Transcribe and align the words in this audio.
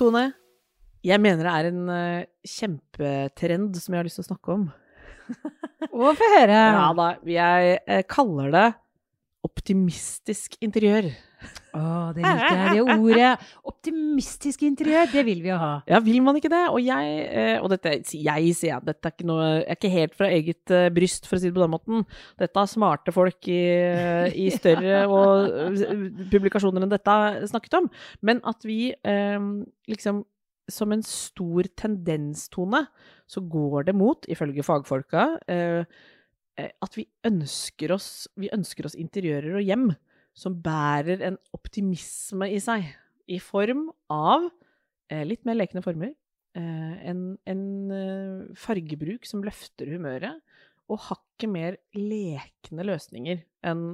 Tone, 0.00 0.30
jeg 1.04 1.20
mener 1.20 1.44
det 1.44 1.52
er 1.52 1.66
en 1.68 1.88
uh, 1.92 2.28
kjempetrend 2.48 3.74
som 3.76 3.92
jeg 3.92 4.00
har 4.00 4.06
lyst 4.08 4.20
til 4.20 4.24
å 4.24 4.30
snakke 4.30 4.54
om. 4.54 4.68
Å, 5.90 6.12
få 6.16 6.30
høre. 6.38 6.56
Ja 6.56 6.86
da, 6.96 7.08
jeg 7.28 7.74
uh, 7.84 8.00
kaller 8.08 8.54
det 8.54 8.68
optimistisk 9.46 10.56
interiør. 10.60 11.08
Å, 11.72 11.82
det 12.12 12.20
liker 12.20 12.58
jeg, 12.58 12.72
det 12.76 12.96
ordet. 12.98 13.28
Optimistisk 13.70 14.64
interiør, 14.66 15.06
det 15.12 15.22
vil 15.24 15.40
vi 15.44 15.48
jo 15.48 15.58
ha. 15.60 15.70
Ja, 15.88 16.00
vil 16.04 16.20
man 16.24 16.36
ikke 16.36 16.50
det? 16.52 16.62
Og 16.74 16.82
jeg, 16.84 17.14
eh, 17.30 17.54
og 17.62 17.70
dette, 17.72 17.94
jeg 18.02 18.52
sier 18.58 18.74
jeg, 18.74 18.84
dette 18.88 19.08
er 19.08 19.14
ikke 19.14 19.28
noe, 19.30 19.46
jeg 19.46 19.64
er 19.64 19.78
ikke 19.78 19.92
helt 19.94 20.18
fra 20.18 20.28
eget 20.34 20.74
eh, 20.76 20.90
bryst, 20.92 21.28
for 21.30 21.38
å 21.38 21.42
si 21.42 21.48
det 21.48 21.56
på 21.56 21.64
den 21.64 21.72
måten. 21.72 22.04
Dette 22.42 22.60
har 22.60 22.68
smarte 22.70 23.14
folk 23.16 23.48
i, 23.48 23.62
i 24.44 24.50
større 24.58 25.06
og, 25.08 25.80
eh, 25.86 26.04
publikasjoner 26.34 26.84
enn 26.84 26.92
dette 26.92 27.16
snakket 27.54 27.80
om. 27.80 27.88
Men 28.26 28.44
at 28.50 28.68
vi 28.68 28.82
liksom 29.88 30.24
som 30.70 30.92
en 30.94 31.02
stor 31.02 31.66
tendenstone, 31.78 32.84
så 33.30 33.42
går 33.42 33.88
det 33.88 33.94
mot, 33.98 34.26
ifølge 34.30 34.64
fagfolka, 34.66 35.26
eh, 35.50 35.84
at 36.58 36.96
vi 36.96 37.06
ønsker, 37.24 37.92
oss, 37.94 38.28
vi 38.36 38.50
ønsker 38.52 38.88
oss 38.88 38.96
interiører 38.98 39.58
og 39.60 39.64
hjem 39.64 39.86
som 40.36 40.56
bærer 40.62 41.22
en 41.26 41.38
optimisme 41.56 42.48
i 42.52 42.58
seg, 42.62 42.86
i 43.30 43.38
form 43.42 43.88
av 44.12 44.48
eh, 45.10 45.24
litt 45.26 45.46
mer 45.46 45.58
lekne 45.58 45.82
former, 45.84 46.12
eh, 46.58 46.94
en, 47.10 47.24
en 47.50 47.64
eh, 47.94 48.52
fargebruk 48.58 49.28
som 49.28 49.44
løfter 49.46 49.90
humøret, 49.94 50.40
og 50.90 51.02
hakket 51.06 51.50
mer 51.50 51.76
lekne 51.94 52.86
løsninger 52.86 53.44
enn 53.70 53.84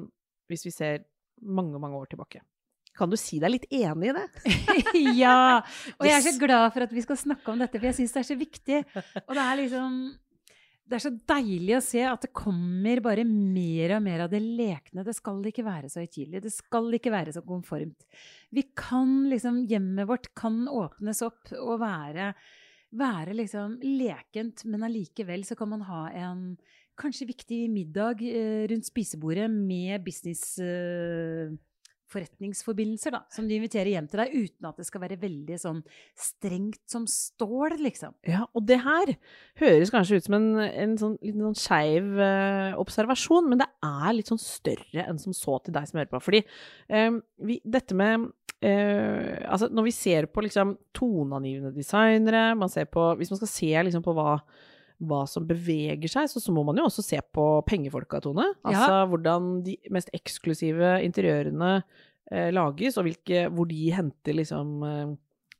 hvis 0.49 0.65
vi 0.65 0.73
ser 0.73 1.03
mange, 1.43 1.77
mange 1.83 1.99
år 1.99 2.09
tilbake. 2.13 2.41
Kan 2.97 3.11
du 3.13 3.19
si 3.21 3.37
deg 3.43 3.53
litt 3.53 3.67
enig 3.77 4.09
i 4.09 4.15
det? 4.17 4.55
ja. 5.21 5.59
Og 5.99 6.07
jeg 6.09 6.17
er 6.17 6.25
så 6.25 6.33
glad 6.41 6.71
for 6.73 6.87
at 6.87 6.95
vi 6.97 7.03
skal 7.05 7.19
snakke 7.21 7.53
om 7.53 7.61
dette, 7.61 7.77
for 7.77 7.91
jeg 7.91 7.99
syns 7.99 8.15
det 8.15 8.23
er 8.23 8.29
så 8.31 8.37
viktig. 8.41 8.79
Og 9.27 9.35
det 9.37 9.43
er 9.43 9.59
liksom 9.61 9.99
Det 10.87 10.95
er 10.95 11.03
så 11.03 11.11
deilig 11.27 11.73
å 11.75 11.83
se 11.83 12.03
at 12.07 12.23
det 12.23 12.31
kommer 12.37 13.01
bare 13.03 13.25
mer 13.27 13.97
og 13.97 14.05
mer 14.05 14.23
av 14.23 14.31
det 14.31 14.39
lekne. 14.39 15.03
Det 15.07 15.17
skal 15.19 15.41
ikke 15.51 15.65
være 15.67 15.91
så 15.91 16.05
høytidelig. 16.05 16.45
Det 16.45 16.53
skal 16.55 16.95
ikke 16.95 17.11
være 17.11 17.35
så 17.35 17.43
konformt. 17.47 18.07
Vi 18.55 18.69
kan 18.79 19.25
liksom 19.33 19.65
Hjemmet 19.67 20.07
vårt 20.07 20.31
kan 20.39 20.63
åpnes 20.71 21.25
opp 21.27 21.51
og 21.59 21.81
være, 21.83 22.31
være 22.95 23.35
liksom 23.35 23.81
lekent, 23.83 24.63
men 24.71 24.87
allikevel 24.87 25.43
så 25.49 25.59
kan 25.59 25.75
man 25.75 25.83
ha 25.89 26.05
en 26.15 26.45
kanskje 26.97 27.29
viktig 27.33 27.61
middag 27.73 28.23
eh, 28.23 28.67
rundt 28.71 28.87
spisebordet 28.89 29.51
med 29.51 30.07
business... 30.07 30.55
Forretningsforbindelser 32.13 33.15
da, 33.15 33.23
som 33.35 33.49
du 33.49 33.55
inviterer 33.57 33.91
hjem 33.91 34.07
til 34.11 34.21
deg, 34.23 34.35
uten 34.35 34.69
at 34.69 34.79
det 34.79 34.87
skal 34.87 35.03
være 35.03 35.19
veldig 35.19 35.59
sånn 35.59 35.81
strengt 36.15 36.83
som 36.91 37.07
stål, 37.11 37.75
liksom. 37.83 38.15
Ja, 38.29 38.45
og 38.55 38.67
det 38.69 38.79
her 38.85 39.15
høres 39.63 39.91
kanskje 39.95 40.21
ut 40.21 40.29
som 40.29 40.39
en, 40.39 40.49
en 40.67 40.95
sånn, 41.01 41.17
litt 41.25 41.41
sånn 41.41 41.59
skeiv 41.59 42.23
eh, 42.23 42.79
observasjon, 42.79 43.51
men 43.51 43.63
det 43.63 43.69
er 43.87 44.15
litt 44.15 44.31
sånn 44.31 44.43
større 44.43 45.07
enn 45.07 45.19
som 45.23 45.35
så 45.37 45.59
til 45.65 45.75
deg 45.75 45.91
som 45.91 46.01
hører 46.01 46.13
på. 46.15 46.23
Fordi 46.29 46.43
eh, 46.43 47.19
vi, 47.49 47.59
dette 47.65 47.99
med 47.99 48.29
eh, 48.61 49.43
Altså, 49.47 49.69
når 49.73 49.89
vi 49.89 49.95
ser 49.95 50.31
på 50.31 50.47
liksom 50.47 50.77
toneangivende 50.97 51.75
designere, 51.75 52.49
man 52.59 52.73
ser 52.73 52.89
på 52.91 53.13
Hvis 53.19 53.31
man 53.33 53.43
skal 53.43 53.53
se 53.53 53.85
liksom 53.89 54.05
på 54.07 54.15
hva 54.17 54.39
hva 55.05 55.25
som 55.29 55.45
beveger 55.49 56.09
seg, 56.09 56.31
så, 56.31 56.41
så 56.41 56.55
må 56.55 56.65
man 56.67 56.79
jo 56.81 56.87
også 56.89 57.05
se 57.05 57.21
på 57.21 57.45
pengefolka, 57.69 58.23
Tone. 58.25 58.49
Altså 58.67 59.05
hvordan 59.11 59.61
de 59.67 59.77
mest 59.93 60.13
eksklusive 60.17 60.97
interiørene 61.05 61.77
eh, 62.33 62.51
lages, 62.55 62.97
og 62.97 63.09
hvilke, 63.09 63.47
hvor 63.53 63.69
de 63.69 63.87
henter 63.93 64.39
liksom 64.41 64.75
eh, 64.87 65.15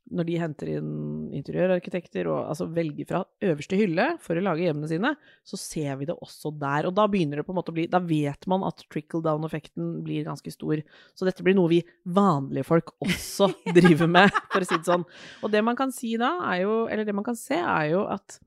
Når 0.07 0.23
de 0.23 0.35
henter 0.39 0.69
inn 0.71 0.91
interiørarkitekter 1.35 2.29
og 2.31 2.47
altså 2.53 2.69
velger 2.71 3.09
fra 3.09 3.19
øverste 3.43 3.75
hylle 3.75 4.05
for 4.23 4.39
å 4.39 4.43
lage 4.45 4.63
hjemmene 4.63 4.87
sine, 4.87 5.11
så 5.43 5.59
ser 5.59 5.99
vi 5.99 6.07
det 6.07 6.15
også 6.15 6.53
der. 6.55 6.87
Og 6.87 6.95
da 6.95 7.09
begynner 7.11 7.41
det 7.41 7.45
på 7.45 7.51
en 7.51 7.59
måte 7.59 7.73
å 7.73 7.75
bli 7.75 7.89
Da 7.91 7.99
vet 7.99 8.47
man 8.47 8.63
at 8.63 8.85
trickle 8.87 9.21
down-effekten 9.25 9.99
blir 10.07 10.23
ganske 10.25 10.53
stor. 10.55 10.81
Så 11.13 11.27
dette 11.27 11.43
blir 11.43 11.59
noe 11.59 11.73
vi 11.75 11.83
vanlige 12.07 12.69
folk 12.71 12.95
også 13.03 13.51
driver 13.77 14.09
med, 14.17 14.41
for 14.49 14.63
å 14.63 14.69
si 14.71 14.79
det 14.79 14.87
sånn. 14.87 15.05
Og 15.43 15.53
det 15.53 15.61
man 15.67 15.77
kan 15.77 15.91
si 15.93 16.15
da, 16.17 16.37
er 16.53 16.63
jo 16.63 16.85
Eller 16.87 17.05
det 17.05 17.17
man 17.19 17.27
kan 17.27 17.37
se, 17.37 17.59
er 17.59 17.91
jo 17.91 18.07
at 18.09 18.39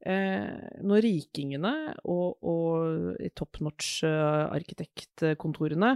når 0.00 1.04
rikingene 1.04 1.92
og, 2.08 2.40
og 2.40 3.20
top 3.36 3.60
notch-arkitektkontorene 3.60 5.90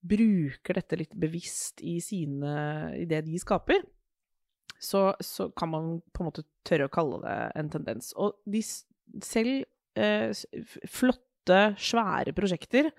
bruker 0.00 0.78
dette 0.78 0.96
litt 0.96 1.12
bevisst 1.12 1.82
i, 1.84 2.00
sine, 2.00 2.88
i 2.96 3.04
det 3.08 3.20
de 3.26 3.38
skaper, 3.40 3.82
så, 4.80 5.12
så 5.20 5.50
kan 5.52 5.68
man 5.74 6.00
på 6.08 6.22
en 6.22 6.26
måte 6.30 6.44
tørre 6.64 6.86
å 6.88 6.92
kalle 6.92 7.20
det 7.26 7.52
en 7.60 7.68
tendens. 7.72 8.14
Og 8.16 8.40
de 8.48 8.62
selv 8.64 9.64
eh, 10.00 10.32
flotte, 10.88 11.60
svære 11.80 12.32
prosjekter 12.36 12.90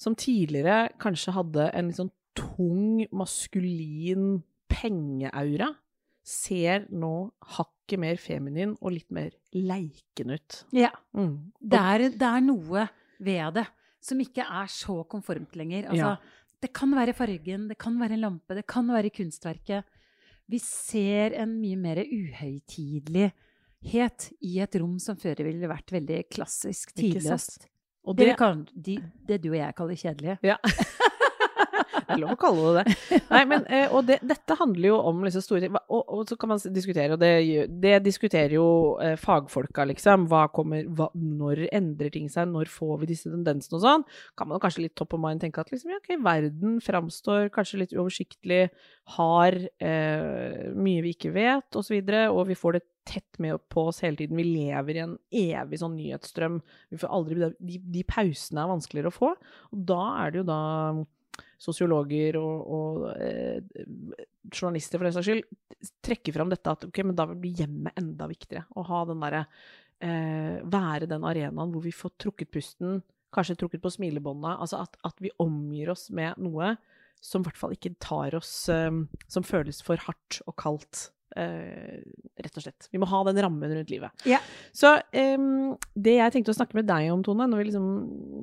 som 0.00 0.16
tidligere 0.18 0.90
kanskje 1.00 1.36
hadde 1.36 1.68
en 1.76 1.88
litt 1.88 2.00
sånn 2.00 2.12
tung, 2.36 3.04
maskulin 3.16 4.42
pengeaura, 4.70 5.72
ser 6.30 6.84
nå 6.94 7.12
hakket 7.56 7.98
mer 8.00 8.18
feminin 8.22 8.76
og 8.78 8.92
litt 8.94 9.10
mer 9.14 9.30
leiken 9.56 10.30
ut. 10.36 10.60
Ja. 10.76 10.92
Mm. 11.16 11.50
Det 11.58 11.80
er, 11.94 12.04
det 12.14 12.28
er 12.28 12.44
noe 12.44 12.84
ved 13.20 13.56
det 13.58 13.66
som 14.00 14.20
ikke 14.22 14.44
er 14.46 14.70
så 14.72 15.00
konformt 15.10 15.56
lenger. 15.58 15.90
Altså, 15.90 16.14
Ja. 16.14 16.36
Det 16.60 16.74
kan 16.76 16.90
være 16.92 17.14
fargen, 17.16 17.68
det 17.70 17.78
kan 17.80 17.94
være 17.96 18.12
en 18.18 18.20
lampe, 18.20 18.52
det 18.54 18.66
kan 18.68 18.84
være 18.92 19.08
kunstverket. 19.16 19.84
Vi 20.46 20.58
ser 20.60 21.32
en 21.40 21.54
mye 21.56 21.76
mer 21.80 22.02
uhøytidelighet 22.04 24.26
i 24.44 24.58
et 24.60 24.76
rom 24.76 24.98
som 25.00 25.16
før 25.16 25.40
ville 25.46 25.68
vært 25.70 25.88
veldig 25.94 26.18
klassisk, 26.28 26.92
tidløst. 26.94 27.64
Og 28.04 28.16
Det, 28.16 28.26
det, 28.26 28.36
kan, 28.36 28.66
de, 28.74 28.98
det 29.28 29.40
du 29.42 29.50
og 29.54 29.56
jeg 29.56 29.74
kaller 29.76 29.96
kjedelig. 29.96 30.38
Ja. 30.44 30.56
Det 32.00 32.14
er 32.16 32.22
lov 32.22 32.34
å 32.34 32.38
kalle 32.40 32.74
det 32.74 32.84
det. 32.84 33.20
Nei, 33.30 33.42
men, 33.50 33.66
eh, 33.70 33.94
og 33.94 34.06
det, 34.08 34.18
dette 34.26 34.56
handler 34.58 34.88
jo 34.90 34.98
om 35.10 35.24
liksom 35.26 35.44
store 35.44 35.64
ting. 35.64 35.78
Og, 35.80 36.02
og 36.02 36.24
så 36.30 36.38
kan 36.40 36.52
man 36.52 36.62
diskutere, 36.74 37.16
og 37.16 37.22
det, 37.22 37.32
det 37.82 37.96
diskuterer 38.06 38.56
jo 38.56 38.66
eh, 39.02 39.16
fagfolka, 39.20 39.86
liksom. 39.92 40.28
Hva 40.30 40.46
kommer, 40.54 40.86
hva, 40.96 41.10
når 41.14 41.66
endrer 41.68 42.12
ting 42.14 42.30
seg? 42.32 42.50
Når 42.50 42.70
får 42.72 43.02
vi 43.02 43.10
disse 43.12 43.32
tendensene 43.32 43.80
og 43.80 43.84
sånn? 43.84 44.06
Kan 44.38 44.50
man 44.52 44.62
kanskje 44.62 44.86
litt 44.86 44.96
top 44.98 45.16
of 45.16 45.22
mind 45.22 45.42
tenke 45.44 45.62
at 45.62 45.72
liksom, 45.72 45.92
ja, 45.94 46.00
ok, 46.02 46.14
verden 46.24 46.78
framstår 46.84 47.50
kanskje 47.54 47.84
litt 47.84 47.96
uoversiktlig, 47.96 48.62
har 49.16 49.56
eh, 49.82 50.70
mye 50.76 51.04
vi 51.04 51.16
ikke 51.16 51.34
vet, 51.34 51.68
osv., 51.70 51.80
og, 51.80 51.86
så 51.90 51.96
videre, 51.96 52.26
og 52.30 52.44
vi 52.46 52.54
får 52.54 52.76
det 52.76 52.84
tett 53.10 53.38
med 53.42 53.58
på 53.68 53.86
oss 53.90 54.02
hele 54.04 54.16
tiden. 54.16 54.38
Vi 54.38 54.44
lever 54.46 54.96
i 54.96 55.02
en 55.04 55.16
evig 55.34 55.80
sånn 55.80 55.96
nyhetsstrøm. 55.98 56.60
Aldri, 57.08 57.50
de, 57.58 57.78
de 57.96 58.04
pausene 58.08 58.62
er 58.62 58.70
vanskeligere 58.70 59.10
å 59.10 59.16
få. 59.16 59.32
Og 59.72 59.86
da 59.88 60.02
er 60.22 60.30
det 60.32 60.42
jo 60.42 60.46
da 60.50 60.60
sosiologer 61.60 62.38
og, 62.40 62.72
og 62.76 63.04
eh, 63.20 63.60
journalister 64.50 64.98
for 64.98 65.08
den 65.08 65.14
saks 65.16 65.28
skyld 65.28 65.90
trekker 66.04 66.36
fram 66.36 66.50
dette 66.52 66.72
at 66.72 66.86
ok, 66.88 67.02
men 67.06 67.16
da 67.18 67.26
blir 67.30 67.62
hjemmet 67.62 67.96
enda 68.00 68.28
viktigere. 68.30 68.66
Å 68.76 68.84
ha 68.90 69.04
den 69.08 69.22
derre 69.24 69.44
eh, 70.04 70.60
Være 70.64 71.08
den 71.10 71.26
arenaen 71.26 71.74
hvor 71.74 71.84
vi 71.84 71.94
får 71.94 72.16
trukket 72.20 72.52
pusten, 72.52 73.00
kanskje 73.34 73.58
trukket 73.60 73.84
på 73.84 73.92
smilebåndet. 73.94 74.58
Altså 74.58 74.82
at, 74.84 74.98
at 75.06 75.22
vi 75.22 75.32
omgir 75.42 75.92
oss 75.94 76.08
med 76.14 76.40
noe 76.42 76.74
som 77.20 77.42
i 77.42 77.48
hvert 77.48 77.60
fall 77.60 77.76
ikke 77.76 77.96
tar 78.00 78.34
oss 78.38 78.52
eh, 78.72 78.90
Som 79.28 79.46
føles 79.46 79.82
for 79.84 80.00
hardt 80.08 80.40
og 80.46 80.56
kaldt. 80.60 81.10
Eh, 81.36 82.00
rett 82.42 82.56
og 82.58 82.64
slett. 82.64 82.88
Vi 82.90 82.98
må 82.98 83.06
ha 83.06 83.20
den 83.28 83.38
rammen 83.44 83.70
rundt 83.76 83.92
livet. 83.92 84.24
Yeah. 84.26 84.42
Så 84.74 84.96
um, 85.14 85.76
det 85.94 86.16
jeg 86.16 86.34
tenkte 86.34 86.50
å 86.54 86.58
snakke 86.58 86.74
med 86.80 86.88
deg 86.90 87.10
om, 87.12 87.22
Tone, 87.26 87.46
når 87.46 87.62
vi 87.62 87.68
liksom 87.68 87.86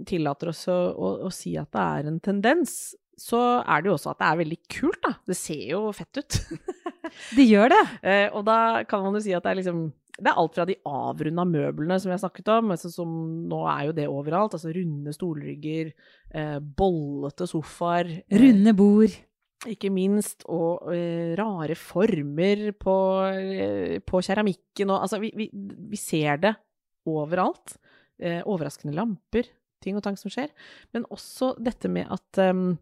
tillater 0.07 0.53
oss 0.53 0.63
å, 0.71 0.77
å, 0.95 1.11
å 1.27 1.31
si 1.33 1.57
at 1.59 1.71
det 1.75 1.83
er 1.83 2.09
en 2.13 2.21
tendens, 2.23 2.77
så 3.17 3.41
er 3.65 3.81
det 3.81 3.89
jo 3.89 3.95
også 3.97 4.13
at 4.13 4.21
det 4.21 4.27
er 4.29 4.41
veldig 4.43 4.59
kult, 4.71 4.99
da. 5.03 5.15
Det 5.27 5.35
ser 5.35 5.63
jo 5.73 5.87
fett 5.95 6.21
ut. 6.21 6.41
Det 7.37 7.45
gjør 7.47 7.71
det. 7.71 7.83
Uh, 8.03 8.27
og 8.37 8.41
da 8.47 8.57
kan 8.87 9.03
man 9.05 9.15
jo 9.15 9.23
si 9.23 9.31
at 9.35 9.45
det 9.45 9.53
er 9.53 9.59
liksom 9.61 9.87
det 10.17 10.31
er 10.31 10.39
alt 10.41 10.55
fra 10.57 10.65
de 10.65 10.75
avrunda 10.89 11.43
møblene 11.45 11.99
som 12.01 12.09
vi 12.09 12.15
har 12.15 12.21
snakket 12.23 12.47
om, 12.55 12.71
altså 12.73 12.89
som 12.89 13.11
nå 13.47 13.59
er 13.69 13.83
jo 13.85 13.93
det 13.99 14.07
overalt. 14.09 14.55
Altså 14.57 14.71
runde 14.73 15.13
stolrygger, 15.13 15.91
eh, 16.33 16.55
bollete 16.57 17.45
sofaer. 17.45 18.09
eh, 18.25 18.39
Runde 18.41 18.73
bord. 18.73 19.13
Ikke 19.65 19.89
minst, 19.93 20.45
og 20.51 20.85
uh, 20.91 21.33
rare 21.39 21.77
former 21.79 22.71
på, 22.77 22.95
uh, 23.33 23.97
på 24.05 24.21
keramikken. 24.25 24.91
Og, 24.93 25.01
altså, 25.01 25.19
vi, 25.23 25.31
vi, 25.37 25.49
vi 25.51 25.99
ser 25.99 26.41
det 26.43 26.53
overalt. 27.09 27.77
Uh, 28.21 28.41
overraskende 28.49 28.95
lamper, 28.97 29.49
ting 29.83 29.97
og 29.97 30.05
tang 30.05 30.17
som 30.19 30.33
skjer. 30.33 30.53
Men 30.93 31.07
også 31.13 31.55
dette 31.61 31.89
med 31.89 32.09
at 32.13 32.43
um, 32.51 32.75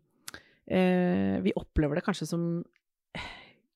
vi 0.66 1.52
opplever 1.54 2.00
det 2.00 2.02
kanskje 2.08 2.26
som 2.26 2.46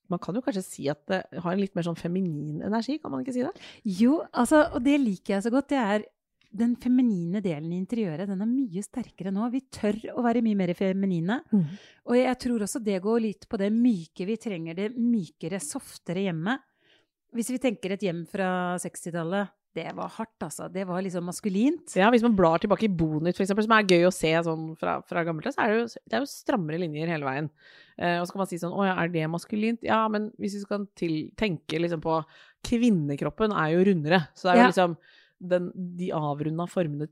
Man 0.10 0.18
kan 0.18 0.34
jo 0.34 0.42
kanskje 0.42 0.64
si 0.66 0.88
at 0.90 1.04
det 1.06 1.20
har 1.38 1.54
en 1.54 1.60
litt 1.62 1.76
mer 1.78 1.86
sånn 1.86 2.00
feminin 2.00 2.64
energi, 2.66 2.96
kan 2.98 3.12
man 3.14 3.22
ikke 3.22 3.36
si 3.36 3.44
det? 3.46 3.52
Jo, 4.00 4.24
altså, 4.34 4.64
og 4.74 4.82
det 4.82 4.96
liker 4.98 5.36
jeg 5.36 5.44
så 5.46 5.52
godt. 5.54 5.68
Det 5.70 5.78
er 5.78 6.08
den 6.52 6.76
feminine 6.82 7.42
delen 7.46 7.72
i 7.74 7.78
interiøret. 7.78 8.28
Den 8.30 8.42
er 8.42 8.50
mye 8.50 8.82
sterkere 8.84 9.32
nå. 9.34 9.50
Vi 9.54 9.62
tør 9.70 10.00
å 10.18 10.24
være 10.26 10.42
mye 10.46 10.58
mer 10.58 10.74
feminine. 10.78 11.42
Og 12.10 12.16
jeg 12.18 12.40
tror 12.42 12.66
også 12.66 12.82
det 12.84 12.98
går 13.04 13.22
litt 13.22 13.46
på 13.50 13.60
det 13.62 13.70
myke. 13.76 14.26
Vi 14.26 14.38
trenger 14.42 14.76
det 14.76 14.90
mykere, 14.98 15.62
softere 15.62 16.26
hjemmet. 16.26 16.66
Hvis 17.36 17.52
vi 17.54 17.60
tenker 17.62 17.94
et 17.94 18.02
hjem 18.02 18.24
fra 18.26 18.76
60-tallet, 18.82 19.52
det 19.78 19.92
var 19.94 20.10
hardt, 20.10 20.42
altså. 20.42 20.66
Det 20.74 20.82
var 20.90 21.04
liksom 21.06 21.28
maskulint. 21.30 21.94
Ja, 21.96 22.08
hvis 22.10 22.24
man 22.26 22.34
blar 22.36 22.58
tilbake 22.58 22.88
i 22.88 22.90
for 22.98 23.44
eksempel, 23.46 23.64
som 23.68 23.76
er 23.78 23.86
gøy 23.86 24.08
å 24.08 24.12
se 24.14 24.32
sånn 24.44 24.76
fra, 24.80 24.96
fra 25.06 25.22
gammelt 25.24 25.46
av, 25.46 25.54
så 25.54 25.62
er 25.62 25.70
det, 25.70 25.78
jo, 25.78 26.02
det 26.10 26.18
er 26.18 26.24
jo 26.26 26.32
strammere 26.32 26.80
linjer 26.82 27.08
hele 27.14 27.28
veien. 27.28 27.50
Eh, 28.00 28.18
og 28.20 28.26
så 28.26 28.34
kan 28.34 28.42
man 28.42 28.50
si 28.50 28.58
sånn 28.58 28.74
Å 28.74 28.88
ja, 28.88 28.96
er 29.04 29.14
det 29.14 29.28
maskulint? 29.30 29.84
Ja, 29.86 30.02
men 30.10 30.32
hvis 30.42 30.58
vi 30.58 30.64
skal 30.66 30.88
til, 30.98 31.16
tenke 31.38 31.78
liksom 31.78 32.02
på 32.02 32.18
Kvinnekroppen 32.66 33.54
er 33.54 33.76
jo 33.76 33.86
rundere. 33.92 34.24
Så 34.34 34.50
det 34.50 34.56
er 34.56 34.58
jo 34.58 34.66
Ja. 34.66 34.72
liksom 34.74 34.98
den, 35.40 35.72
De 35.98 36.12
avrunda 36.16 36.68
formene 36.70 37.08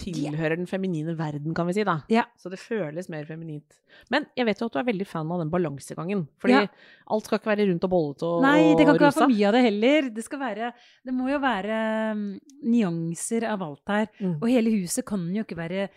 tilhører 0.00 0.56
den 0.58 0.66
feminine 0.66 1.14
verden, 1.14 1.54
kan 1.54 1.68
vi 1.68 1.76
si, 1.76 1.84
da. 1.86 2.00
Ja. 2.10 2.24
Så 2.40 2.50
det 2.50 2.58
føles 2.58 3.08
mer 3.12 3.26
feminint. 3.28 3.76
Men 4.10 4.26
jeg 4.34 4.48
vet 4.48 4.58
jo 4.62 4.66
at 4.66 4.74
du 4.74 4.80
er 4.80 4.88
veldig 4.88 5.06
fan 5.06 5.30
av 5.30 5.42
den 5.42 5.52
balansegangen. 5.52 6.24
Fordi 6.42 6.56
Ja. 6.56 6.66
alt 7.06 7.24
skal 7.28 7.38
ikke 7.38 7.52
være 7.52 7.68
rundt 7.70 7.84
og 7.84 7.90
bollete 7.90 8.26
og, 8.26 8.42
Nei, 8.42 8.74
det 8.74 8.86
kan 8.86 8.96
ikke 8.96 9.06
være 9.06 9.20
for 9.20 9.30
mye 9.30 9.46
av 9.46 9.52
det 9.54 9.62
heller. 9.62 10.10
Det, 10.10 10.24
være, 10.30 10.72
det 11.04 11.14
må 11.14 11.28
jo 11.30 11.38
være 11.38 12.12
um, 12.12 12.40
nyanser 12.64 13.44
av 13.44 13.62
alt 13.62 13.86
her. 13.86 14.08
Mm. 14.18 14.34
Og 14.42 14.48
hele 14.48 14.70
huset 14.82 15.04
kan 15.06 15.22
jo 15.34 15.44
ikke 15.44 15.56
være 15.56 15.88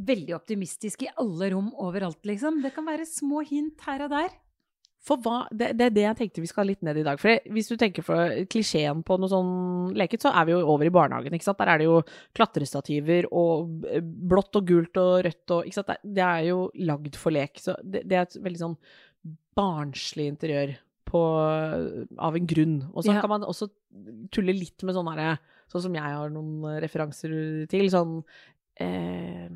veldig 0.00 0.34
optimistisk 0.34 1.02
i 1.04 1.12
alle 1.20 1.52
rom 1.52 1.74
overalt, 1.76 2.24
liksom. 2.24 2.62
Det 2.62 2.72
kan 2.74 2.86
være 2.86 3.04
små 3.04 3.44
hint 3.44 3.80
her 3.84 4.06
og 4.06 4.10
der. 4.10 4.30
For 5.02 5.18
hva, 5.18 5.40
det, 5.50 5.72
det 5.74 5.86
er 5.88 5.94
det 5.96 6.02
jeg 6.04 6.16
tenkte 6.20 6.42
vi 6.44 6.50
skal 6.50 6.68
litt 6.70 6.82
ned 6.86 7.00
i 7.00 7.02
dag. 7.02 7.18
For 7.18 7.40
hvis 7.50 7.70
du 7.72 7.74
tenker 7.80 8.04
for 8.06 8.36
klisjeen 8.52 9.00
på 9.02 9.16
noe 9.18 9.30
sånn 9.32 9.50
leket, 9.98 10.22
så 10.22 10.30
er 10.30 10.46
vi 10.46 10.54
jo 10.54 10.60
over 10.62 10.86
i 10.86 10.92
barnehagen, 10.94 11.34
ikke 11.34 11.48
sant. 11.48 11.58
Der 11.58 11.72
er 11.72 11.82
det 11.82 11.88
jo 11.88 11.96
klatrestativer 12.38 13.26
og 13.34 13.88
blått 14.30 14.60
og 14.60 14.68
gult 14.68 15.00
og 15.02 15.24
rødt 15.26 15.54
og 15.56 15.66
Ikke 15.66 15.80
sant. 15.80 15.90
Det, 16.06 16.22
er 16.22 16.46
jo 16.52 16.60
lagd 16.86 17.18
for 17.18 17.34
lek. 17.34 17.58
Så 17.58 17.74
det, 17.82 18.04
det 18.06 18.20
er 18.20 18.28
et 18.28 18.38
veldig 18.46 18.62
sånn 18.62 18.78
barnslig 19.58 20.28
interiør 20.30 20.76
på, 21.10 21.24
av 22.22 22.38
en 22.38 22.46
grunn. 22.54 22.78
Og 22.94 23.02
så 23.04 23.12
Ja. 23.12 23.20
kan 23.20 23.34
man 23.34 23.42
også 23.44 23.68
tulle 24.32 24.54
litt 24.54 24.82
med 24.86 24.94
sånn 24.94 25.10
herre 25.12 25.38
Sånn 25.72 25.86
som 25.86 25.94
jeg 25.96 26.04
har 26.04 26.28
noen 26.28 26.80
referanser 26.84 27.30
til. 27.72 27.86
Sånn 27.88 28.18
eh, 28.76 29.48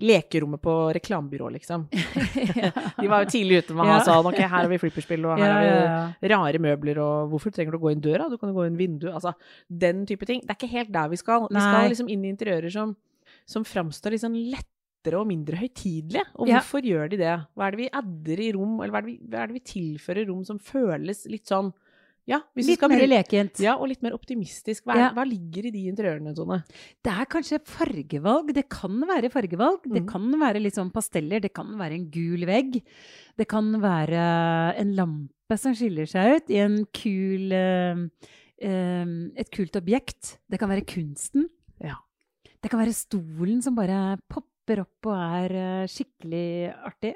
Lekerommet 0.00 0.60
på 0.64 0.74
reklamebyrået, 0.96 1.52
liksom. 1.58 1.82
De 3.00 3.08
var 3.10 3.24
jo 3.24 3.30
tidlig 3.34 3.58
ute 3.64 3.74
med 3.76 3.84
å 3.84 3.88
ha 3.90 3.98
sånn 4.06 4.26
Ok, 4.30 4.38
her 4.40 4.48
har 4.54 4.68
vi 4.70 4.78
flipperspill, 4.80 5.26
og 5.28 5.36
her 5.38 5.44
Ja, 5.44 5.52
har 5.52 5.60
vi 5.62 5.70
ja, 5.70 5.84
ja. 6.24 6.30
rare 6.34 6.60
møbler, 6.62 7.00
og 7.04 7.30
hvorfor 7.34 7.52
trenger 7.54 7.76
du 7.76 7.78
å 7.80 7.82
gå 7.84 7.92
inn 7.94 8.02
døra? 8.04 8.28
Du 8.32 8.38
kan 8.40 8.52
jo 8.52 8.56
gå 8.56 8.66
inn 8.70 8.78
vinduet. 8.80 9.12
Altså, 9.18 9.34
den 9.68 10.04
type 10.08 10.26
ting. 10.28 10.40
Det 10.44 10.54
er 10.54 10.58
ikke 10.60 10.72
helt 10.74 10.92
der 10.96 11.12
vi 11.12 11.20
skal. 11.20 11.46
Vi 11.50 11.60
skal 11.60 11.88
liksom 11.92 12.08
inn 12.12 12.24
i 12.24 12.32
interiører 12.32 12.72
som, 12.74 12.96
som 13.48 13.66
framstår 13.68 14.16
litt 14.16 14.24
sånn 14.24 14.38
lettere 14.50 15.20
og 15.20 15.28
mindre 15.30 15.56
høytidelige. 15.60 16.24
Og 16.40 16.48
Ja. 16.48 16.58
hvorfor 16.60 16.84
gjør 16.84 17.10
de 17.12 17.20
det? 17.20 17.36
Hva 17.56 17.66
er 17.68 17.76
det 17.76 17.82
vi 17.84 17.90
adder 18.02 18.40
i 18.46 18.50
rom, 18.56 18.80
eller 18.80 18.92
hva 18.94 18.98
er 19.02 19.06
det 19.06 19.12
vi, 19.12 19.18
hva 19.28 19.42
er 19.44 19.52
det 19.52 19.58
vi 19.60 19.66
tilfører 19.74 20.28
rom 20.32 20.42
som 20.48 20.58
føles 20.58 21.26
litt 21.32 21.46
sånn 21.48 21.72
Ja, 22.28 22.40
Litt 22.54 22.76
skal 22.78 22.88
mer 22.92 23.06
lekent. 23.08 23.58
ja, 23.58 23.74
og 23.76 23.88
litt 23.88 24.02
mer 24.02 24.12
optimistisk. 24.14 24.84
Hva, 24.84 24.94
er, 24.94 24.98
Ja. 25.00 25.10
hva 25.16 25.24
ligger 25.26 25.66
i 25.66 25.70
de 25.72 25.86
interiørene, 25.90 26.34
Tone? 26.36 26.62
Det 27.02 27.10
er 27.12 27.24
kanskje 27.26 27.58
fargevalg. 27.66 28.52
Det 28.54 28.68
kan 28.68 29.00
være 29.00 29.30
fargevalg. 29.32 29.82
Det 29.82 30.02
Mhm. 30.04 30.08
kan 30.08 30.30
være 30.38 30.60
litt 30.62 30.74
sånn 30.74 30.92
pasteller. 30.92 31.40
Det 31.40 31.52
kan 31.52 31.66
være 31.78 31.92
en 31.94 32.10
gul 32.10 32.44
vegg. 32.46 32.82
Det 33.36 33.48
kan 33.48 33.72
være 33.80 34.76
en 34.78 34.94
lampe 34.94 35.58
som 35.58 35.72
skiller 35.74 36.06
seg 36.06 36.36
ut 36.36 36.50
i 36.50 36.56
en 36.58 36.84
kul 36.92 37.52
uh, 37.52 37.96
uh, 38.62 39.30
Et 39.36 39.50
kult 39.50 39.72
objekt. 39.76 40.38
Det 40.48 40.58
kan 40.60 40.68
være 40.68 40.84
kunsten. 40.86 41.48
Ja. 41.82 41.96
Det 42.62 42.70
kan 42.70 42.78
være 42.80 42.94
stolen 42.94 43.62
som 43.62 43.74
bare 43.74 44.18
popper 44.28 44.80
opp 44.82 45.06
og 45.06 45.16
er 45.16 45.82
uh, 45.82 45.86
skikkelig 45.86 46.74
artig. 46.84 47.14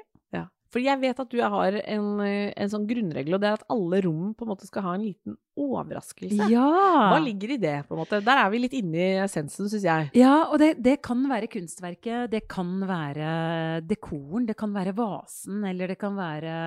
For 0.75 0.83
jeg 0.83 0.99
vet 0.99 1.19
at 1.23 1.29
du 1.31 1.37
har 1.39 1.77
en, 1.79 2.07
eh, 2.19 2.51
en 2.51 2.71
sånn 2.71 2.83
grunnregel, 2.89 3.37
og 3.37 3.39
det 3.39 3.47
er 3.47 3.53
at 3.55 3.69
alle 3.71 4.01
rom 4.03 4.33
på 4.35 4.43
en 4.43 4.49
måte 4.51 4.67
skal 4.67 4.83
ha 4.83 4.95
en 4.97 5.05
liten 5.05 5.37
overraskelse. 5.55 6.49
Ja! 6.51 6.65
Hva 7.13 7.21
ligger 7.23 7.53
i 7.55 7.57
det, 7.63 7.77
på 7.87 7.95
en 7.95 8.01
måte? 8.01 8.19
Der 8.19 8.41
er 8.41 8.49
vi 8.51 8.59
litt 8.59 8.75
inne 8.75 8.99
i 8.99 9.21
essensen, 9.23 9.69
syns 9.71 9.85
jeg. 9.87 10.09
Ja, 10.19 10.33
og 10.49 10.59
det, 10.59 10.73
det 10.83 10.97
kan 11.07 11.21
være 11.31 11.47
kunstverket, 11.53 12.27
det 12.33 12.43
kan 12.51 12.73
være 12.89 13.29
dekoren, 13.87 14.49
det 14.49 14.57
kan 14.59 14.75
være 14.75 14.91
vasen, 14.97 15.63
eller 15.63 15.95
det 15.95 15.97
kan 16.01 16.19
være 16.19 16.57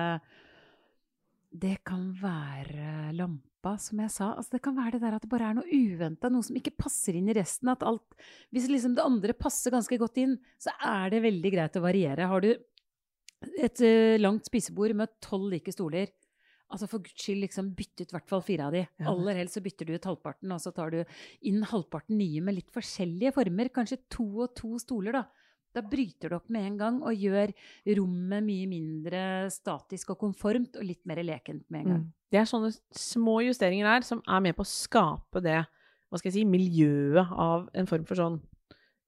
Det 1.49 1.77
kan 1.85 2.09
være 2.17 3.13
lampa, 3.13 3.75
som 3.77 4.01
jeg 4.01 4.09
sa. 4.13 4.31
Altså, 4.37 4.55
det 4.57 4.63
kan 4.65 4.75
være 4.77 4.97
det 4.97 5.01
der 5.01 5.15
at 5.17 5.21
det 5.21 5.29
bare 5.29 5.49
er 5.49 5.55
noe 5.57 5.69
uventa, 5.69 6.29
noe 6.29 6.45
som 6.45 6.57
ikke 6.57 6.73
passer 6.77 7.17
inn 7.17 7.29
i 7.29 7.37
resten. 7.37 7.69
At 7.69 7.85
alt 7.85 8.17
Hvis 8.49 8.69
liksom 8.69 8.97
det 8.97 9.05
andre 9.05 9.33
passer 9.33 9.73
ganske 9.73 9.97
godt 10.01 10.17
inn, 10.21 10.37
så 10.57 10.73
er 10.81 11.09
det 11.13 11.23
veldig 11.25 11.53
greit 11.53 11.77
å 11.77 11.85
variere. 11.85 12.29
Har 12.29 12.41
du 12.41 12.55
et 13.59 13.81
eh, 13.85 14.19
langt 14.19 14.47
spisebord 14.49 14.95
med 14.97 15.13
tolv 15.23 15.49
like 15.53 15.71
stoler, 15.75 16.11
Altså 16.69 16.85
For 16.85 17.01
guds 17.01 17.17
skyld, 17.17 17.41
liksom 17.41 17.71
bytt 17.77 18.03
ut 18.03 18.11
i 18.11 18.13
hvert 18.13 18.29
fall 18.29 18.43
fire 18.45 18.67
av 18.67 18.75
de. 18.75 18.83
Ja. 19.01 19.09
Aller 19.09 19.39
helst 19.41 19.57
så 19.57 19.63
bytter 19.65 19.87
du 19.89 19.95
ut 19.95 20.05
halvparten, 20.05 20.51
og 20.53 20.61
så 20.61 20.73
tar 20.75 20.93
du 20.93 20.99
inn 21.49 21.63
halvparten 21.65 22.19
nye 22.19 22.43
med 22.45 22.59
litt 22.59 22.69
forskjellige 22.73 23.33
former. 23.39 23.71
Kanskje 23.73 23.97
to 24.13 24.27
og 24.45 24.53
to 24.57 24.77
stoler, 24.81 25.17
da. 25.17 25.23
Da 25.73 25.83
bryter 25.85 26.29
du 26.29 26.37
opp 26.37 26.47
med 26.53 26.65
en 26.65 26.77
gang 26.77 27.01
og 27.05 27.17
gjør 27.17 27.51
rommet 27.97 28.45
mye 28.45 28.69
mindre 28.69 29.23
statisk 29.53 30.13
og 30.13 30.21
konformt, 30.21 30.77
og 30.77 30.85
litt 30.85 31.01
mer 31.09 31.21
lekent 31.25 31.65
med 31.69 31.81
en 31.81 31.91
gang. 31.93 32.05
Mm. 32.05 32.13
Det 32.29 32.41
er 32.41 32.49
sånne 32.49 32.71
små 32.93 33.39
justeringer 33.47 33.89
her 33.89 34.05
som 34.05 34.21
er 34.29 34.45
med 34.45 34.57
på 34.57 34.65
å 34.65 34.69
skape 34.69 35.41
det 35.45 35.63
hva 36.09 36.17
skal 36.17 36.31
jeg 36.31 36.39
si, 36.39 36.45
miljøet 36.49 37.33
av 37.37 37.67
en 37.77 37.89
form 37.89 38.05
for 38.09 38.17
sånn 38.17 38.39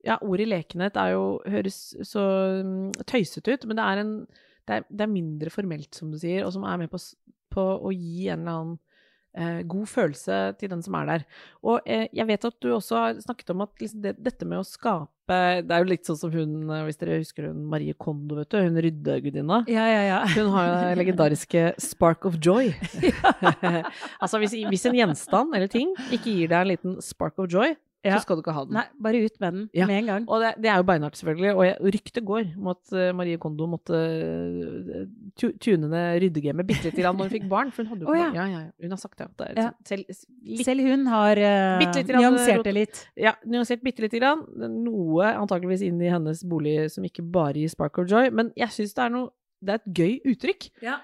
Ja, 0.07 0.17
ordet 0.25 0.47
lekenhet 0.49 0.97
er 0.97 1.15
jo, 1.15 1.25
høres 1.49 1.79
så 2.07 2.21
mm, 2.65 2.93
tøysete 3.05 3.53
ut, 3.53 3.67
men 3.69 3.77
det 3.77 3.87
er, 3.87 4.03
en, 4.03 4.13
det, 4.65 4.79
er, 4.79 4.87
det 4.89 5.05
er 5.05 5.11
mindre 5.11 5.53
formelt, 5.53 5.91
som 5.97 6.13
du 6.13 6.17
sier, 6.21 6.45
og 6.45 6.55
som 6.55 6.65
er 6.65 6.79
med 6.81 6.91
på, 6.93 7.01
på 7.53 7.67
å 7.77 7.93
gi 7.93 8.29
en 8.31 8.41
eller 8.41 8.55
annen 8.55 8.79
eh, 9.37 9.61
god 9.67 9.87
følelse 9.89 10.39
til 10.59 10.71
den 10.71 10.81
som 10.83 10.97
er 10.99 11.09
der. 11.09 11.25
Og 11.63 11.85
eh, 11.85 12.07
jeg 12.13 12.27
vet 12.29 12.47
at 12.49 12.57
du 12.63 12.71
også 12.73 12.97
har 12.97 13.19
snakket 13.23 13.53
om 13.53 13.65
at 13.65 13.83
liksom 13.83 14.01
det, 14.03 14.15
dette 14.19 14.47
med 14.47 14.61
å 14.61 14.67
skape 14.67 15.11
Det 15.63 15.71
er 15.71 15.79
jo 15.79 15.87
litt 15.87 16.07
sånn 16.09 16.17
som 16.19 16.33
hun, 16.33 16.55
eh, 16.67 16.83
hvis 16.87 16.99
dere 16.99 17.21
husker 17.21 17.47
hun 17.47 17.61
Marie 17.71 17.95
Kondo, 17.95 18.35
vet 18.41 18.51
du, 18.51 18.57
hun 18.65 18.81
ryddegudinna. 18.83 19.61
Ja, 19.71 19.85
ja, 19.87 20.01
ja. 20.09 20.17
Hun 20.33 20.51
har 20.55 20.67
jo 20.67 20.73
det 20.81 20.97
legendariske 21.03 21.63
'spark 21.79 22.27
of 22.27 22.35
joy'. 22.41 22.73
altså 24.23 24.41
hvis, 24.41 24.57
hvis 24.67 24.89
en 24.89 24.97
gjenstand 24.97 25.55
eller 25.55 25.71
ting 25.71 25.93
ikke 26.09 26.33
gir 26.33 26.51
deg 26.51 26.59
en 26.59 26.73
liten 26.73 26.99
'spark 26.99 27.39
of 27.39 27.51
joy', 27.53 27.77
Ja. 28.01 28.15
så 28.17 28.23
skal 28.23 28.37
du 28.37 28.41
ikke 28.41 28.53
ha 28.55 28.63
den. 28.65 28.73
Nei, 28.73 28.83
bare 28.97 29.19
ut 29.21 29.35
med 29.39 29.53
den 29.53 29.65
Ja. 29.77 29.85
med 29.85 29.97
en 29.99 30.07
gang. 30.09 30.23
Og 30.27 30.41
det, 30.41 30.55
det 30.63 30.69
er 30.71 30.77
jo 30.81 30.85
beinhardt, 30.89 31.17
selvfølgelig. 31.19 31.51
Og 31.53 31.65
jeg, 31.67 31.75
ryktet 31.95 32.25
går 32.25 32.47
om 32.57 32.69
at 32.73 32.93
eh, 32.97 33.11
Marie 33.13 33.37
Kondo 33.37 33.67
måtte 33.69 33.99
tu, 35.37 35.51
tune 35.61 35.89
ned 35.91 36.21
ryddegamet 36.23 36.67
bitte 36.67 36.89
lite 36.89 37.03
grann 37.03 37.17
når 37.19 37.29
hun 37.29 37.35
fikk 37.35 37.47
barn. 37.51 37.69
For 37.75 37.83
hun 37.83 37.93
hadde 37.93 38.07
jo 38.07 38.13
oh, 38.13 38.17
ja. 38.17 38.31
Ja, 38.35 38.45
ja. 38.49 38.61
Hun 38.81 38.95
har 38.95 39.01
sagt 39.01 39.21
det. 39.21 39.27
det 39.37 39.51
er 39.53 39.69
selv, 39.85 40.09
litt, 40.09 40.65
Selv 40.65 40.87
hun 40.87 41.05
har 41.11 41.43
uh, 41.43 42.01
nyansert 42.09 42.65
det 42.65 42.73
litt. 42.73 43.03
ja, 43.19 43.35
nyansert 43.45 43.85
bitte 43.85 44.01
lite 44.05 44.21
grann. 44.21 44.43
Noe 44.57 45.35
antakeligvis 45.35 45.85
inn 45.85 46.01
i 46.01 46.09
hennes 46.11 46.41
bolig 46.47 46.89
som 46.93 47.05
ikke 47.05 47.21
bare 47.21 47.61
gir 47.61 47.69
'spark 47.69 48.01
of 48.01 48.09
joy'. 48.09 48.31
Men 48.33 48.51
jeg 48.57 48.73
syns 48.73 48.97
det 48.97 49.05
er 49.05 49.13
noe 49.13 49.29
Det 49.61 49.69
er 49.69 49.77
et 49.77 49.93
gøy 49.93 50.13
uttrykk. 50.33 50.71
Ja. 50.81 50.95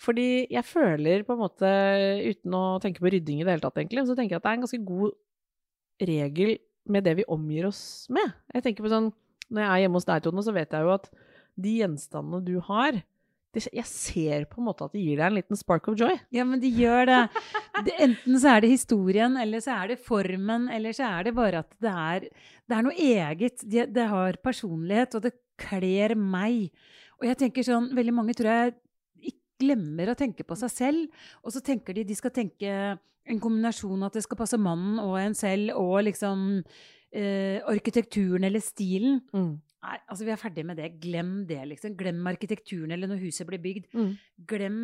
Fordi 0.00 0.46
jeg 0.48 0.64
føler 0.64 1.22
på 1.24 1.34
en 1.34 1.40
måte, 1.40 1.68
uten 2.24 2.54
å 2.56 2.80
tenke 2.80 3.00
på 3.00 3.10
rydding 3.12 3.40
i 3.40 3.44
det 3.44 3.52
hele 3.52 3.64
tatt, 3.64 3.76
egentlig, 3.76 4.06
så 4.08 4.16
tenker 4.16 4.36
jeg 4.36 4.40
at 4.40 4.44
det 4.46 4.50
er 4.50 4.56
en 4.56 4.64
ganske 4.64 4.80
god 4.88 5.12
regel 6.00 6.56
med 6.86 7.06
det 7.06 7.16
vi 7.20 7.26
omgir 7.32 7.68
oss 7.68 8.06
med. 8.12 8.34
Jeg 8.54 8.64
tenker 8.66 8.86
på 8.86 8.92
sånn, 8.92 9.12
Når 9.46 9.62
jeg 9.62 9.70
er 9.70 9.80
hjemme 9.84 10.00
hos 10.00 10.06
deg, 10.08 10.22
Tone, 10.24 10.42
så 10.42 10.54
vet 10.54 10.72
jeg 10.74 10.82
jo 10.82 10.90
at 10.90 11.04
de 11.56 11.74
gjenstandene 11.80 12.42
du 12.44 12.56
har 12.66 12.98
Jeg 13.56 13.86
ser 13.88 14.44
på 14.50 14.58
en 14.60 14.66
måte 14.66 14.84
at 14.84 14.92
det 14.92 15.00
gir 15.00 15.16
deg 15.16 15.30
en 15.30 15.36
liten 15.38 15.56
spark 15.56 15.86
of 15.88 15.94
joy. 15.96 16.12
Ja, 16.34 16.44
men 16.44 16.60
de 16.60 16.68
gjør 16.68 17.06
det. 17.08 17.20
det. 17.86 17.94
Enten 18.04 18.36
så 18.42 18.50
er 18.52 18.60
det 18.60 18.74
historien, 18.74 19.38
eller 19.40 19.62
så 19.64 19.78
er 19.78 19.94
det 19.94 20.02
formen, 20.04 20.66
eller 20.68 20.92
så 20.92 21.06
er 21.08 21.24
det 21.24 21.32
bare 21.38 21.62
at 21.64 21.70
det 21.80 21.94
er, 21.94 22.26
det 22.68 22.76
er 22.76 22.84
noe 22.84 22.92
eget. 23.00 23.64
Det, 23.64 23.86
det 23.96 24.08
har 24.10 24.36
personlighet, 24.44 25.16
og 25.16 25.24
det 25.24 25.32
kler 25.56 26.12
meg. 26.20 26.68
Og 27.16 27.30
jeg 27.30 27.40
tenker 27.40 27.64
sånn, 27.64 27.88
veldig 27.96 28.16
mange 28.18 28.36
tror 28.36 28.52
jeg 28.52 28.76
glemmer 29.60 30.12
å 30.12 30.18
tenke 30.18 30.46
på 30.46 30.56
seg 30.58 30.72
selv, 30.72 31.22
og 31.42 31.54
så 31.54 31.62
tenker 31.64 31.96
de 31.96 32.06
de 32.06 32.16
skal 32.18 32.34
tenke 32.34 32.70
en 33.26 33.42
kombinasjon 33.42 34.06
at 34.06 34.16
det 34.16 34.24
skal 34.26 34.38
passe 34.38 34.58
mannen 34.60 35.00
og 35.02 35.16
en 35.20 35.34
selv, 35.36 35.72
og 35.80 36.04
liksom 36.06 36.62
eh, 37.12 37.58
arkitekturen 37.66 38.46
eller 38.46 38.62
stilen. 38.64 39.20
Mm. 39.34 39.54
Nei, 39.86 39.98
altså 40.10 40.26
vi 40.26 40.32
er 40.34 40.40
ferdig 40.40 40.64
med 40.66 40.80
det. 40.80 40.90
Glem 41.02 41.36
det, 41.48 41.60
liksom. 41.70 41.94
Glem 41.98 42.24
arkitekturen 42.26 42.94
eller 42.94 43.10
når 43.10 43.22
huset 43.22 43.46
blir 43.48 43.62
bygd. 43.62 43.88
Mm. 43.94 44.10
Glem 44.48 44.82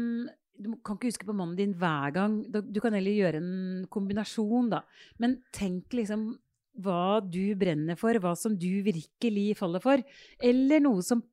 Du 0.62 0.69
kan 0.85 0.99
ikke 0.99 1.09
huske 1.09 1.26
på 1.26 1.35
mannen 1.35 1.57
din 1.57 1.73
hver 1.75 2.12
gang. 2.14 2.35
Du 2.52 2.79
kan 2.85 2.93
heller 2.93 3.14
gjøre 3.17 3.38
en 3.41 3.87
kombinasjon, 3.91 4.69
da. 4.71 4.83
Men 5.19 5.38
tenk 5.57 5.95
liksom 5.97 6.35
hva 6.85 7.21
du 7.25 7.55
brenner 7.59 7.97
for, 8.00 8.17
hva 8.21 8.35
som 8.38 8.55
du 8.57 8.85
virkelig 8.85 9.57
faller 9.59 9.83
for. 9.83 10.02
Eller 10.45 10.83
noe 10.85 11.02
som 11.05 11.25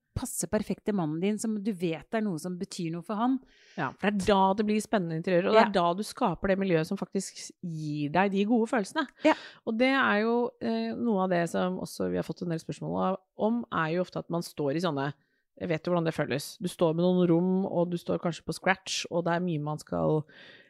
perfekt 0.52 0.86
til 0.86 0.96
mannen 0.98 1.20
din, 1.22 1.38
som 1.40 1.56
du 1.64 1.72
vet 1.72 2.14
er 2.14 2.22
noe 2.26 2.38
som 2.42 2.58
betyr 2.60 2.92
noe 2.94 3.06
for 3.06 3.16
han. 3.20 3.38
Ja, 3.78 3.92
for 4.00 4.12
det 4.12 4.26
er 4.28 4.34
da 4.34 4.54
det 4.60 4.66
blir 4.68 4.82
spennende 4.84 5.18
interiør, 5.22 5.48
og 5.50 5.54
det 5.56 5.62
Ja. 5.62 5.68
er 5.68 5.72
da 5.78 5.94
du 5.94 6.04
skaper 6.04 6.48
det 6.52 6.58
miljøet 6.60 6.88
som 6.88 6.98
faktisk 7.00 7.52
gir 7.64 8.10
deg 8.12 8.32
de 8.32 8.46
gode 8.46 8.68
følelsene. 8.68 9.08
Ja. 9.24 9.34
Og 9.66 9.78
det 9.80 9.92
er 9.96 10.22
jo 10.26 10.36
eh, 10.62 10.94
noe 10.96 11.24
av 11.24 11.30
det 11.30 11.50
som 11.50 11.80
også 11.80 12.10
vi 12.12 12.18
har 12.18 12.24
fått 12.28 12.44
en 12.44 12.50
del 12.50 12.60
spørsmål 12.60 13.18
om, 13.38 13.66
er 13.72 13.96
jo 13.96 14.02
ofte 14.02 14.20
at 14.20 14.30
man 14.30 14.42
står 14.44 14.76
i 14.76 14.86
sånne 14.86 15.14
Jeg 15.60 15.68
vet 15.68 15.84
jo 15.86 15.92
hvordan 15.92 16.06
det 16.06 16.14
føles. 16.16 16.58
Du 16.64 16.70
står 16.72 16.94
med 16.96 17.04
noen 17.04 17.28
rom, 17.28 17.66
og 17.68 17.90
du 17.92 17.98
står 18.00 18.18
kanskje 18.24 18.46
på 18.48 18.54
scratch, 18.56 19.06
og 19.12 19.26
det 19.26 19.34
er 19.34 19.42
mye 19.44 19.60
man 19.60 19.78
skal 19.78 20.24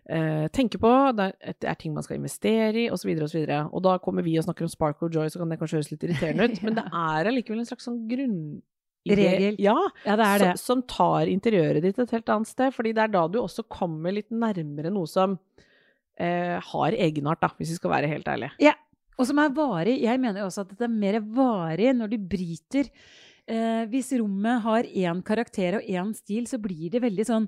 eh, 0.09 0.47
tenke 0.49 0.79
på, 0.81 0.89
det 1.13 1.27
er, 1.43 1.53
det 1.61 1.69
er 1.69 1.75
ting 1.77 1.93
man 1.93 2.01
skal 2.01 2.17
investere 2.17 2.73
i, 2.73 2.89
osv., 2.89 3.11
osv. 3.21 3.43
Og, 3.45 3.69
og 3.77 3.83
da 3.85 3.97
kommer 4.01 4.23
vi 4.25 4.33
og 4.39 4.47
snakker 4.47 4.65
om 4.65 4.71
spark 4.73 5.03
og 5.05 5.13
joy, 5.13 5.29
så 5.29 5.37
kan 5.37 5.49
det 5.53 5.59
kanskje 5.61 5.77
høres 5.77 5.91
litt 5.91 6.07
irriterende 6.07 6.47
ut, 6.49 6.61
men 6.65 6.73
det 6.79 6.85
er 6.89 7.29
allikevel 7.29 7.59
en 7.61 7.69
slags 7.69 7.85
sånn 7.85 8.01
grunn... 8.09 8.41
Regel. 9.17 9.55
Ja, 9.59 9.75
Ja, 10.05 10.15
det 10.15 10.25
er 10.25 10.39
det. 10.43 10.51
som, 10.59 10.81
som 10.81 10.81
tar 10.87 11.25
interiøret 11.31 11.81
ditt 11.81 11.99
et 11.99 12.11
helt 12.11 12.29
annet 12.29 12.47
sted. 12.47 12.73
fordi 12.73 12.93
det 12.93 13.03
er 13.03 13.07
da 13.15 13.27
du 13.27 13.39
også 13.41 13.63
kommer 13.69 14.11
litt 14.13 14.29
nærmere 14.29 14.91
noe 14.93 15.07
som 15.07 15.39
eh, 16.19 16.59
har 16.59 16.91
egenart, 16.93 17.41
da, 17.41 17.49
hvis 17.57 17.69
vi 17.73 17.79
skal 17.79 17.91
være 17.91 18.07
helt 18.11 18.27
ærlige. 18.27 18.51
Ja, 18.59 18.73
Og 19.19 19.25
som 19.27 19.39
er 19.39 19.49
varig. 19.51 19.97
Jeg 20.01 20.19
mener 20.19 20.39
jo 20.41 20.45
også 20.47 20.61
at 20.61 20.69
det 20.77 20.85
er 20.87 20.93
mer 20.95 21.19
varig 21.19 21.89
når 21.95 22.07
du 22.13 22.17
bryter. 22.17 22.87
Eh, 23.49 23.85
hvis 23.91 24.13
rommet 24.19 24.61
har 24.63 24.83
én 24.83 25.23
karakter 25.25 25.75
og 25.79 25.83
én 25.89 26.13
stil, 26.15 26.45
så 26.47 26.57
blir 26.61 26.89
det 26.93 27.01
veldig 27.03 27.25
sånn 27.27 27.47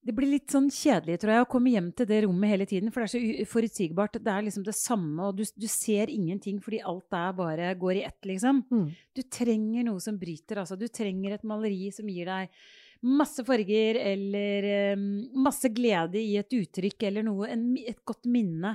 Det 0.00 0.14
blir 0.16 0.30
litt 0.32 0.48
sånn 0.48 0.70
kjedelig, 0.72 1.18
tror 1.20 1.34
jeg, 1.34 1.44
å 1.44 1.48
komme 1.52 1.72
hjem 1.74 1.90
til 1.92 2.06
det 2.08 2.22
rommet 2.24 2.54
hele 2.54 2.66
tiden. 2.68 2.88
For 2.92 3.02
det 3.02 3.10
er 3.10 3.12
så 3.12 3.42
uforutsigbart. 3.44 4.16
Det 4.24 4.32
er 4.32 4.46
liksom 4.46 4.64
det 4.64 4.74
samme, 4.78 5.26
og 5.28 5.36
du, 5.36 5.44
du 5.44 5.66
ser 5.68 6.12
ingenting 6.12 6.60
fordi 6.64 6.80
alt 6.88 7.04
der 7.12 7.34
bare 7.36 7.74
går 7.80 7.98
i 7.98 8.04
ett, 8.08 8.20
liksom. 8.30 8.62
Mm. 8.72 8.86
Du 9.16 9.20
trenger 9.28 9.90
noe 9.90 10.00
som 10.00 10.16
bryter, 10.20 10.62
altså. 10.62 10.78
Du 10.80 10.86
trenger 10.88 11.36
et 11.36 11.44
maleri 11.44 11.90
som 11.92 12.08
gir 12.08 12.30
deg 12.32 12.62
masse 13.00 13.44
farger, 13.44 14.00
eller 14.12 14.70
um, 14.96 15.04
masse 15.44 15.68
glede 15.72 16.20
i 16.20 16.36
et 16.40 16.56
uttrykk, 16.56 17.08
eller 17.08 17.24
noe, 17.24 17.48
en, 17.52 17.70
et 17.80 18.00
godt 18.08 18.28
minne. 18.28 18.74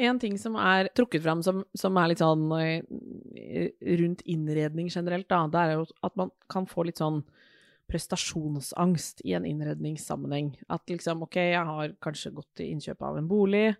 En 0.00 0.18
ting 0.20 0.38
som 0.40 0.56
er 0.56 0.88
trukket 0.96 1.22
fram 1.24 1.44
som, 1.44 1.60
som 1.76 1.96
er 2.00 2.10
litt 2.10 2.22
sånn 2.24 2.48
eh, 2.56 3.68
rundt 4.00 4.24
innredning 4.32 4.88
generelt, 4.92 5.28
da, 5.28 5.44
det 5.52 5.60
er 5.60 5.74
jo 5.76 5.86
at 6.08 6.16
man 6.18 6.32
kan 6.52 6.68
få 6.68 6.88
litt 6.88 7.00
sånn 7.00 7.20
prestasjonsangst 7.92 9.22
i 9.28 9.34
en 9.36 9.46
innredningssammenheng. 9.48 10.54
At 10.72 10.88
liksom, 10.90 11.24
ok, 11.28 11.36
jeg 11.52 11.66
har 11.68 11.96
kanskje 12.02 12.32
gått 12.34 12.50
til 12.58 12.72
innkjøp 12.74 13.02
av 13.08 13.18
en 13.20 13.28
bolig, 13.30 13.74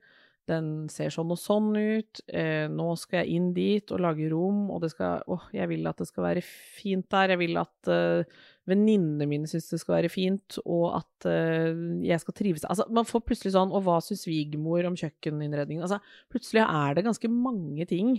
den 0.51 0.89
ser 0.91 1.13
sånn 1.15 1.31
og 1.31 1.39
sånn 1.39 1.69
ut, 1.79 2.21
eh, 2.35 2.65
nå 2.67 2.89
skal 2.99 3.21
jeg 3.23 3.37
inn 3.37 3.53
dit 3.55 3.93
og 3.95 4.01
lage 4.03 4.27
rom, 4.33 4.65
og 4.75 4.81
det 4.83 4.91
skal, 4.91 5.23
åh, 5.31 5.45
jeg 5.55 5.71
vil 5.71 5.87
at 5.87 6.01
det 6.03 6.09
skal 6.09 6.25
være 6.27 6.43
fint 6.43 7.07
der, 7.15 7.31
jeg 7.37 7.41
vil 7.45 7.61
at 7.63 7.91
eh, 7.95 8.25
venninnene 8.67 9.29
mine 9.31 9.47
syns 9.51 9.71
det 9.71 9.79
skal 9.85 10.01
være 10.01 10.11
fint, 10.11 10.59
og 10.67 10.99
at 10.99 11.29
eh, 11.31 11.71
jeg 12.09 12.19
skal 12.25 12.35
trives. 12.41 12.67
Altså, 12.67 12.89
man 12.91 13.07
får 13.07 13.23
plutselig 13.29 13.55
sånn, 13.55 13.71
og 13.71 13.87
hva 13.87 14.01
syns 14.03 14.27
svigermor 14.27 14.91
om 14.91 14.99
kjøkkeninnredningen? 14.99 15.87
Altså, 15.87 16.03
plutselig 16.35 16.67
er 16.67 16.99
det 16.99 17.07
ganske 17.07 17.31
mange 17.33 17.87
ting 17.95 18.17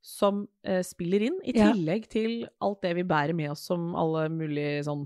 som 0.00 0.46
eh, 0.64 0.80
spiller 0.80 1.28
inn, 1.28 1.38
i 1.44 1.52
Ja. 1.52 1.74
tillegg 1.74 2.08
til 2.08 2.46
alt 2.64 2.80
det 2.88 2.96
vi 2.96 3.04
bærer 3.04 3.36
med 3.36 3.52
oss 3.52 3.68
som 3.68 3.90
alle 4.00 4.30
mulige 4.32 4.80
sånn 4.88 5.04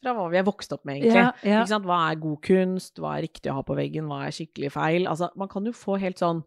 fra 0.00 0.14
hva 0.16 0.28
vi 0.32 0.38
er 0.40 0.46
vokst 0.46 0.72
opp 0.72 0.86
med, 0.88 1.00
egentlig. 1.00 1.26
Ja, 1.44 1.64
ja. 1.64 1.80
Hva 1.84 1.98
er 2.10 2.20
god 2.22 2.40
kunst, 2.46 3.00
hva 3.00 3.16
er 3.18 3.26
riktig 3.28 3.52
å 3.52 3.58
ha 3.58 3.64
på 3.66 3.76
veggen, 3.78 4.08
hva 4.10 4.24
er 4.26 4.34
skikkelig 4.36 4.72
feil? 4.76 5.06
Altså, 5.10 5.28
man 5.40 5.50
kan 5.52 5.68
jo 5.68 5.74
få 5.76 5.98
helt 6.00 6.20
sånn 6.22 6.42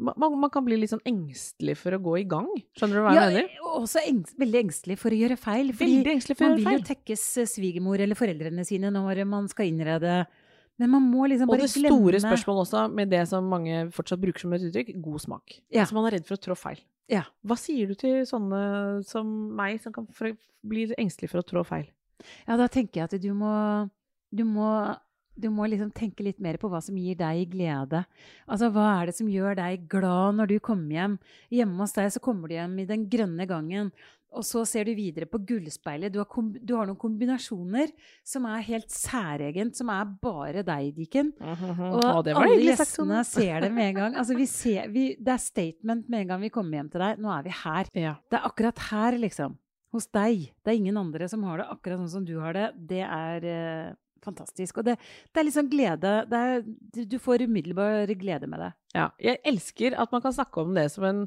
man, 0.00 0.32
man 0.40 0.50
kan 0.52 0.64
bli 0.64 0.78
litt 0.80 0.92
sånn 0.92 1.02
engstelig 1.08 1.74
for 1.76 1.92
å 1.92 2.00
gå 2.00 2.14
i 2.22 2.26
gang. 2.28 2.48
Skjønner 2.78 2.96
du 2.96 3.02
hva 3.04 3.10
jeg 3.12 3.20
Ja, 3.20 3.24
mener? 3.28 3.48
Ja, 3.58 3.72
også 3.80 4.02
engst, 4.08 4.36
veldig 4.40 4.60
engstelig 4.62 4.96
for 5.00 5.12
å 5.12 5.18
gjøre 5.18 5.36
feil. 5.40 5.72
Veldig 5.76 6.14
engstelig 6.14 6.36
for 6.38 6.46
å 6.46 6.48
gjøre 6.48 6.56
feil. 6.56 6.64
man 6.64 6.72
vil 6.72 6.80
jo 6.80 6.88
tekkes 6.88 7.24
eh, 7.42 7.50
svigermor 7.50 8.00
eller 8.00 8.18
foreldrene 8.18 8.64
sine 8.64 8.92
når 8.94 9.24
man 9.28 9.50
skal 9.52 9.68
innrede. 9.68 10.14
Men 10.80 10.94
man 10.94 11.04
må 11.04 11.26
liksom 11.28 11.50
bare 11.50 11.66
glemme 11.66 11.68
Og 11.68 11.68
det 11.68 11.92
store 11.92 12.16
glemme 12.16 12.30
spørsmålet 12.30 12.64
også, 12.64 12.84
med 12.96 13.12
det 13.12 13.24
som 13.28 13.50
mange 13.52 13.82
fortsatt 13.92 14.22
bruker 14.22 14.46
som 14.46 14.56
et 14.56 14.64
uttrykk, 14.70 14.94
god 15.04 15.20
smak. 15.26 15.58
Ja. 15.68 15.84
Altså 15.84 15.98
man 15.98 16.08
er 16.08 16.16
redd 16.16 16.28
for 16.30 16.38
å 16.38 16.44
trå 16.48 16.56
feil. 16.56 16.80
Ja. 17.10 17.26
Hva 17.44 17.58
sier 17.60 17.90
du 17.90 17.98
til 17.98 18.22
sånne 18.28 19.02
som 19.04 19.28
meg, 19.58 19.82
som 19.82 19.92
kan 19.92 20.06
bli 20.64 20.86
engstelig 20.96 21.28
for 21.32 21.42
å 21.42 21.46
trå 21.46 21.66
feil? 21.66 21.90
Ja, 22.46 22.58
da 22.60 22.68
tenker 22.68 23.02
jeg 23.02 23.10
at 23.10 23.22
du 23.22 23.30
må, 23.36 23.54
du 24.30 24.44
må 24.48 24.72
du 25.40 25.48
må 25.52 25.66
liksom 25.70 25.90
tenke 25.96 26.24
litt 26.26 26.40
mer 26.42 26.58
på 26.60 26.68
hva 26.68 26.82
som 26.84 26.96
gir 27.00 27.16
deg 27.18 27.48
glede. 27.54 28.04
Altså, 28.50 28.70
Hva 28.74 28.86
er 28.98 29.08
det 29.08 29.16
som 29.16 29.30
gjør 29.30 29.56
deg 29.56 29.86
glad 29.88 30.36
når 30.36 30.52
du 30.52 30.56
kommer 30.60 30.92
hjem? 30.96 31.18
Hjemme 31.54 31.80
hos 31.80 31.96
deg 31.96 32.10
så 32.12 32.22
kommer 32.24 32.50
du 32.50 32.58
hjem 32.58 32.78
i 32.82 32.88
den 32.88 33.06
grønne 33.08 33.46
gangen, 33.48 33.92
og 34.30 34.44
så 34.46 34.62
ser 34.68 34.86
du 34.86 34.92
videre 34.94 35.26
på 35.26 35.40
gullspeilet. 35.42 36.12
Du 36.14 36.20
har, 36.20 36.28
du 36.62 36.74
har 36.76 36.86
noen 36.86 36.98
kombinasjoner 37.00 37.90
som 38.26 38.44
er 38.46 38.62
helt 38.68 38.92
særegent, 38.94 39.74
som 39.78 39.90
er 39.90 40.12
bare 40.22 40.62
deg, 40.66 40.92
Diken. 40.94 41.32
Og 41.40 41.98
Å, 41.98 42.20
det 42.26 42.36
var 42.36 42.46
alle 42.46 42.68
gjestene 42.68 43.24
ser 43.26 43.66
det 43.66 43.72
med 43.74 43.88
en 43.88 43.98
gang. 43.98 44.20
Altså, 44.20 44.36
vi 44.38 44.46
ser, 44.60 44.86
vi, 44.94 45.08
det 45.18 45.34
er 45.34 45.42
statement 45.42 46.06
med 46.06 46.24
en 46.24 46.30
gang 46.34 46.46
vi 46.46 46.52
kommer 46.54 46.78
hjem 46.78 46.92
til 46.92 47.02
deg. 47.02 47.24
Nå 47.24 47.32
er 47.34 47.48
vi 47.48 47.56
her. 47.64 47.90
Ja. 48.06 48.14
Det 48.30 48.38
er 48.38 48.46
akkurat 48.52 48.86
her, 48.92 49.18
liksom. 49.18 49.58
Hos 49.92 50.06
deg. 50.14 50.52
Det 50.62 50.70
er 50.72 50.78
ingen 50.78 50.96
andre 51.00 51.26
som 51.30 51.42
har 51.48 51.58
det 51.58 51.66
akkurat 51.72 51.98
sånn 52.04 52.12
som 52.20 52.24
du 52.28 52.36
har 52.38 52.54
det. 52.54 52.68
Det 52.92 53.00
er 53.02 53.46
eh, 53.50 53.88
fantastisk. 54.22 54.78
Og 54.78 54.86
det, 54.86 54.94
det 55.32 55.40
er 55.42 55.48
liksom 55.48 55.70
glede. 55.72 56.12
Det 56.30 56.40
er, 56.52 56.62
du- 56.94 57.04
du 57.10 57.18
får 57.18 57.42
umiddelbar 57.48 58.06
glede 58.20 58.46
med 58.50 58.60
det. 58.62 58.70
Ja, 58.94 59.08
jeg 59.18 59.40
elsker 59.50 59.96
at 59.98 60.12
man 60.14 60.22
kan 60.22 60.32
snakke 60.36 60.62
om 60.62 60.74
det 60.78 60.86
som, 60.94 61.04
en, 61.08 61.24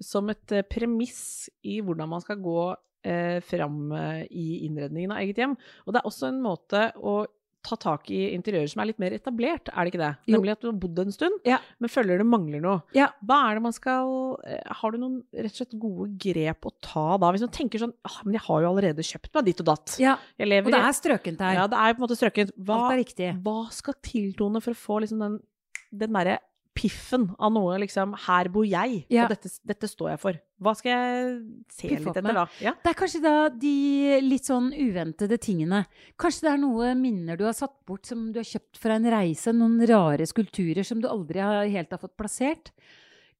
som 0.00 0.28
et 0.32 0.52
eh, 0.56 0.64
premiss 0.64 1.50
i 1.66 1.80
hvordan 1.84 2.08
man 2.14 2.24
skal 2.24 2.40
gå 2.40 2.58
eh, 3.04 3.40
fram 3.44 3.92
eh, 3.92 4.22
i 4.30 4.62
innredningen 4.68 5.12
av 5.12 5.20
eget 5.24 5.42
hjem. 5.44 5.56
Og 5.84 5.92
det 5.92 6.00
er 6.00 6.08
også 6.08 6.30
en 6.32 6.40
måte 6.44 6.86
å 6.96 7.18
ta 7.66 7.76
tak 7.82 8.10
i 8.14 8.20
interiører 8.36 8.70
som 8.70 8.82
er 8.84 8.88
litt 8.92 9.00
mer 9.02 9.14
etablert, 9.16 9.68
er 9.72 9.84
det 9.86 9.92
ikke 9.92 10.02
det? 10.04 10.10
Jo. 10.30 10.36
Nemlig 10.36 10.54
at 10.54 10.62
du 10.62 10.68
har 10.70 10.78
bodd 10.86 11.02
en 11.02 11.12
stund, 11.14 11.40
Ja. 11.48 11.58
men 11.82 11.92
føler 11.92 12.22
det 12.22 12.26
mangler 12.30 12.62
noe. 12.62 12.78
Ja. 12.96 13.08
Hva 13.26 13.40
er 13.50 13.58
det 13.58 13.64
man 13.66 13.74
skal 13.76 14.12
eh, 14.46 14.62
Har 14.80 14.94
du 14.94 14.98
noen 15.02 15.18
rett 15.34 15.52
og 15.52 15.58
slett 15.60 15.76
gode 15.82 16.08
grep 16.22 16.68
å 16.70 16.74
ta 16.84 17.06
da? 17.18 17.32
Hvis 17.34 17.44
man 17.46 17.54
tenker 17.58 17.82
sånn 17.82 17.94
ah, 18.06 18.20
men 18.24 18.38
jeg 18.38 18.44
har 18.46 18.62
jo 18.64 18.70
allerede 18.70 19.06
kjøpt 19.06 19.32
meg 19.34 19.48
ditt 19.50 19.62
og 19.64 19.70
datt. 19.74 19.96
Ja, 20.02 20.16
og 20.16 20.70
det 20.72 20.80
er 20.80 20.96
strøkent 20.96 21.40
her. 21.44 21.54
Ja, 21.60 21.66
det 21.70 21.78
er 21.82 21.94
på 21.96 22.00
en 22.02 22.06
måte 22.06 22.18
strøkent. 22.18 22.52
Hva, 22.56 22.76
Alt 22.86 22.94
er 22.96 23.02
riktig. 23.02 23.30
hva 23.42 23.58
skal 23.74 23.98
tiltone 24.06 24.62
for 24.64 24.72
å 24.76 24.80
få 24.86 25.00
liksom 25.04 25.22
den, 25.22 25.40
den 25.92 26.12
derre 26.16 26.38
piffen 26.76 27.24
av 27.40 27.50
noe 27.54 27.78
liksom 27.82 28.12
Her 28.26 28.50
bor 28.52 28.66
jeg, 28.68 29.06
Ja. 29.10 29.24
og 29.24 29.32
dette, 29.34 29.50
dette 29.66 29.88
står 29.90 30.10
jeg 30.12 30.20
for. 30.22 30.38
Hva 30.62 30.74
skal 30.76 30.92
jeg 30.92 31.40
se 31.72 31.88
Piffe 31.88 32.04
litt 32.04 32.16
etter 32.16 32.34
da? 32.36 32.44
Ja. 32.62 32.72
Det 32.84 32.92
er 32.92 32.98
kanskje 33.00 33.22
da 33.24 33.34
de 33.50 34.20
litt 34.24 34.44
sånn 34.48 34.70
uventede 34.72 35.38
tingene. 35.40 35.82
Kanskje 36.20 36.46
det 36.46 36.52
er 36.54 36.62
noe 36.62 36.94
minner 36.94 37.36
du 37.36 37.44
har 37.48 37.56
satt 37.56 37.74
bort 37.88 38.06
som 38.06 38.30
du 38.32 38.38
har 38.40 38.48
kjøpt 38.48 38.76
fra 38.80 38.96
en 39.00 39.08
reise, 39.12 39.52
noen 39.56 39.80
rare 39.88 40.24
skulpturer 40.28 40.84
som 40.86 41.00
du 41.00 41.08
aldri 41.08 41.40
har, 41.42 41.66
helt 41.66 41.90
har 41.90 41.98
fått 42.00 42.16
plassert. 42.16 42.70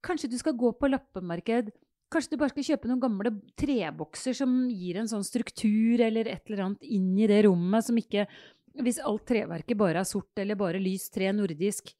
Kanskje 0.05 0.29
du 0.29 0.37
skal 0.37 0.53
gå 0.53 0.71
på 0.77 0.89
lappemarked. 0.91 1.71
Kanskje 2.13 2.35
du 2.35 2.37
bare 2.39 2.53
skal 2.53 2.63
kjøpe 2.69 2.87
noen 2.87 3.01
gamle 3.03 3.31
trebokser 3.59 4.35
som 4.37 4.51
gir 4.71 4.95
en 5.01 5.09
sånn 5.11 5.25
struktur 5.27 5.99
eller 6.05 6.29
et 6.31 6.43
eller 6.47 6.63
annet 6.67 6.85
inn 6.87 7.09
i 7.19 7.27
det 7.27 7.41
rommet 7.47 7.83
som 7.83 7.97
ikke 7.99 8.27
Hvis 8.77 8.99
alt 9.01 9.23
treverket 9.25 9.75
bare 9.75 10.03
er 10.03 10.05
sort 10.05 10.37
eller 10.37 10.53
bare 10.55 10.77
lys 10.79 11.09
tre 11.09 11.31
nordisk 11.33 11.95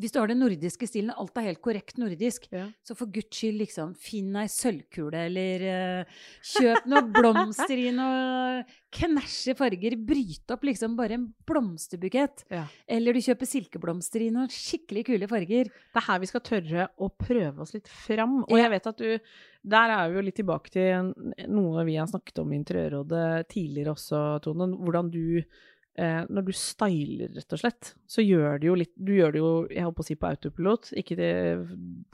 Hvis 0.00 0.12
du 0.14 0.18
har 0.18 0.30
den 0.30 0.40
nordiske 0.42 0.86
stilen, 0.90 1.12
alt 1.14 1.36
er 1.38 1.48
helt 1.50 1.60
korrekt 1.62 1.98
nordisk, 2.02 2.48
Ja. 2.52 2.66
så 2.82 2.96
for 2.98 3.06
guds 3.14 3.30
skyld, 3.36 3.58
liksom, 3.60 3.92
finn 3.94 4.34
ei 4.40 4.46
sølvkule, 4.50 5.26
eller 5.28 5.64
uh, 6.04 6.16
kjøp 6.54 6.88
noen 6.90 7.12
blomster 7.18 7.78
i 7.78 7.90
noe 7.94 8.64
knæsje 8.94 9.54
farger. 9.58 9.96
Bryt 9.98 10.50
opp 10.54 10.64
liksom 10.66 10.96
bare 10.98 11.14
en 11.18 11.28
blomsterbukett. 11.46 12.44
Ja. 12.52 12.64
Eller 12.86 13.14
du 13.16 13.20
kjøper 13.24 13.48
silkeblomster 13.48 14.22
i 14.26 14.30
noen 14.34 14.50
skikkelig 14.52 15.04
kule 15.08 15.28
farger. 15.30 15.70
Det 15.70 16.00
er 16.02 16.06
her 16.08 16.22
vi 16.22 16.30
skal 16.30 16.44
tørre 16.46 16.88
å 16.98 17.08
prøve 17.10 17.62
oss 17.64 17.74
litt 17.74 17.90
fram. 17.90 18.40
Og 18.48 18.56
jeg 18.58 18.70
vet 18.74 18.86
at 18.92 18.98
du 19.02 19.18
Der 19.64 19.88
er 19.94 20.10
vi 20.10 20.18
jo 20.18 20.22
litt 20.26 20.36
tilbake 20.36 20.68
til 20.74 21.14
noe 21.48 21.84
vi 21.88 21.94
har 21.96 22.06
snakket 22.10 22.42
om 22.42 22.50
i 22.52 22.58
Interiørrådet 22.60 23.48
tidligere 23.48 23.94
også, 23.94 24.18
Tone. 24.44 24.66
Hvordan 24.76 25.08
du 25.14 25.40
eh, 25.98 26.22
Når 26.28 26.44
du 26.46 26.52
styler, 26.52 27.30
rett 27.36 27.52
og 27.56 27.60
slett, 27.60 27.94
så 28.06 28.22
gjør 28.24 28.60
du 28.60 28.66
jo 28.68 28.74
litt 28.78 28.92
Du 28.96 29.12
gjør 29.14 29.32
det 29.34 29.42
jo, 29.42 29.50
jeg 29.70 29.84
holdt 29.86 29.96
på 29.98 30.04
å 30.04 30.08
si 30.08 30.16
på 30.20 30.28
autopilot, 30.30 30.92
ikke 31.00 31.16
til, 31.18 31.64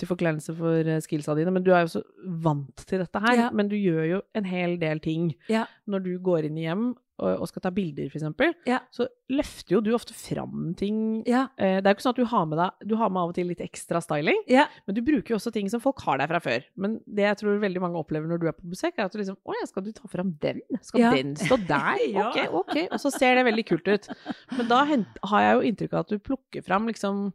til 0.01 0.11
forkleinelse 0.11 0.55
for 0.59 0.81
eh, 0.95 1.01
skillsa 1.05 1.35
dine, 1.39 1.53
men 1.55 1.65
du 1.67 1.73
er 1.75 1.87
jo 1.87 1.95
så 1.99 2.03
vant 2.27 2.85
til 2.87 3.03
dette 3.03 3.23
her. 3.25 3.37
Ja. 3.47 3.51
Men 3.53 3.69
du 3.73 3.77
gjør 3.79 4.05
jo 4.15 4.23
en 4.35 4.45
hel 4.51 4.79
del 4.83 5.01
ting 5.05 5.33
Ja. 5.51 5.67
når 5.87 6.05
du 6.09 6.13
går 6.19 6.49
inn 6.51 6.59
i 6.59 6.67
hjem 6.69 6.91
og, 7.21 7.47
skal 7.51 7.63
ta 7.63 7.71
bilder, 7.71 8.09
eksempel, 8.11 8.55
Ja. 8.67 8.79
så 8.91 9.07
løfter 9.31 9.77
jo 9.77 9.81
du 9.85 9.91
ofte 9.95 10.15
fram 10.17 10.75
ting. 10.75 11.23
Ja. 11.29 11.49
Eh, 11.59 11.81
det 11.81 11.87
er 11.87 11.93
jo 11.93 11.97
ikke 11.99 12.07
sånn 12.07 12.17
at 12.17 12.23
du 12.23 12.25
har 12.33 12.47
med 12.47 12.59
deg 12.59 12.89
Du 12.89 12.97
har 12.97 13.11
med 13.11 13.21
av 13.23 13.29
og 13.31 13.35
til 13.37 13.47
litt 13.47 13.61
ekstra 13.61 14.01
styling, 14.03 14.43
Ja. 14.49 14.67
men 14.87 14.95
du 14.97 15.03
bruker 15.03 15.35
jo 15.35 15.37
også 15.37 15.53
ting 15.53 15.69
som 15.69 15.81
folk 15.81 16.01
har 16.01 16.19
der 16.19 16.27
fra 16.29 16.41
før. 16.41 16.65
Men 16.77 17.01
det 17.07 17.23
jeg 17.29 17.37
tror 17.43 17.61
veldig 17.61 17.81
mange 17.81 17.99
opplever 18.01 18.27
når 18.27 18.41
du 18.41 18.47
er 18.49 18.53
på 18.53 18.69
besøk, 18.71 18.95
er 18.99 19.05
at 19.05 19.13
du 19.13 19.19
liksom 19.19 19.37
Å 19.47 19.53
ja, 19.61 19.67
skal 19.67 19.83
du 19.85 19.93
ta 19.93 20.09
fram 20.09 20.33
den? 20.41 20.61
Skal 20.83 21.01
den 21.15 21.37
stå 21.37 21.57
der? 21.67 21.99
Ok, 22.31 22.39
ok. 22.53 22.77
Og 22.91 22.99
så 23.01 23.11
ser 23.13 23.35
det 23.37 23.45
veldig 23.47 23.67
kult 23.67 23.87
ut. 23.89 24.09
Men 24.57 24.69
da 24.69 24.85
har 24.85 25.41
jeg 25.43 25.55
jo 25.57 25.67
inntrykk 25.71 25.93
av 25.93 26.01
at 26.01 26.09
du 26.09 26.19
plukker 26.19 26.63
fram 26.65 26.87
liksom 26.89 27.33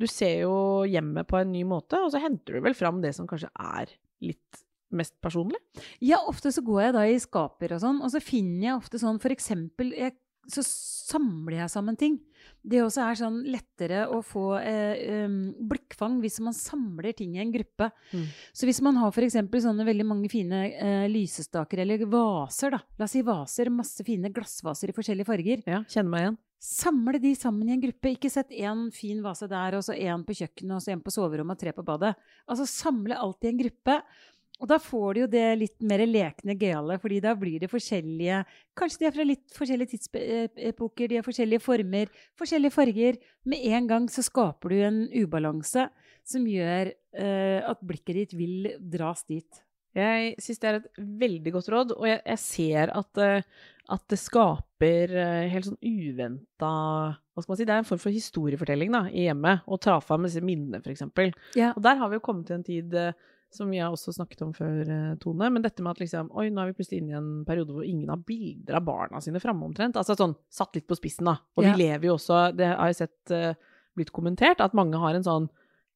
Du 0.00 0.06
ser 0.06 0.40
jo 0.46 0.84
hjemmet 0.88 1.26
på 1.28 1.36
en 1.40 1.50
ny 1.52 1.62
måte, 1.68 1.98
og 2.00 2.10
så 2.12 2.20
henter 2.22 2.54
du 2.56 2.60
vel 2.64 2.72
fram 2.74 3.02
det 3.02 3.14
som 3.14 3.26
kanskje 3.28 3.50
er 3.58 3.90
litt 4.22 4.62
mest 4.96 5.16
personlig. 5.22 5.60
Ja, 6.02 6.20
ofte 6.28 6.52
så 6.54 6.64
går 6.64 6.82
jeg 6.86 6.96
da 6.96 7.04
i 7.06 7.20
skaper 7.22 7.76
og 7.76 7.84
sånn, 7.84 8.02
og 8.02 8.12
så 8.12 8.22
finner 8.24 8.70
jeg 8.70 8.80
ofte 8.80 9.00
sånn 9.02 9.20
for 9.22 9.34
eksempel 9.34 9.94
jeg, 9.96 10.16
Så 10.50 10.64
samler 10.64 11.60
jeg 11.60 11.70
sammen 11.70 11.96
ting. 12.00 12.18
Det 12.64 12.80
også 12.82 13.04
er 13.04 13.18
sånn 13.20 13.38
lettere 13.48 14.06
å 14.10 14.18
få 14.24 14.58
eh, 14.58 15.22
em, 15.24 15.52
blikkfang 15.68 16.18
hvis 16.20 16.40
man 16.44 16.56
samler 16.56 17.12
ting 17.16 17.36
i 17.36 17.42
en 17.44 17.52
gruppe. 17.52 17.90
Mm. 18.10 18.26
Så 18.56 18.66
hvis 18.66 18.80
man 18.84 18.98
har 19.00 19.12
eksempel 19.12 19.62
sånne 19.62 19.86
veldig 19.86 20.06
mange 20.08 20.30
fine 20.32 20.64
eh, 20.72 21.06
lysestaker 21.12 21.84
eller 21.84 22.04
vaser, 22.10 22.74
da. 22.74 22.80
La 22.98 23.06
oss 23.06 23.14
si 23.14 23.22
vaser, 23.22 23.70
masse 23.72 24.04
fine 24.04 24.32
glassvaser 24.32 24.90
i 24.90 24.96
forskjellige 24.96 25.28
farger. 25.28 25.62
Ja, 25.68 25.84
kjenner 25.88 26.10
meg 26.10 26.24
igjen. 26.24 26.40
Samle 26.60 27.16
de 27.16 27.30
sammen 27.40 27.70
i 27.70 27.72
en 27.72 27.80
gruppe. 27.80 28.10
Ikke 28.12 28.28
sett 28.28 28.50
én 28.52 28.90
fin 28.92 29.22
vase 29.24 29.46
der, 29.48 29.78
og 29.78 29.84
så 29.86 29.94
én 29.96 30.26
på 30.26 30.36
kjøkkenet, 30.42 30.74
og 30.76 30.84
så 30.84 30.92
en 30.92 31.00
på 31.00 31.14
soverommet 31.14 31.56
og 31.56 31.62
tre 31.62 31.72
på 31.72 31.84
badet. 31.86 32.12
Altså 32.44 32.68
samle 32.68 33.16
alt 33.16 33.46
i 33.46 33.48
en 33.54 33.62
gruppe. 33.62 33.96
Og 34.60 34.68
da 34.68 34.76
får 34.82 35.14
du 35.14 35.20
jo 35.22 35.28
det 35.32 35.46
litt 35.56 35.76
mer 35.88 36.02
lekne 36.04 36.56
gøyale, 36.60 36.98
fordi 37.00 37.20
da 37.24 37.32
blir 37.38 37.62
det 37.62 37.70
forskjellige 37.72 38.42
Kanskje 38.76 39.02
de 39.02 39.08
er 39.08 39.16
fra 39.16 39.26
litt 39.26 39.56
forskjellige 39.56 39.94
tidsepoker, 39.94 41.08
de 41.08 41.18
har 41.18 41.26
forskjellige 41.26 41.64
former, 41.64 42.12
forskjellige 42.38 42.74
farger. 42.74 43.18
Med 43.48 43.64
en 43.72 43.88
gang 43.88 44.06
så 44.12 44.24
skaper 44.24 44.72
du 44.72 44.78
en 44.84 45.00
ubalanse 45.16 45.88
som 46.28 46.46
gjør 46.48 46.92
eh, 46.92 47.58
at 47.64 47.82
blikket 47.84 48.20
ditt 48.20 48.36
vil 48.38 48.70
dras 48.92 49.24
dit. 49.28 49.64
Jeg 49.96 50.36
syns 50.38 50.60
det 50.62 50.68
er 50.68 50.78
et 50.78 51.00
veldig 51.20 51.52
godt 51.56 51.68
råd, 51.72 51.92
og 51.96 52.06
jeg, 52.06 52.20
jeg 52.22 52.40
ser 52.44 52.92
at, 52.94 53.20
eh, 53.24 53.64
at 53.90 54.04
det 54.12 54.20
skaper 54.22 55.16
eh, 55.18 55.48
helt 55.50 55.66
sånn 55.66 55.80
uventa 55.82 56.70
Hva 56.70 57.42
skal 57.42 57.52
man 57.52 57.58
si? 57.58 57.66
Det 57.66 57.74
er 57.74 57.82
en 57.82 57.88
form 57.88 58.02
for 58.04 58.14
historiefortelling 58.14 58.94
da, 58.94 59.02
i 59.10 59.26
hjemmet. 59.26 59.66
Å 59.66 59.80
ta 59.82 59.96
fram 60.04 60.28
disse 60.28 60.44
minnene, 60.44 60.78
f.eks. 60.84 61.08
Ja. 61.58 61.72
Og 61.74 61.82
der 61.86 61.98
har 61.98 62.12
vi 62.12 62.20
jo 62.20 62.24
kommet 62.28 62.46
til 62.50 62.60
en 62.60 62.66
tid 62.66 62.94
eh, 62.94 63.16
som 63.52 63.70
vi 63.70 63.78
har 63.82 63.90
også 63.90 64.12
snakket 64.14 64.42
om 64.46 64.52
før, 64.54 64.80
eh, 64.86 65.14
Tone. 65.22 65.48
Men 65.50 65.62
dette 65.62 65.82
med 65.82 65.90
at 65.96 66.00
liksom 66.04 66.28
Oi, 66.38 66.48
nå 66.50 66.62
er 66.62 66.70
vi 66.70 66.76
plutselig 66.78 67.00
inne 67.02 67.14
i 67.14 67.18
en 67.18 67.30
periode 67.48 67.74
hvor 67.74 67.86
ingen 67.86 68.08
har 68.12 68.20
bilder 68.22 68.76
av 68.78 68.84
barna 68.86 69.20
sine 69.20 69.40
framme 69.42 69.66
omtrent. 69.66 69.96
Altså 69.98 70.14
sånn 70.18 70.36
satt 70.50 70.74
litt 70.78 70.86
på 70.86 70.96
spissen, 70.98 71.26
da. 71.26 71.38
Og 71.58 71.64
Ja. 71.64 71.72
vi 71.74 71.82
lever 71.84 72.06
jo 72.10 72.14
også 72.14 72.54
Det 72.56 72.66
har 72.76 72.86
jeg 72.92 72.96
sett 73.02 73.30
uh, 73.34 73.54
blitt 73.96 74.12
kommentert, 74.12 74.60
at 74.60 74.72
mange 74.74 74.96
har 74.98 75.14
en 75.18 75.26
sånn 75.26 75.48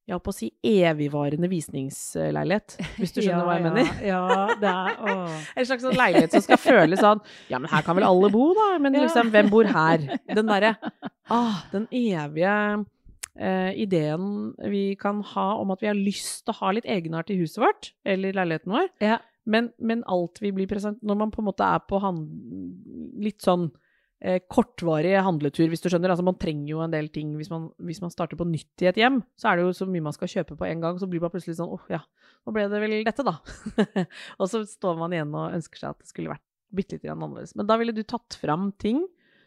jeg 0.05 0.13
holdt 0.13 0.23
på 0.27 0.33
å 0.35 0.37
si 0.37 0.51
evigvarende 0.61 1.47
visningsleilighet, 1.49 2.75
hvis 2.99 3.13
du 3.15 3.21
skjønner 3.25 3.47
hva 3.47 3.55
jeg 3.57 3.63
mener. 3.65 3.87
Ja, 4.05 4.19
det 4.61 4.69
er. 4.69 5.31
En 5.57 5.65
slags 5.65 5.81
sånn 5.81 5.97
leilighet 5.97 6.35
som 6.35 6.43
skal 6.45 6.59
føles 6.61 6.99
sånn 7.01 7.23
Ja, 7.49 7.57
men 7.57 7.71
her 7.71 7.81
kan 7.81 7.97
vel 7.97 8.05
alle 8.05 8.29
bo, 8.29 8.51
da? 8.53 8.67
Men 8.77 8.93
Ja. 8.99 9.07
liksom, 9.07 9.31
hvem 9.33 9.49
bor 9.49 9.65
her? 9.65 10.03
Den 10.29 10.45
derre 10.51 10.75
ah, 11.31 11.63
Den 11.71 11.87
evige 11.89 12.85
eh, 13.37 13.71
ideen 13.83 14.53
vi 14.71 14.95
kan 14.99 15.21
ha 15.35 15.47
om 15.61 15.71
at 15.71 15.81
vi 15.83 15.87
har 15.91 15.97
lyst 15.97 16.45
til 16.45 16.53
å 16.55 16.59
ha 16.61 16.71
litt 16.75 16.85
egenart 16.89 17.29
i 17.33 17.39
huset 17.39 17.61
vårt, 17.63 17.93
eller 18.05 18.33
leiligheten 18.33 18.71
vår, 18.75 18.89
Ja. 19.03 19.19
men, 19.45 19.71
men 19.79 20.03
alt 20.07 20.39
vi 20.41 20.51
blir 20.51 20.67
present 20.67 21.01
Når 21.03 21.17
man 21.17 21.31
på 21.31 21.41
en 21.43 21.49
måte 21.51 21.63
er 21.67 21.79
på 21.85 21.99
litt 23.21 23.41
sånn 23.45 23.69
eh, 24.21 24.39
kortvarig 24.49 25.13
handletur, 25.21 25.67
hvis 25.69 25.83
du 25.83 25.89
skjønner. 25.89 26.09
Altså, 26.13 26.25
man 26.25 26.37
trenger 26.39 26.71
jo 26.71 26.79
en 26.81 26.93
del 26.93 27.09
ting 27.13 27.35
hvis 27.37 27.51
man, 27.51 27.69
hvis 27.83 28.01
man 28.01 28.13
starter 28.13 28.39
på 28.39 28.47
nytt 28.47 28.81
i 28.81 28.87
et 28.89 28.97
hjem. 28.97 29.21
Så 29.37 29.51
er 29.51 29.57
det 29.59 29.65
jo 29.67 29.73
så 29.75 29.87
mye 29.89 30.05
man 30.07 30.15
skal 30.15 30.31
kjøpe 30.31 30.57
på 30.57 30.65
en 30.69 30.81
gang, 30.81 30.97
så 31.01 31.09
blir 31.11 31.21
man 31.21 31.33
plutselig 31.33 31.57
sånn 31.59 31.69
åh 31.75 31.85
ja, 31.91 32.01
nå 32.45 32.55
ble 32.55 32.67
det 32.71 32.81
vel 32.81 32.97
dette, 33.05 33.25
da. 33.27 33.35
og 34.39 34.49
så 34.49 34.63
står 34.69 34.97
man 35.01 35.13
igjen 35.13 35.35
og 35.35 35.53
ønsker 35.59 35.81
seg 35.83 35.93
at 35.93 36.01
det 36.01 36.09
skulle 36.09 36.33
vært 36.33 36.45
bitte 36.75 36.97
litt 36.97 37.11
annerledes. 37.11 37.53
Men 37.55 37.67
da 37.69 37.77
ville 37.79 37.93
du 37.95 38.01
tatt 38.03 38.35
fram 38.41 38.71
ting. 38.81 39.03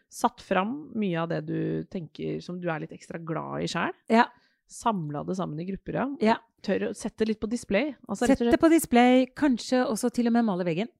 Satt 0.08 0.40
fram 0.40 0.90
mye 0.96 1.20
av 1.20 1.28
det 1.32 1.42
du 1.46 1.84
tenker 1.92 2.40
som 2.44 2.60
du 2.60 2.68
er 2.72 2.80
litt 2.84 2.94
ekstra 2.96 3.20
glad 3.20 3.66
i 3.66 3.68
sjæl. 3.68 3.92
Ja. 4.08 4.26
Samla 4.68 5.24
det 5.28 5.36
sammen 5.36 5.60
i 5.60 5.66
grupper, 5.68 5.96
ja. 6.00 6.06
Ja. 6.24 6.36
Tør 6.64 6.88
å 6.88 6.94
sette 6.96 7.26
litt 7.28 7.40
på 7.40 7.48
display. 7.48 7.94
Altså, 8.08 8.26
rett 8.28 8.40
Sett 8.40 8.52
det 8.52 8.60
på 8.60 8.70
display, 8.72 9.26
kanskje 9.36 9.84
også 9.86 10.10
til 10.12 10.28
og 10.30 10.34
med 10.36 10.48
male 10.48 10.66
veggen. 10.66 10.90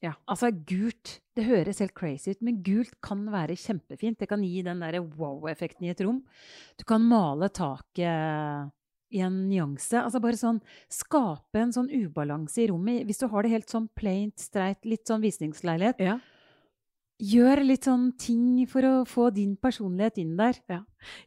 Ja. 0.00 0.14
Altså 0.30 0.48
gult, 0.52 1.18
det 1.36 1.44
høres 1.44 1.80
helt 1.82 1.92
crazy 1.96 2.32
ut, 2.32 2.40
men 2.44 2.62
gult 2.64 2.94
kan 3.04 3.26
være 3.32 3.56
kjempefint. 3.60 4.18
Det 4.20 4.28
kan 4.30 4.44
gi 4.44 4.62
den 4.64 4.80
der 4.80 4.96
wow-effekten 5.04 5.84
i 5.88 5.92
et 5.92 6.00
rom. 6.04 6.22
Du 6.80 6.86
kan 6.88 7.04
male 7.04 7.50
taket 7.52 8.70
i 9.10 9.20
en 9.26 9.42
nyanse. 9.50 10.00
Altså 10.00 10.22
bare 10.22 10.38
sånn 10.40 10.60
skape 10.92 11.60
en 11.60 11.74
sånn 11.74 11.90
ubalanse 11.92 12.62
i 12.64 12.68
rommet. 12.70 13.04
Hvis 13.08 13.20
du 13.20 13.26
har 13.28 13.44
det 13.44 13.52
helt 13.52 13.72
sånn 13.72 13.90
plaint, 13.98 14.38
streit, 14.40 14.80
litt 14.88 15.08
sånn 15.10 15.24
visningsleilighet, 15.24 16.00
Ja. 16.00 16.18
Gjør 17.20 17.62
litt 17.66 17.86
sånn 17.88 18.10
ting 18.20 18.66
for 18.70 18.86
å 18.86 18.92
få 19.08 19.28
din 19.36 19.56
personlighet 19.60 20.20
inn 20.22 20.36
der. 20.38 20.56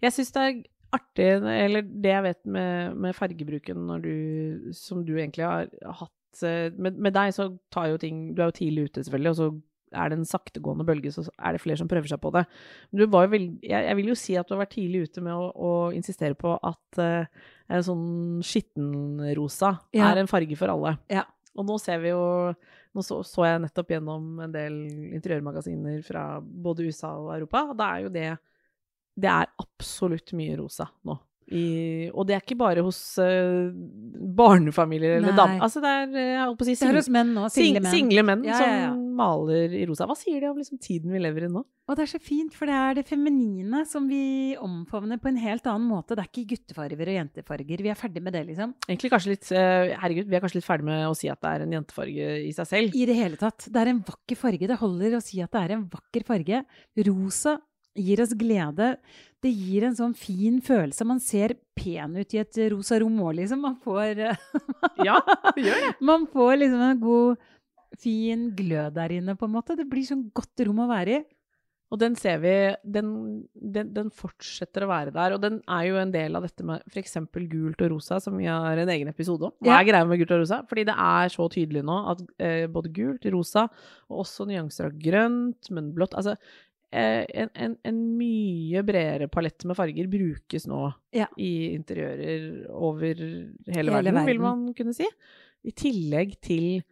Jeg 0.04 0.16
syns 0.16 0.34
det 0.36 0.46
er 0.48 0.62
artig, 0.94 1.30
eller 1.42 1.86
det 1.86 2.12
jeg 2.12 2.26
vet 2.28 2.42
med, 2.46 2.98
med 3.06 3.16
fargebruken 3.18 3.86
når 3.90 4.04
du, 4.04 4.16
som 4.78 5.02
du 5.06 5.16
egentlig 5.18 5.46
har 5.48 5.70
hatt 6.02 6.44
eh, 6.46 6.68
med, 6.78 7.00
med 7.02 7.16
deg 7.16 7.34
så 7.34 7.48
tar 7.74 7.90
jo 7.90 7.98
ting 8.02 8.28
Du 8.36 8.44
er 8.44 8.52
jo 8.52 8.58
tidlig 8.60 8.90
ute, 8.90 9.06
selvfølgelig, 9.06 9.32
og 9.34 9.40
så 9.40 9.48
er 9.94 10.10
det 10.10 10.18
en 10.20 10.26
saktegående 10.30 10.86
bølge, 10.86 11.12
så 11.14 11.24
er 11.38 11.54
det 11.54 11.62
flere 11.62 11.78
som 11.78 11.90
prøver 11.90 12.10
seg 12.10 12.22
på 12.22 12.32
det. 12.34 12.46
Men 12.92 13.02
du 13.04 13.06
var 13.14 13.28
jo 13.28 13.34
veld, 13.36 13.50
jeg, 13.62 13.86
jeg 13.90 13.98
vil 14.00 14.08
jo 14.10 14.16
si 14.18 14.38
at 14.40 14.50
du 14.50 14.56
har 14.56 14.64
vært 14.64 14.74
tidlig 14.74 15.04
ute 15.08 15.22
med 15.26 15.34
å, 15.38 15.50
å 15.54 15.74
insistere 15.94 16.38
på 16.38 16.56
at 16.58 17.02
uh, 17.02 17.44
en 17.70 17.86
sånn 17.86 18.08
skittenrosa 18.46 19.76
Ja. 19.94 20.10
er 20.12 20.24
en 20.24 20.32
farge 20.32 20.58
for 20.58 20.74
alle. 20.74 20.96
Ja. 21.14 21.28
Og 21.54 21.68
nå 21.70 21.78
ser 21.78 22.02
vi 22.02 22.10
jo 22.10 22.24
Nå 22.94 23.02
så, 23.02 23.20
så 23.26 23.46
jeg 23.48 23.62
nettopp 23.64 23.90
gjennom 23.96 24.42
en 24.46 24.52
del 24.54 24.76
interiørmagasiner 25.18 26.02
fra 26.06 26.26
både 26.42 26.86
USA 26.86 27.16
og 27.18 27.32
Europa, 27.34 27.64
og 27.72 27.78
da 27.80 27.88
er 27.96 28.06
jo 28.06 28.12
det 28.14 28.28
det 29.14 29.30
er 29.30 29.52
absolutt 29.62 30.34
mye 30.38 30.56
rosa 30.58 30.88
nå. 31.06 31.16
I, 31.52 32.10
og 32.14 32.28
det 32.28 32.38
er 32.38 32.44
ikke 32.44 32.58
bare 32.60 32.84
hos 32.86 33.00
uh, 33.20 33.68
barnefamilier 34.38 35.18
eller 35.20 35.36
damer. 35.36 35.60
Altså 35.66 35.82
det 35.84 35.92
er, 35.92 36.10
eh, 36.16 36.32
jeg 36.38 36.58
på 36.58 36.66
å 36.66 36.68
si, 36.70 36.76
hos 36.96 37.10
menn 37.12 37.34
nå, 37.36 37.48
single 37.54 37.84
menn. 37.84 37.94
single 37.94 38.24
menn 38.30 38.46
Ja, 38.48 38.60
ja, 38.62 38.78
ja. 38.86 38.92
som 38.94 39.04
maler 39.18 39.76
i 39.76 39.84
rosa. 39.90 40.08
Hva 40.10 40.16
sier 40.18 40.40
de 40.42 40.50
om 40.50 40.60
liksom, 40.62 40.80
tiden 40.82 41.14
vi 41.14 41.22
lever 41.22 41.48
i 41.48 41.52
nå? 41.52 41.64
Og 41.84 41.98
det 42.00 42.06
er 42.06 42.12
så 42.14 42.20
fint, 42.24 42.54
for 42.56 42.70
det 42.72 42.76
er 42.80 42.96
det 42.96 43.04
feminine 43.10 43.82
som 43.90 44.06
vi 44.08 44.56
omfavner 44.56 45.20
på 45.20 45.28
en 45.34 45.42
helt 45.42 45.68
annen 45.68 45.90
måte. 45.90 46.16
Det 46.16 46.24
er 46.24 46.30
ikke 46.32 46.54
guttefarger 46.54 47.12
og 47.12 47.18
jentefarger. 47.18 47.84
Vi 47.84 47.92
er 47.92 48.00
ferdig 48.00 48.24
med 48.24 48.38
det, 48.38 48.46
liksom. 48.48 48.72
Egentlig 48.88 49.12
kanskje 49.12 49.34
litt 49.34 49.52
eh, 49.52 49.92
Herregud, 50.00 50.32
vi 50.32 50.40
er 50.40 50.46
kanskje 50.46 50.62
litt 50.62 50.70
ferdig 50.70 50.88
med 50.88 51.04
å 51.10 51.18
si 51.18 51.28
at 51.34 51.44
det 51.44 51.52
er 51.52 51.66
en 51.66 51.76
jentefarge 51.76 52.32
i 52.48 52.56
seg 52.56 52.72
selv. 52.72 52.96
I 52.96 53.10
det 53.10 53.20
hele 53.20 53.42
tatt. 53.42 53.68
Det 53.68 53.84
er 53.84 53.92
en 53.92 54.02
vakker 54.08 54.40
farge. 54.40 54.72
Det 54.72 54.80
holder 54.80 55.20
å 55.20 55.24
si 55.26 55.44
at 55.44 55.52
det 55.52 55.66
er 55.66 55.76
en 55.76 55.86
vakker 55.92 56.26
farge. 56.30 56.64
Rosa 57.10 57.58
gir 57.96 58.22
oss 58.24 58.34
glede. 58.38 58.96
Det 59.44 59.52
gir 59.52 59.88
en 59.88 59.98
sånn 59.98 60.16
fin 60.18 60.60
følelse. 60.64 61.06
Man 61.08 61.20
ser 61.24 61.56
pen 61.78 62.16
ut 62.16 62.34
i 62.36 62.42
et 62.42 62.60
rosa 62.74 63.00
rom 63.04 63.20
òg, 63.22 63.36
liksom. 63.42 63.64
Man 63.66 63.78
får, 63.84 64.24
Ja, 65.04 65.20
det 65.54 65.68
gjør 65.68 65.86
det. 65.88 65.94
man 66.12 66.28
får 66.32 66.58
liksom 66.62 66.88
en 66.88 67.04
god, 67.04 67.48
fin 68.02 68.50
glød 68.58 68.96
der 68.98 69.14
inne, 69.20 69.38
på 69.38 69.50
en 69.50 69.56
måte. 69.56 69.78
Det 69.78 69.86
blir 69.90 70.08
sånn 70.08 70.30
godt 70.34 70.66
rom 70.66 70.84
å 70.86 70.90
være 70.90 71.20
i. 71.20 71.24
Og 71.94 72.00
den 72.02 72.16
ser 72.18 72.40
vi, 72.42 72.52
den, 72.90 73.10
den, 73.54 73.92
den 73.94 74.08
fortsetter 74.18 74.82
å 74.82 74.90
være 74.90 75.12
der. 75.14 75.36
Og 75.36 75.44
den 75.44 75.60
er 75.70 75.84
jo 75.86 76.00
en 76.02 76.14
del 76.14 76.34
av 76.40 76.48
dette 76.48 76.66
med 76.66 76.82
f.eks. 76.90 77.20
gult 77.52 77.84
og 77.86 77.92
rosa, 77.94 78.18
som 78.24 78.40
vi 78.40 78.48
har 78.50 78.82
en 78.82 78.90
egen 78.90 79.12
episode 79.12 79.46
om. 79.46 79.54
Hva 79.62 79.78
er 79.78 79.86
greia 79.92 80.08
med 80.10 80.18
gult 80.24 80.34
og 80.34 80.42
rosa? 80.42 80.64
Fordi 80.72 80.88
det 80.90 80.96
er 81.06 81.34
så 81.36 81.46
tydelig 81.54 81.84
nå 81.86 82.00
at 82.16 82.24
eh, 82.42 82.66
både 82.74 82.90
gult, 82.96 83.28
rosa, 83.36 83.68
og 84.10 84.24
også 84.26 84.50
nyanser 84.50 84.90
av 84.90 84.98
grønt, 85.06 85.70
men 85.70 85.94
blått 85.94 86.18
Altså 86.18 86.34
eh, 86.34 86.58
en, 86.94 87.50
en, 87.56 87.76
en 87.90 88.02
mye 88.18 88.84
bredere 88.86 89.30
palett 89.32 89.66
med 89.66 89.78
farger 89.80 90.10
brukes 90.12 90.68
nå 90.70 90.86
Ja. 91.16 91.28
i 91.38 91.74
interiører 91.74 92.68
over 92.70 93.14
hele, 93.16 93.58
Hele 93.74 93.96
verden, 93.98 94.26
vil 94.30 94.42
man 94.44 94.68
kunne 94.78 94.94
si. 94.98 95.08
I 95.64 95.72
tillegg 95.72 96.38
til 96.44 96.84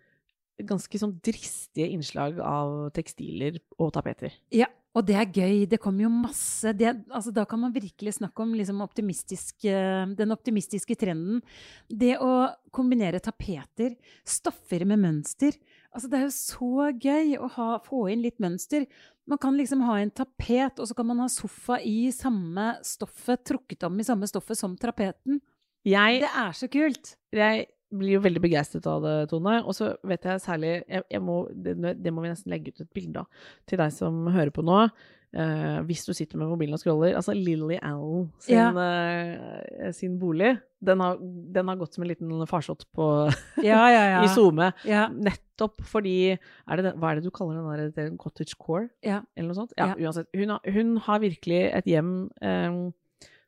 ganske 0.61 0.99
sånn 1.01 1.15
dristige 1.23 1.89
innslag 1.93 2.37
av 2.43 2.91
tekstiler 2.95 3.57
og 3.81 3.91
tapeter. 3.95 4.35
Ja, 4.53 4.67
og 4.93 5.05
det 5.07 5.15
er 5.15 5.29
gøy. 5.31 5.65
Det 5.71 5.79
kommer 5.81 6.05
jo 6.05 6.11
masse 6.11 6.73
det, 6.77 6.91
altså, 7.09 7.31
Da 7.33 7.45
kan 7.49 7.61
man 7.63 7.73
virkelig 7.73 8.17
snakke 8.19 8.43
om 8.43 8.53
liksom 8.57 8.81
optimistisk, 8.83 9.65
eh, 9.65 10.05
den 10.17 10.31
optimistiske 10.35 10.97
trenden. 10.99 11.41
Det 11.87 12.17
å 12.19 12.51
kombinere 12.71 13.21
tapeter, 13.23 13.95
stoffer 14.25 14.85
med 14.85 14.99
mønster. 14.99 15.55
Altså, 15.91 16.07
det 16.07 16.19
er 16.19 16.27
jo 16.27 16.35
så 16.35 16.91
gøy 16.95 17.33
å 17.41 17.49
ha, 17.57 17.67
få 17.83 18.05
inn 18.13 18.23
litt 18.23 18.39
mønster. 18.43 18.85
Man 19.29 19.39
kan 19.41 19.57
liksom 19.59 19.83
ha 19.87 19.97
en 19.99 20.13
tapet, 20.15 20.79
og 20.79 20.87
så 20.87 20.95
kan 20.97 21.09
man 21.09 21.19
ha 21.23 21.27
sofa 21.31 21.81
i 21.83 22.11
samme 22.15 22.73
stoffet, 22.87 23.43
trukket 23.47 23.83
om 23.87 23.99
i 23.99 24.07
samme 24.07 24.29
stoffet 24.29 24.59
som 24.59 24.77
trapeten. 24.79 25.41
Jeg 25.87 26.21
Det 26.23 26.31
er 26.31 26.57
så 26.57 26.69
kult! 26.71 27.15
jeg 27.33 27.67
blir 27.91 28.15
jo 28.15 28.23
veldig 28.23 28.41
begeistret 28.43 28.87
av 28.87 29.03
det, 29.03 29.15
Tone. 29.31 29.57
Og 29.65 29.75
så 29.75 29.91
vet 30.07 30.27
jeg 30.27 30.43
særlig 30.43 30.73
jeg, 30.79 31.03
jeg 31.11 31.23
må, 31.23 31.41
det, 31.51 31.75
det 31.99 32.13
må 32.13 32.23
vi 32.23 32.31
nesten 32.31 32.53
legge 32.53 32.71
ut 32.71 32.83
et 32.83 32.93
bilde 32.95 33.23
av 33.23 33.47
til 33.69 33.81
deg 33.81 33.95
som 33.95 34.21
hører 34.31 34.53
på 34.55 34.63
nå. 34.65 34.85
Eh, 35.33 35.77
hvis 35.87 36.01
du 36.03 36.11
sitter 36.11 36.35
med 36.35 36.49
mobilen 36.51 36.75
og 36.75 36.79
scroller. 36.81 37.13
Altså 37.15 37.31
Lily 37.31 37.77
Allen 37.81 38.25
sin, 38.43 38.57
Ja. 38.57 38.67
uh, 38.75 39.91
sin 39.95 40.17
bolig, 40.19 40.57
den 40.83 40.99
har, 40.99 41.15
den 41.21 41.67
har 41.71 41.77
gått 41.79 41.93
som 41.95 42.03
en 42.03 42.09
liten 42.09 42.47
farsott 42.51 42.83
på 42.93 43.05
Ja, 43.63 43.85
ja, 43.93 44.01
ja. 44.17 44.23
i 44.25 44.27
SoMe. 44.33 44.73
Ja. 44.83 45.05
Nettopp 45.07 45.79
fordi 45.87 46.33
er 46.35 46.81
det 46.81 46.95
Hva 46.99 47.11
er 47.13 47.15
det 47.21 47.23
du 47.23 47.31
kaller 47.31 47.55
den 47.61 47.69
der 47.71 47.93
det 47.95 48.03
er 48.11 48.17
cottage 48.19 48.57
core? 48.59 48.89
Ja. 49.07 49.21
Eller 49.37 49.53
noe 49.53 49.61
sånt? 49.61 49.71
Ja, 49.77 49.93
Ja. 49.95 49.95
uansett. 50.09 50.27
Hun 50.35 50.49
har, 50.49 50.59
hun 50.67 50.97
har 51.07 51.19
virkelig 51.23 51.61
et 51.79 51.85
hjem 51.87 52.11
um, 52.41 52.81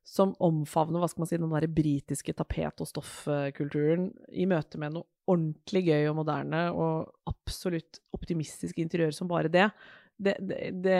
som 0.07 0.33
omfavner 0.39 0.99
hva 1.03 1.07
skal 1.11 1.23
man 1.23 1.27
si, 1.27 1.37
den 1.39 1.51
der 1.51 1.67
britiske 1.67 2.33
tapet- 2.35 2.79
og 2.83 2.87
stoffkulturen 2.87 4.09
i 4.31 4.45
møte 4.47 4.79
med 4.79 4.93
noe 4.95 5.07
ordentlig 5.31 5.85
gøy 5.87 6.09
og 6.11 6.17
moderne 6.19 6.65
og 6.75 7.11
absolutt 7.31 7.99
optimistisk 8.15 8.79
interiør 8.83 9.13
som 9.15 9.27
bare 9.31 9.47
det. 9.51 9.69
Det, 10.17 10.35
det, 10.39 10.59
det 10.85 10.99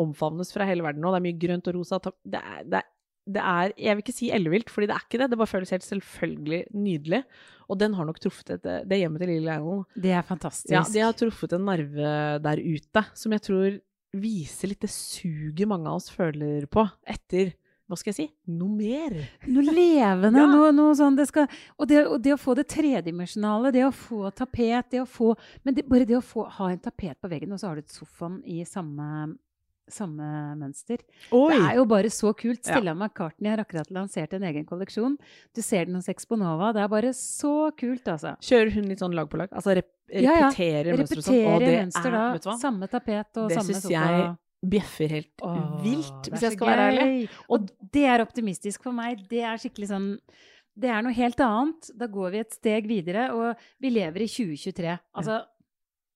omfavnes 0.00 0.50
fra 0.52 0.66
hele 0.68 0.84
verden 0.84 1.04
nå. 1.04 1.12
Det 1.14 1.20
er 1.20 1.26
mye 1.28 1.40
grønt 1.46 1.70
og 1.70 1.78
rosa. 1.78 2.00
Det 2.02 2.40
er, 2.40 2.66
det, 2.68 2.82
det 3.36 3.40
er 3.40 3.72
Jeg 3.80 3.96
vil 3.96 4.04
ikke 4.04 4.16
si 4.16 4.30
ellevilt, 4.34 4.72
fordi 4.72 4.90
det 4.90 4.96
er 4.96 5.06
ikke 5.06 5.22
det. 5.22 5.30
Det 5.32 5.40
bare 5.40 5.52
føles 5.54 5.74
helt 5.76 5.86
selvfølgelig 5.86 6.60
nydelig. 6.74 7.22
Og 7.70 7.80
den 7.80 7.96
har 7.96 8.08
nok 8.08 8.20
truffet 8.20 8.56
et, 8.58 8.70
det 8.90 9.00
hjemmet 9.00 9.24
til 9.24 9.32
Lille 9.32 9.56
Allen 9.56 9.84
Det 9.96 10.12
er 10.12 10.26
fantastisk. 10.26 10.72
ja, 10.74 10.84
de 10.84 11.04
har 11.06 11.16
truffet 11.16 11.56
en 11.56 11.64
nerve 11.70 12.14
der 12.44 12.60
ute 12.60 13.04
som 13.16 13.32
jeg 13.32 13.46
tror 13.46 13.78
viser 14.14 14.70
litt 14.70 14.84
det 14.84 14.92
suget 14.94 15.66
mange 15.66 15.90
av 15.90 15.98
oss 15.98 16.12
føler 16.12 16.68
på 16.70 16.84
etter 17.10 17.54
hva 17.94 18.00
skal 18.02 18.12
jeg 18.12 18.18
si 18.18 18.26
noe 18.50 18.74
mer. 18.74 19.14
Noe 19.46 19.64
levende, 19.70 20.40
Ja. 20.44 20.50
noe, 20.50 20.72
noe 20.74 20.94
sånn 20.98 21.16
det 21.16 21.28
skal, 21.30 21.46
og, 21.78 21.86
det, 21.88 22.02
og 22.10 22.18
det 22.24 22.34
å 22.34 22.40
få 22.40 22.56
det 22.58 22.66
tredimensjonale, 22.74 23.72
det 23.74 23.86
å 23.86 23.92
få 23.94 24.28
tapet, 24.34 24.90
det 24.92 25.00
å 25.04 25.06
få 25.08 25.32
Men 25.64 25.74
det, 25.78 25.86
bare 25.88 26.04
det 26.10 26.18
å 26.18 26.22
få, 26.24 26.44
ha 26.58 26.70
en 26.74 26.82
tapet 26.82 27.16
på 27.22 27.30
veggen, 27.32 27.52
og 27.54 27.62
så 27.62 27.70
har 27.70 27.78
du 27.80 27.84
et 27.86 27.94
sofaen 27.94 28.40
i 28.44 28.60
samme, 28.68 29.36
samme 29.90 30.28
mønster. 30.56 30.98
Det 31.30 31.56
er 31.60 31.76
jo 31.76 31.84
bare 31.88 32.08
så 32.12 32.30
kult. 32.36 32.62
Ja. 32.64 32.74
Stella 32.78 32.94
McCartney 32.96 33.50
har 33.52 33.60
akkurat 33.60 33.90
lansert 33.92 34.32
en 34.36 34.46
egen 34.48 34.64
kolleksjon. 34.68 35.18
Du 35.54 35.60
ser 35.62 35.84
den 35.88 35.98
hos 35.98 36.08
Exponova. 36.08 36.72
Det 36.72 36.80
er 36.84 36.88
bare 36.92 37.12
så 37.16 37.70
kult, 37.76 38.06
altså. 38.08 38.32
Kjører 38.40 38.72
hun 38.78 38.88
litt 38.88 39.02
sånn 39.04 39.14
lag 39.16 39.28
på 39.28 39.40
lag? 39.42 39.52
Altså 39.52 39.76
rep 39.76 39.90
Ja, 40.12 40.20
ja. 40.36 40.48
repeterer 40.50 40.96
mønster 40.98 41.20
og 41.20 41.24
sånn? 41.24 41.36
Repetere 41.36 41.68
Og 41.74 41.84
mønster 41.84 42.08
er, 42.14 42.40
da. 42.44 42.56
Samme 42.60 42.88
tapet 42.92 43.38
og 43.40 43.48
Det 43.48 43.56
samme 43.58 43.72
syns 43.72 43.82
sofa. 43.86 43.92
jeg 43.94 44.24
bjeffer 44.70 45.12
helt 45.18 45.44
Åh, 45.44 45.62
vilt, 45.84 46.28
hvis 46.32 46.44
jeg 46.46 46.56
skal 46.56 46.70
være 46.70 46.88
ærlig. 46.90 47.28
Og 47.52 47.68
det 47.94 48.04
er 48.10 48.24
optimistisk 48.24 48.82
for 48.86 48.96
meg. 48.96 49.24
Det 49.30 49.42
er 49.44 49.60
skikkelig 49.60 49.90
sånn 49.92 50.10
Det 50.74 50.90
er 50.90 51.02
noe 51.06 51.14
helt 51.14 51.38
annet. 51.38 51.90
Da 51.94 52.08
går 52.10 52.32
vi 52.34 52.38
et 52.42 52.54
steg 52.56 52.86
videre, 52.90 53.28
og 53.30 53.60
vi 53.78 53.92
lever 53.94 54.24
i 54.24 54.30
2023. 54.30 54.96
Altså 55.14 55.36
ja. 55.38 55.44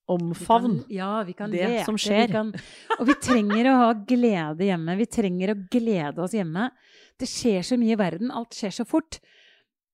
Omfavn. 0.08 0.80
kan- 0.80 0.90
Ja, 0.90 1.22
vi 1.22 1.32
kan 1.34 1.50
det 1.50 1.60
lete, 1.60 1.84
som 1.84 1.94
vi 1.94 2.00
skjer. 2.08 2.30
Kan, 2.32 2.52
og 2.98 3.06
vi 3.06 3.14
trenger 3.14 3.66
å 3.68 3.76
ha 3.76 3.92
glede 3.92 4.64
hjemme. 4.64 4.96
Vi 4.96 5.06
trenger 5.06 5.52
å 5.54 5.68
glede 5.70 6.18
oss 6.18 6.32
hjemme. 6.32 6.70
Det 7.18 7.28
skjer 7.28 7.60
så 7.62 7.78
mye 7.78 7.92
i 7.92 8.00
verden. 8.00 8.30
Alt 8.30 8.50
skjer 8.56 8.72
så 8.72 8.86
fort. 8.86 9.20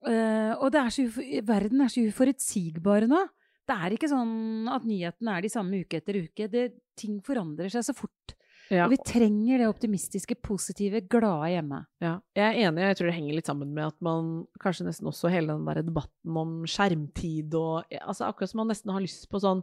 Uh, 0.07 0.55
og 0.61 0.75
er 0.75 0.90
så, 0.93 1.07
verden 1.43 1.81
er 1.81 1.88
så 1.88 2.05
uforutsigbare 2.05 3.09
nå. 3.09 3.29
Det 3.64 3.75
er 3.75 3.95
ikke 3.97 4.11
sånn 4.12 4.69
at 4.69 4.85
nyhetene 4.85 5.38
er 5.38 5.43
de 5.43 5.49
samme 5.49 5.81
uke 5.81 5.97
etter 5.97 6.19
uke. 6.21 6.49
Det, 6.53 6.67
ting 6.97 7.21
forandrer 7.25 7.73
seg 7.73 7.83
så 7.87 7.95
fort. 7.97 8.35
Ja. 8.72 8.87
Og 8.87 8.94
vi 8.94 8.98
trenger 9.05 9.61
det 9.61 9.68
optimistiske, 9.68 10.37
positive, 10.40 11.03
glade 11.12 11.50
hjemme. 11.53 11.83
Ja, 12.00 12.14
jeg 12.37 12.44
er 12.46 12.68
enig. 12.68 12.87
Jeg 12.88 12.98
tror 12.98 13.11
det 13.11 13.16
henger 13.18 13.38
litt 13.38 13.50
sammen 13.50 13.74
med 13.77 13.90
at 13.90 13.98
man 14.05 14.31
kanskje 14.62 14.87
nesten 14.88 15.11
også 15.11 15.33
hele 15.33 15.53
den 15.53 15.66
der 15.68 15.83
debatten 15.85 16.38
om 16.40 16.55
skjermtid 16.68 17.57
og 17.61 17.85
altså 18.00 18.31
Akkurat 18.31 18.53
som 18.53 18.62
man 18.62 18.72
nesten 18.72 18.94
har 18.94 19.05
lyst 19.05 19.29
på 19.29 19.42
sånn 19.42 19.61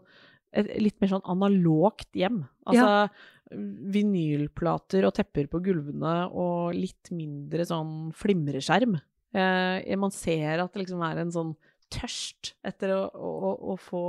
et 0.51 0.67
litt 0.83 0.97
mer 0.99 1.13
sånn 1.13 1.29
analogt 1.31 2.09
hjem. 2.17 2.43
Altså 2.67 3.07
vinylplater 3.51 5.05
og 5.07 5.15
tepper 5.17 5.47
på 5.51 5.61
gulvene 5.63 6.13
og 6.29 6.75
litt 6.75 7.11
mindre 7.15 7.65
sånn 7.67 8.11
flimreskjerm. 8.15 8.97
Eh, 9.31 9.95
man 9.99 10.13
ser 10.15 10.63
at 10.63 10.73
det 10.73 10.85
liksom 10.85 11.03
er 11.07 11.23
en 11.23 11.33
sånn 11.33 11.55
tørst 11.91 12.53
etter 12.67 12.95
å, 12.95 13.01
å, 13.11 13.51
å 13.73 13.77
få 13.79 14.05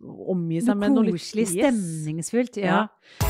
omgi 0.00 0.62
seg 0.64 0.78
med 0.78 0.94
noe 0.94 1.10
litt 1.10 1.18
koselig, 1.18 1.50
stemningsfullt. 1.54 2.62
Ja. 2.62 2.84
Ja. 2.84 3.29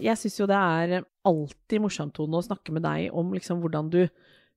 Jeg 0.00 0.18
syns 0.20 0.38
jo 0.40 0.46
det 0.50 0.56
er 0.58 1.04
alltid 1.28 1.82
morsomt, 1.84 2.14
Tone, 2.16 2.38
å 2.40 2.44
snakke 2.46 2.74
med 2.74 2.84
deg 2.86 3.08
om 3.16 3.32
liksom 3.36 3.60
hvordan 3.62 3.88
du 3.92 4.00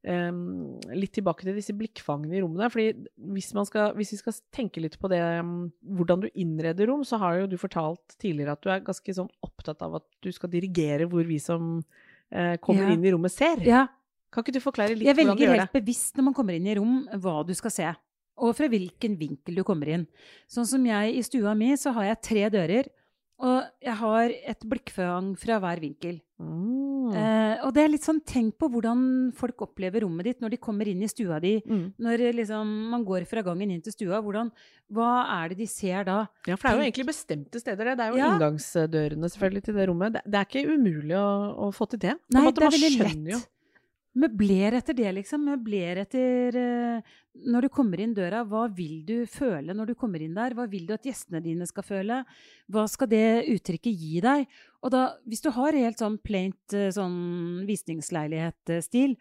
um, 0.08 0.78
Litt 0.98 1.14
tilbake 1.18 1.46
til 1.46 1.58
disse 1.58 1.76
blikkfangene 1.78 2.38
i 2.38 2.42
rommene. 2.44 2.70
fordi 2.74 3.08
hvis, 3.36 3.52
man 3.58 3.68
skal, 3.70 3.94
hvis 3.98 4.14
vi 4.16 4.20
skal 4.22 4.38
tenke 4.54 4.82
litt 4.84 4.98
på 5.02 5.10
det 5.12 5.22
um, 5.42 5.72
hvordan 5.98 6.24
du 6.26 6.30
innreder 6.34 6.90
rom, 6.90 7.04
så 7.08 7.20
har 7.22 7.42
jo 7.42 7.50
du 7.52 7.58
fortalt 7.62 8.16
tidligere 8.22 8.56
at 8.58 8.64
du 8.64 8.72
er 8.74 8.86
ganske 8.86 9.18
sånn 9.18 9.30
opptatt 9.46 9.82
av 9.86 10.00
at 10.02 10.08
du 10.24 10.32
skal 10.34 10.52
dirigere 10.54 11.10
hvor 11.12 11.26
vi 11.28 11.40
som 11.42 11.82
uh, 11.82 12.56
kommer 12.64 12.88
Ja. 12.88 12.94
inn 12.96 13.06
i 13.06 13.12
rommet, 13.14 13.34
ser. 13.36 13.62
Ja. 13.68 13.88
Kan 14.32 14.46
ikke 14.46 14.56
du 14.56 14.64
forklare 14.64 14.96
litt 14.96 15.04
hvordan 15.04 15.18
du 15.18 15.20
gjør 15.20 15.36
det? 15.36 15.44
Jeg 15.44 15.50
velger 15.52 15.66
helt 15.68 15.76
bevisst 15.76 16.16
når 16.18 16.30
man 16.30 16.36
kommer 16.38 16.56
inn 16.56 16.70
i 16.72 16.78
rom, 16.80 17.02
hva 17.20 17.42
du 17.44 17.52
skal 17.58 17.74
se. 17.76 17.90
Og 18.42 18.56
fra 18.58 18.70
hvilken 18.72 19.18
vinkel 19.20 19.60
du 19.60 19.62
kommer 19.68 19.92
inn. 19.92 20.06
Sånn 20.50 20.66
som 20.66 20.86
jeg 20.88 21.18
i 21.20 21.22
stua 21.28 21.52
mi, 21.54 21.74
så 21.78 21.92
har 21.94 22.08
jeg 22.08 22.22
tre 22.26 22.46
dører. 22.54 22.88
Og 23.42 23.64
jeg 23.82 23.96
har 23.98 24.34
et 24.54 24.66
blikkfang 24.70 25.32
fra 25.40 25.58
hver 25.64 25.80
vinkel. 25.82 26.20
Mm. 26.42 27.10
Eh, 27.14 27.56
og 27.66 27.74
det 27.76 27.84
er 27.84 27.92
litt 27.92 28.06
sånn, 28.06 28.20
tenk 28.26 28.56
på 28.62 28.70
hvordan 28.72 29.02
folk 29.38 29.64
opplever 29.66 30.04
rommet 30.06 30.30
ditt 30.30 30.44
når 30.44 30.54
de 30.56 30.60
kommer 30.62 30.90
inn 30.90 31.02
i 31.02 31.10
stua 31.10 31.40
di. 31.42 31.56
Mm. 31.66 31.88
Når 32.02 32.24
liksom, 32.38 32.74
man 32.94 33.06
går 33.08 33.26
fra 33.30 33.44
gangen 33.46 33.74
inn 33.74 33.82
til 33.86 33.96
stua, 33.96 34.22
hvordan, 34.24 34.52
hva 34.94 35.10
er 35.40 35.52
det 35.52 35.62
de 35.64 35.70
ser 35.70 36.06
da? 36.08 36.20
Ja, 36.48 36.56
for 36.58 36.70
det 36.70 36.74
er 36.74 36.80
jo 36.82 36.88
egentlig 36.90 37.08
bestemte 37.10 37.62
steder, 37.62 37.92
det. 37.92 37.98
Det 37.98 38.06
er 38.06 38.14
jo 38.14 38.22
Ja. 38.22 38.30
inngangsdørene 38.36 39.32
selvfølgelig 39.34 39.64
til 39.70 39.80
det 39.80 39.88
rommet. 39.90 40.14
Det, 40.14 40.22
det 40.26 40.40
er 40.42 40.46
ikke 40.50 40.78
umulig 40.78 41.18
å, 41.18 41.32
å 41.68 41.72
få 41.74 41.90
til 41.90 42.04
det. 42.06 42.16
Nei, 42.34 42.46
måte, 42.46 42.62
det 42.62 42.70
er 42.70 42.78
veldig 42.78 42.94
lett. 43.00 43.18
lett. 43.32 43.50
Møbler 44.12 44.76
etter 44.76 44.96
det, 44.98 45.08
liksom. 45.16 45.46
Møbler 45.48 46.02
etter 46.02 46.58
uh, 46.60 47.12
Når 47.48 47.66
du 47.66 47.70
kommer 47.72 48.02
inn 48.04 48.16
døra, 48.16 48.42
hva 48.44 48.66
vil 48.76 49.06
du 49.08 49.22
føle 49.30 49.76
når 49.78 49.94
du 49.94 49.96
kommer 50.00 50.24
inn 50.24 50.36
der? 50.36 50.56
Hva 50.58 50.66
vil 50.72 50.84
du 50.90 50.96
at 50.98 51.08
gjestene 51.08 51.40
dine 51.44 51.68
skal 51.70 51.86
føle? 51.88 52.18
Hva 52.72 52.84
skal 52.92 53.12
det 53.12 53.46
uttrykket 53.54 54.04
gi 54.04 54.20
deg? 54.24 54.50
Og 54.84 54.92
da, 54.92 55.06
hvis 55.24 55.46
du 55.46 55.52
har 55.56 55.80
helt 55.80 56.04
sånn 56.04 56.20
plaint 56.20 56.76
uh, 56.76 56.90
sånn 56.92 57.64
visningsleilighet-stil, 57.70 59.16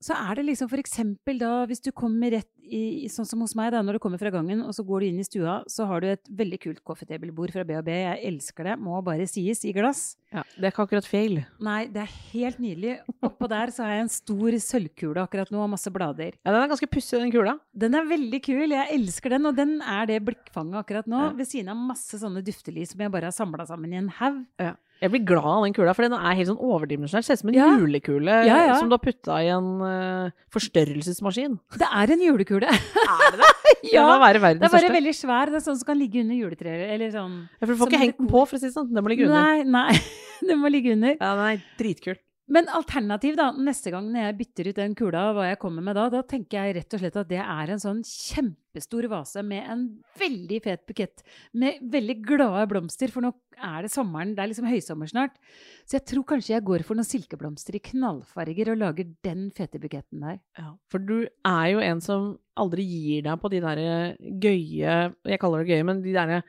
så 0.00 0.16
er 0.16 0.38
det 0.38 0.46
liksom 0.48 0.70
for 0.70 0.80
eksempel 0.80 1.40
da, 1.40 1.66
hvis 1.68 1.82
du 1.84 1.90
kommer 1.92 2.32
rett 2.32 2.48
i, 2.70 3.08
sånn 3.10 3.26
som 3.26 3.42
hos 3.42 3.52
meg 3.58 3.72
da, 3.74 3.80
når 3.82 3.98
du 3.98 4.02
kommer 4.02 4.20
fra 4.20 4.30
gangen, 4.32 4.62
og 4.62 4.72
så 4.76 4.84
går 4.86 5.02
du 5.02 5.06
inn 5.08 5.18
i 5.20 5.26
stua, 5.26 5.58
så 5.68 5.84
har 5.90 6.02
du 6.02 6.06
et 6.12 6.30
veldig 6.38 6.58
kult 6.62 6.80
coffee 6.86 7.08
table-bord 7.08 7.52
fra 7.52 7.64
B&B. 7.66 7.90
Jeg 7.92 8.20
elsker 8.30 8.70
det, 8.70 8.76
må 8.80 9.00
bare 9.04 9.26
sies, 9.28 9.64
i 9.66 9.74
glass. 9.76 10.14
Ja, 10.30 10.44
det 10.54 10.68
er 10.68 10.72
ikke 10.72 10.86
akkurat 10.86 11.08
feil. 11.08 11.40
Nei, 11.66 11.80
det 11.92 12.04
er 12.04 12.14
helt 12.30 12.60
nydelig. 12.62 12.94
Oppå 13.26 13.48
der 13.50 13.74
så 13.74 13.84
har 13.84 13.96
jeg 13.96 14.06
en 14.06 14.12
stor 14.14 14.56
sølvkule 14.62 15.24
akkurat 15.24 15.50
nå, 15.52 15.64
og 15.64 15.72
masse 15.74 15.92
blader. 15.92 16.38
Ja, 16.38 16.52
den 16.54 16.62
er 16.62 16.70
ganske 16.70 16.90
pussig, 16.94 17.18
den 17.18 17.34
kula. 17.34 17.56
Den 17.74 17.98
er 17.98 18.06
veldig 18.08 18.40
kul, 18.46 18.68
jeg 18.70 19.00
elsker 19.00 19.34
den, 19.34 19.50
og 19.50 19.58
den 19.58 19.80
er 19.82 20.06
det 20.08 20.20
blikkfanget 20.30 20.84
akkurat 20.84 21.10
nå. 21.10 21.24
Ja. 21.26 21.34
Ved 21.42 21.50
siden 21.50 21.74
av 21.74 21.82
masse 21.90 22.22
sånne 22.22 22.44
duftelys 22.46 22.94
som 22.94 23.02
jeg 23.02 23.12
bare 23.12 23.32
har 23.32 23.36
samla 23.36 23.66
sammen 23.68 23.92
i 23.92 24.00
en 24.00 24.14
haug. 24.20 24.44
Ja. 24.62 24.76
Jeg 25.00 25.10
blir 25.14 25.22
glad 25.24 25.46
av 25.48 25.62
den 25.64 25.72
kula, 25.72 25.94
for 25.96 26.04
den 26.04 26.12
er 26.12 26.34
helt 26.36 26.50
sånn 26.50 26.60
overdimensjonert. 26.60 27.24
Ser 27.24 27.38
ut 27.38 27.40
som 27.40 27.48
en 27.48 27.54
Ja. 27.56 27.68
julekule 27.80 28.34
Ja, 28.44 28.56
ja. 28.66 28.74
som 28.76 28.90
du 28.90 28.94
har 28.98 29.00
putta 29.00 29.38
i 29.40 29.48
en 29.48 29.68
uh, 29.80 30.30
forstørrelsesmaskin. 30.52 31.58
Det 31.80 31.88
er 31.88 32.12
en 32.12 32.20
julekule. 32.26 32.68
Er 32.70 33.30
det 33.32 33.40
det? 33.40 33.52
Ja, 33.94 34.04
Det 34.20 34.36
er 34.36 34.42
bare 34.44 34.58
største. 34.68 34.92
veldig 34.92 35.14
svær. 35.16 35.46
Det 35.48 35.56
er 35.56 35.64
sånn 35.64 35.78
som 35.80 35.86
kan 35.88 35.96
ligge 35.98 36.20
under 36.20 36.36
juletreet. 36.36 36.90
Eller 36.94 37.10
sånn 37.14 37.48
Ja, 37.48 37.64
for 37.66 37.72
du 37.72 37.78
får 37.80 37.88
ikke 37.90 38.02
hengt 38.04 38.18
den 38.20 38.28
på, 38.28 38.42
for 38.46 38.56
å 38.56 38.60
si 38.60 38.66
det 38.68 38.74
sånn. 38.76 38.92
Den 38.92 39.02
må 39.04 39.08
ligge 39.08 39.24
under. 39.24 39.40
Nei, 39.40 39.64
nei. 39.64 40.00
Den 40.50 40.60
må 40.60 40.70
ligge 40.72 40.92
under. 40.92 41.16
Ja, 41.20 41.34
den 41.36 41.46
er 41.56 41.64
dritkul. 41.80 42.16
Men 42.50 42.66
alternativ, 42.74 43.36
da, 43.38 43.50
neste 43.54 43.92
gang 43.94 44.08
når 44.10 44.24
jeg 44.24 44.36
bytter 44.40 44.68
ut 44.70 44.78
den 44.80 44.94
kula, 44.98 45.22
hva 45.36 45.44
jeg 45.46 45.58
kommer 45.62 45.84
med 45.86 45.94
da, 45.94 46.08
da 46.10 46.22
tenker 46.26 46.58
jeg 46.58 46.74
rett 46.80 46.96
og 46.96 47.02
slett 47.02 47.18
at 47.20 47.28
det 47.30 47.38
er 47.38 47.70
en 47.70 47.82
sånn 47.82 48.00
kjempestor 48.06 49.06
vase 49.12 49.44
med 49.46 49.68
en 49.70 49.84
veldig 50.18 50.58
fet 50.64 50.82
bukett 50.88 51.22
med 51.62 51.78
veldig 51.92 52.16
glade 52.26 52.64
blomster, 52.72 53.12
for 53.14 53.22
nå 53.22 53.30
er 53.54 53.86
det 53.86 53.92
sommeren, 53.94 54.34
det 54.34 54.42
er 54.42 54.50
liksom 54.50 54.66
høysommer 54.66 55.12
snart. 55.12 55.38
Så 55.86 56.00
jeg 56.00 56.08
tror 56.10 56.26
kanskje 56.32 56.56
jeg 56.56 56.66
går 56.66 56.84
for 56.88 56.98
noen 56.98 57.06
silkeblomster 57.06 57.78
i 57.78 57.84
knallfarger 57.92 58.72
og 58.74 58.80
lager 58.82 59.14
den 59.26 59.48
fete 59.54 59.78
buketten 59.82 60.26
der. 60.26 60.40
Ja, 60.58 60.72
for 60.90 61.06
du 61.06 61.20
er 61.28 61.66
jo 61.70 61.84
en 61.86 62.02
som 62.02 62.32
aldri 62.58 62.82
gir 62.88 63.28
deg 63.28 63.38
på 63.40 63.52
de 63.52 63.62
derre 63.62 63.92
gøye 64.18 64.96
Jeg 65.30 65.40
kaller 65.40 65.62
det 65.62 65.70
gøye, 65.70 65.86
men 65.86 66.02
de 66.02 66.16
derre 66.18 66.42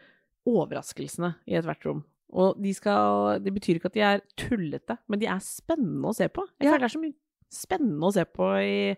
overraskelsene 0.49 1.35
i 1.45 1.59
ethvert 1.59 1.85
rom. 1.85 2.01
Og 2.32 2.56
de 2.63 2.72
skal 2.74 3.41
Det 3.44 3.52
betyr 3.54 3.76
ikke 3.80 3.89
at 3.91 3.98
de 3.98 4.04
er 4.08 4.22
tullete, 4.39 4.98
men 5.12 5.20
de 5.20 5.28
er 5.28 5.39
spennende 5.44 6.08
å 6.12 6.15
se 6.15 6.28
på. 6.32 6.46
Jeg 6.60 6.67
Ja. 6.70 6.72
føler 6.72 6.86
det 6.86 6.89
er 6.91 6.98
så 6.98 7.02
mye 7.04 7.17
spennende 7.52 8.08
å 8.08 8.13
se 8.15 8.24
på 8.26 8.46
i, 8.63 8.96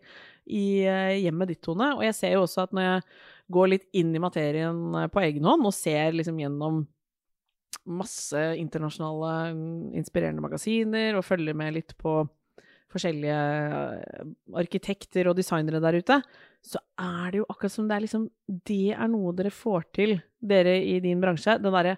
i 0.54 0.66
eh, 0.86 1.16
hjemmet 1.24 1.48
ditt, 1.50 1.62
Tone. 1.66 1.96
Og 1.98 2.04
jeg 2.06 2.14
ser 2.14 2.34
jo 2.36 2.44
også 2.46 2.64
at 2.68 2.72
når 2.78 2.84
jeg 2.84 3.02
går 3.52 3.68
litt 3.72 3.88
inn 3.98 4.14
i 4.16 4.20
materien 4.22 4.84
eh, 4.96 5.08
på 5.10 5.24
egen 5.26 5.44
hånd, 5.50 5.66
og 5.66 5.74
ser 5.74 6.14
liksom 6.14 6.38
gjennom 6.38 6.84
masse 7.90 8.38
internasjonale 8.62 9.32
mm, 9.58 9.94
inspirerende 10.00 10.44
magasiner, 10.46 11.18
og 11.18 11.26
følger 11.26 11.58
med 11.58 11.74
litt 11.74 11.98
på 12.00 12.22
forskjellige 12.94 13.42
eh, 13.42 14.32
arkitekter 14.62 15.28
og 15.32 15.36
designere 15.40 15.82
der 15.82 15.98
ute, 15.98 16.20
så 16.64 16.80
er 17.02 17.32
det 17.34 17.42
jo 17.42 17.48
akkurat 17.50 17.74
som 17.74 17.88
det 17.90 17.96
er 17.98 18.06
liksom 18.06 18.30
Det 18.70 18.94
er 18.94 19.08
noe 19.12 19.34
dere 19.36 19.50
får 19.52 19.90
til, 19.98 20.20
dere 20.40 20.78
i 20.86 21.00
din 21.04 21.20
bransje. 21.24 21.58
Den 21.60 21.74
derre 21.74 21.98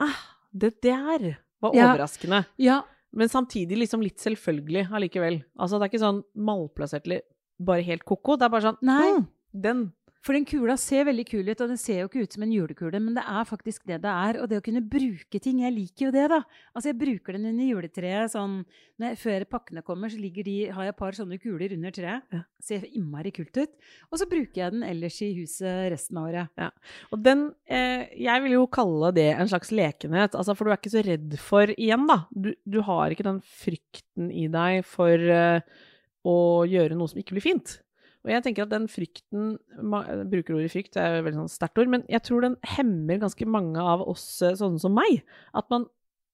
ah, 0.00 0.20
det 0.56 0.80
der 0.82 1.38
var 1.60 1.74
Ja. 1.74 1.92
overraskende. 1.94 2.46
Ja, 2.58 2.82
Men 3.10 3.28
samtidig 3.28 3.78
liksom 3.78 4.02
litt 4.02 4.18
selvfølgelig 4.20 4.90
allikevel. 4.92 5.42
Altså 5.58 5.78
det 5.80 5.86
er 5.86 5.98
ikke 5.98 6.02
sånn 6.04 6.22
malplassert 6.36 7.06
eller 7.06 7.22
bare 7.58 7.80
helt 7.82 8.04
ko-ko. 8.04 8.36
Det 8.36 8.44
er 8.44 8.48
bare 8.50 8.60
sånn 8.60 8.76
Nei. 8.82 9.12
«Mm, 9.16 9.26
Den. 9.62 9.92
For 10.26 10.34
den 10.34 10.46
kula 10.48 10.74
ser 10.80 11.06
veldig 11.06 11.24
kul 11.28 11.46
ut, 11.46 11.60
og 11.62 11.70
den 11.70 11.78
ser 11.80 12.00
jo 12.02 12.08
ikke 12.08 12.24
ut 12.26 12.34
som 12.34 12.44
en 12.44 12.52
julekule, 12.52 12.98
men 13.02 13.14
det 13.16 13.22
er 13.22 13.46
faktisk 13.46 13.84
det 13.88 14.00
det 14.02 14.10
er. 14.10 14.40
Og 14.42 14.50
det 14.50 14.58
å 14.58 14.64
kunne 14.64 14.82
bruke 14.82 15.40
ting 15.42 15.62
Jeg 15.62 15.74
liker 15.74 16.08
jo 16.08 16.12
det, 16.14 16.26
da. 16.32 16.40
Altså, 16.74 16.90
jeg 16.90 16.98
bruker 17.00 17.36
den 17.38 17.48
under 17.52 17.68
juletreet 17.68 18.34
sånn 18.34 18.60
når 18.98 19.12
jeg, 19.12 19.18
Før 19.22 19.46
pakkene 19.54 19.84
kommer, 19.86 20.10
så 20.10 20.18
de, 20.18 20.56
har 20.74 20.86
jeg 20.88 20.94
et 20.94 20.98
par 20.98 21.14
sånne 21.14 21.38
kuler 21.40 21.74
under 21.76 21.94
treet. 21.94 22.26
Ja. 22.34 22.42
Ser 22.68 22.86
innmari 22.90 23.32
kult 23.34 23.54
ut. 23.56 23.76
Og 24.10 24.18
så 24.20 24.26
bruker 24.30 24.62
jeg 24.64 24.74
den 24.74 24.86
ellers 24.86 25.20
i 25.22 25.30
huset 25.38 25.92
resten 25.94 26.18
av 26.18 26.30
året. 26.32 26.54
Ja. 26.58 26.70
Og 27.14 27.22
den 27.22 27.48
eh, 27.70 28.08
Jeg 28.18 28.44
vil 28.44 28.58
jo 28.58 28.66
kalle 28.66 29.12
det 29.14 29.30
en 29.36 29.50
slags 29.50 29.70
lekenhet. 29.70 30.34
Altså, 30.34 30.56
for 30.58 30.66
du 30.66 30.74
er 30.74 30.80
ikke 30.80 30.96
så 30.96 31.04
redd 31.06 31.38
for 31.42 31.70
Igjen, 31.78 32.08
da. 32.10 32.24
Du, 32.34 32.50
du 32.66 32.82
har 32.86 33.14
ikke 33.14 33.26
den 33.28 33.42
frykten 33.46 34.32
i 34.34 34.48
deg 34.50 34.82
for 34.88 35.14
eh, 35.14 35.84
å 36.26 36.38
gjøre 36.66 36.98
noe 36.98 37.10
som 37.10 37.22
ikke 37.22 37.38
blir 37.38 37.46
fint. 37.52 37.78
Og 38.26 38.32
jeg 38.34 38.42
tenker 38.44 38.66
at 38.66 38.72
den 38.72 38.88
frykten 38.90 39.52
ma- 39.80 40.02
jeg 40.08 40.26
Bruker 40.32 40.56
ordet 40.58 40.72
frykt, 40.74 40.96
er 40.98 41.14
jo 41.14 41.20
et 41.20 41.26
veldig 41.28 41.40
sånn 41.44 41.52
sterkt 41.54 41.78
ord, 41.78 41.88
men 41.92 42.02
jeg 42.10 42.22
tror 42.26 42.42
den 42.44 42.56
hemmer 42.76 43.20
ganske 43.22 43.46
mange 43.48 43.78
av 43.80 44.02
oss 44.10 44.42
eh, 44.42 44.56
sånne 44.58 44.80
som 44.82 44.92
meg. 44.96 45.22
At 45.54 45.68
man 45.70 45.86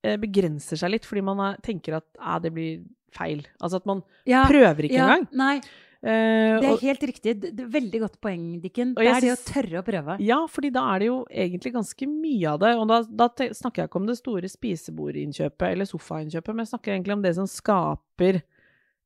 eh, 0.03 0.16
begrenser 0.20 0.81
seg 0.81 0.90
litt 0.97 1.05
fordi 1.09 1.23
man 1.23 1.40
er, 1.40 1.59
tenker 1.62 1.99
at 2.01 2.07
eh, 2.18 2.38
det 2.47 2.55
blir 2.57 2.85
feil. 3.14 3.44
Altså 3.62 3.79
at 3.83 3.87
man 3.87 4.03
Ja, 4.27 4.47
prøver 4.49 4.88
ikke 4.88 4.97
ja, 5.01 5.09
engang. 5.12 5.29
Nei, 5.33 5.57
Uh, 6.05 6.61
det 6.61 6.66
er 6.68 6.73
og- 6.75 6.83
helt 6.85 7.01
riktig. 7.09 7.33
Veldig 7.73 8.01
godt 8.03 8.18
poeng, 8.20 8.42
Dikken. 8.61 8.90
Det 8.92 9.07
er 9.09 9.23
det 9.25 9.31
å 9.33 9.38
tørre 9.40 9.79
å 9.81 9.85
prøve. 9.87 10.16
Ja, 10.20 10.37
fordi 10.53 10.68
da 10.70 10.83
er 10.92 10.99
det 11.01 11.07
jo 11.09 11.14
egentlig 11.33 11.73
ganske 11.73 12.05
mye 12.07 12.44
av 12.51 12.59
det. 12.61 12.73
Og 12.77 12.85
da, 12.90 12.99
da 13.09 13.29
snakker 13.57 13.81
jeg 13.81 13.88
ikke 13.88 14.01
om 14.03 14.11
det 14.11 14.18
store 14.18 14.51
spisebordinnkjøpet 14.53 15.64
eller 15.70 15.88
sofainnkjøpet, 15.88 16.53
men 16.53 16.66
jeg 16.66 16.73
snakker 16.75 16.92
egentlig 16.92 17.14
om 17.16 17.23
det 17.25 17.33
som 17.38 17.49
skaper 17.49 18.42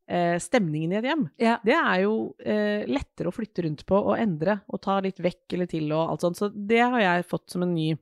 eh, 0.08 0.36
stemningen 0.42 0.94
i 0.94 0.98
et 1.00 1.08
hjem. 1.10 1.28
Ja. 1.40 1.58
Det 1.64 1.76
er 1.76 2.02
jo 2.04 2.16
eh, 2.40 2.88
lettere 2.88 3.30
å 3.30 3.34
flytte 3.34 3.64
rundt 3.66 3.86
på 3.88 4.00
og 4.00 4.16
endre 4.18 4.60
og 4.68 4.82
ta 4.84 4.98
litt 5.04 5.20
vekk 5.22 5.58
eller 5.58 5.70
til 5.70 5.92
og 5.92 6.14
alt 6.14 6.26
sånt. 6.26 6.40
Så 6.40 6.50
det 6.52 6.82
har 6.82 7.00
jeg 7.04 7.28
fått 7.30 7.48
som 7.54 7.66
en 7.66 7.74
ny 7.76 7.92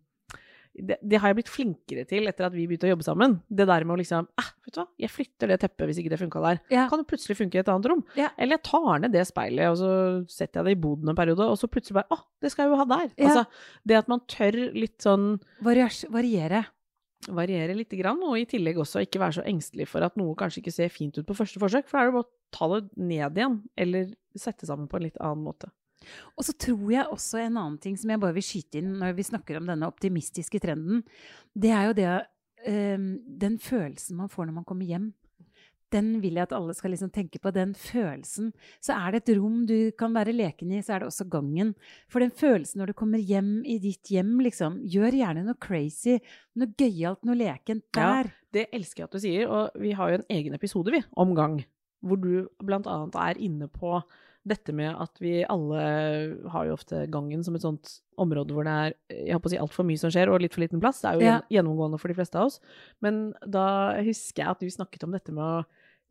det, 0.77 0.99
det 1.01 1.21
har 1.21 1.31
jeg 1.31 1.39
blitt 1.39 1.49
flinkere 1.49 2.05
til 2.09 2.29
etter 2.29 2.49
at 2.49 2.55
vi 2.55 2.67
begynte 2.69 2.89
å 2.89 2.91
jobbe 2.91 3.07
sammen. 3.07 3.39
Det 3.49 3.65
der 3.69 3.87
med 3.87 3.97
å 3.97 3.99
liksom 4.01 4.27
eh, 4.29 4.51
vet 4.67 4.77
du 4.77 4.81
hva, 4.83 4.87
jeg 5.01 5.13
flytter 5.13 5.53
det 5.53 5.59
teppet 5.63 5.89
hvis 5.89 6.01
ikke 6.03 6.13
det 6.13 6.21
funka 6.21 6.43
der. 6.45 6.61
Ja. 6.73 6.85
Kan 6.91 7.01
jo 7.01 7.09
plutselig 7.09 7.39
funke 7.39 7.59
i 7.59 7.63
et 7.63 7.71
annet 7.73 7.89
rom. 7.93 8.03
Ja. 8.19 8.31
Eller 8.37 8.59
jeg 8.59 8.67
tar 8.69 9.03
ned 9.03 9.15
det 9.17 9.25
speilet, 9.29 9.73
og 9.73 9.81
så 9.81 9.91
setter 10.33 10.61
jeg 10.61 10.69
det 10.69 10.77
i 10.77 10.83
boden 10.87 11.13
en 11.13 11.19
periode, 11.19 11.49
og 11.49 11.57
så 11.61 11.71
plutselig 11.71 12.01
bare 12.01 12.17
Å, 12.17 12.21
det 12.43 12.53
skal 12.53 12.67
jeg 12.67 12.75
jo 12.75 12.81
ha 12.83 12.89
der. 12.93 13.09
Ja. 13.17 13.31
Altså, 13.31 13.69
det 13.89 14.01
at 14.03 14.13
man 14.13 14.25
tør 14.31 14.61
litt 14.77 14.99
sånn 15.05 15.29
Variere. 16.13 16.67
Variere 17.35 17.75
litt, 17.75 17.93
og 17.93 18.37
i 18.39 18.47
tillegg 18.49 18.79
også 18.79 19.03
ikke 19.05 19.21
være 19.23 19.39
så 19.39 19.47
engstelig 19.49 19.89
for 19.91 20.05
at 20.07 20.17
noe 20.21 20.37
kanskje 20.39 20.63
ikke 20.63 20.75
ser 20.75 20.93
fint 20.93 21.19
ut 21.19 21.27
på 21.27 21.37
første 21.37 21.63
forsøk, 21.63 21.89
for 21.89 21.99
da 21.99 22.05
er 22.05 22.11
det 22.11 22.17
bare 22.17 22.27
å 22.27 22.55
ta 22.55 22.69
det 22.75 22.83
ned 22.97 23.41
igjen, 23.41 23.59
eller 23.77 24.15
sette 24.39 24.69
sammen 24.69 24.89
på 24.91 25.01
en 25.01 25.07
litt 25.09 25.21
annen 25.21 25.45
måte. 25.47 25.71
Og 26.37 26.47
så 26.47 26.55
tror 26.61 26.87
jeg 26.93 27.11
også 27.11 27.41
en 27.43 27.59
annen 27.59 27.79
ting 27.83 27.97
som 27.99 28.13
jeg 28.13 28.23
bare 28.23 28.37
vil 28.37 28.47
skyte 28.47 28.81
inn 28.81 28.97
når 29.01 29.17
vi 29.17 29.27
snakker 29.27 29.59
om 29.59 29.71
denne 29.71 29.89
optimistiske 29.91 30.61
trenden, 30.63 31.03
det 31.57 31.73
er 31.75 31.89
jo 31.89 31.97
det 31.99 32.11
ehm, 32.69 33.09
Den 33.27 33.59
følelsen 33.63 34.21
man 34.21 34.31
får 34.31 34.49
når 34.49 34.59
man 34.61 34.69
kommer 34.69 34.87
hjem. 34.87 35.11
Den 35.95 36.17
vil 36.23 36.39
jeg 36.39 36.49
at 36.49 36.55
alle 36.57 36.75
skal 36.75 36.93
liksom 36.95 37.13
tenke 37.15 37.39
på. 37.43 37.53
Den 37.55 37.75
følelsen. 37.79 38.51
Så 38.83 38.97
er 38.97 39.15
det 39.15 39.23
et 39.23 39.37
rom 39.39 39.61
du 39.69 39.93
kan 39.99 40.15
være 40.17 40.35
leken 40.35 40.73
i, 40.75 40.83
så 40.83 40.97
er 40.97 41.05
det 41.05 41.11
også 41.11 41.29
gangen. 41.31 41.75
For 42.11 42.25
den 42.25 42.35
følelsen 42.35 42.83
når 42.83 42.91
du 42.91 42.99
kommer 42.99 43.23
hjem 43.23 43.61
i 43.65 43.79
ditt 43.83 44.11
hjem, 44.11 44.37
liksom 44.45 44.81
Gjør 44.87 45.15
gjerne 45.19 45.45
noe 45.47 45.59
crazy, 45.63 46.19
noe 46.59 46.73
gøyalt, 46.79 47.23
noe 47.27 47.39
lekent 47.39 47.87
Ja. 47.97 48.11
Det 48.57 48.69
elsker 48.75 49.03
jeg 49.03 49.09
at 49.11 49.17
du 49.17 49.21
sier, 49.21 49.51
og 49.53 49.81
vi 49.83 49.91
har 49.97 50.11
jo 50.11 50.21
en 50.21 50.31
egen 50.33 50.55
episode, 50.57 50.93
vi, 50.95 51.03
om 51.19 51.35
gang, 51.37 51.59
hvor 52.01 52.21
du 52.21 52.47
blant 52.65 52.87
annet 52.89 53.19
er 53.21 53.41
inne 53.43 53.69
på 53.69 53.99
dette 54.47 54.73
med 54.77 54.95
at 55.03 55.19
vi 55.19 55.41
alle 55.51 55.81
har 56.53 56.69
jo 56.69 56.77
ofte 56.77 57.03
gangen 57.11 57.43
som 57.45 57.57
et 57.59 57.65
sånt 57.65 57.97
område 58.23 58.55
hvor 58.55 58.65
det 58.69 58.75
er 58.77 58.95
jeg 59.27 59.35
håper 59.37 59.51
å 59.51 59.55
si, 59.55 59.59
altfor 59.61 59.89
mye 59.89 59.99
som 60.01 60.13
skjer, 60.15 60.31
og 60.31 60.41
litt 60.45 60.55
for 60.55 60.63
liten 60.63 60.81
plass. 60.83 61.03
Det 61.03 61.11
er 61.11 61.19
jo 61.19 61.27
Ja. 61.27 61.41
gjennomgående 61.51 61.99
for 62.01 62.09
de 62.09 62.15
fleste 62.15 62.39
av 62.39 62.47
oss. 62.47 62.61
Men 63.03 63.35
da 63.45 63.97
husker 64.07 64.45
jeg 64.45 64.49
at 64.55 64.61
du 64.63 64.67
snakket 64.71 65.05
om 65.05 65.13
dette 65.13 65.33
med 65.35 65.43
å 65.45 65.65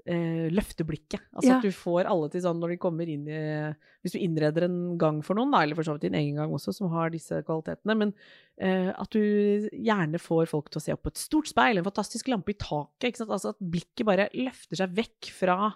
eh, 0.07 0.51
løfte 0.53 0.85
blikket. 0.85 1.17
Altså 1.33 1.47
Ja. 1.49 1.55
at 1.57 1.63
du 1.63 1.71
får 1.73 2.05
alle 2.05 2.29
til 2.29 2.41
sånn 2.43 2.59
når 2.61 2.75
de 2.75 2.77
kommer 2.77 3.07
inn 3.09 3.23
i 3.27 3.73
Hvis 4.03 4.13
du 4.13 4.19
innreder 4.19 4.65
en 4.67 4.97
gang 4.99 5.23
for 5.23 5.33
noen, 5.33 5.49
da, 5.49 5.63
eller 5.63 5.73
for 5.73 5.81
så 5.81 5.93
vidt 5.95 6.11
din 6.11 6.13
egen 6.19 6.35
gang 6.35 6.51
også, 6.53 6.75
som 6.75 6.91
har 6.91 7.09
disse 7.09 7.41
kvalitetene, 7.41 7.95
men 7.97 8.13
eh, 8.59 8.91
at 8.93 9.09
du 9.09 9.67
gjerne 9.73 10.19
får 10.21 10.45
folk 10.47 10.69
til 10.69 10.77
å 10.77 10.83
se 10.83 10.93
opp 10.93 11.01
på 11.07 11.07
et 11.09 11.17
stort 11.17 11.47
speil, 11.49 11.79
en 11.79 11.83
fantastisk 11.87 12.27
lampe 12.29 12.51
i 12.53 12.59
taket. 12.59 13.09
Ikke 13.09 13.17
sant? 13.23 13.31
Altså 13.33 13.49
at 13.55 13.57
blikket 13.59 14.05
bare 14.05 14.29
løfter 14.35 14.77
seg 14.77 14.93
vekk 14.93 15.31
fra 15.33 15.73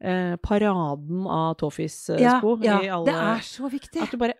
eh, 0.00 0.36
paraden 0.36 1.26
av 1.26 1.56
Toffis-sko. 1.60 2.18
Ja, 2.20 2.40
ja, 2.64 2.78
i 2.82 2.88
alle, 2.88 3.06
det 3.10 3.14
er 3.14 3.42
så 3.46 3.70
viktig. 3.70 4.02
At 4.02 4.10
du 4.14 4.16
bare 4.18 4.34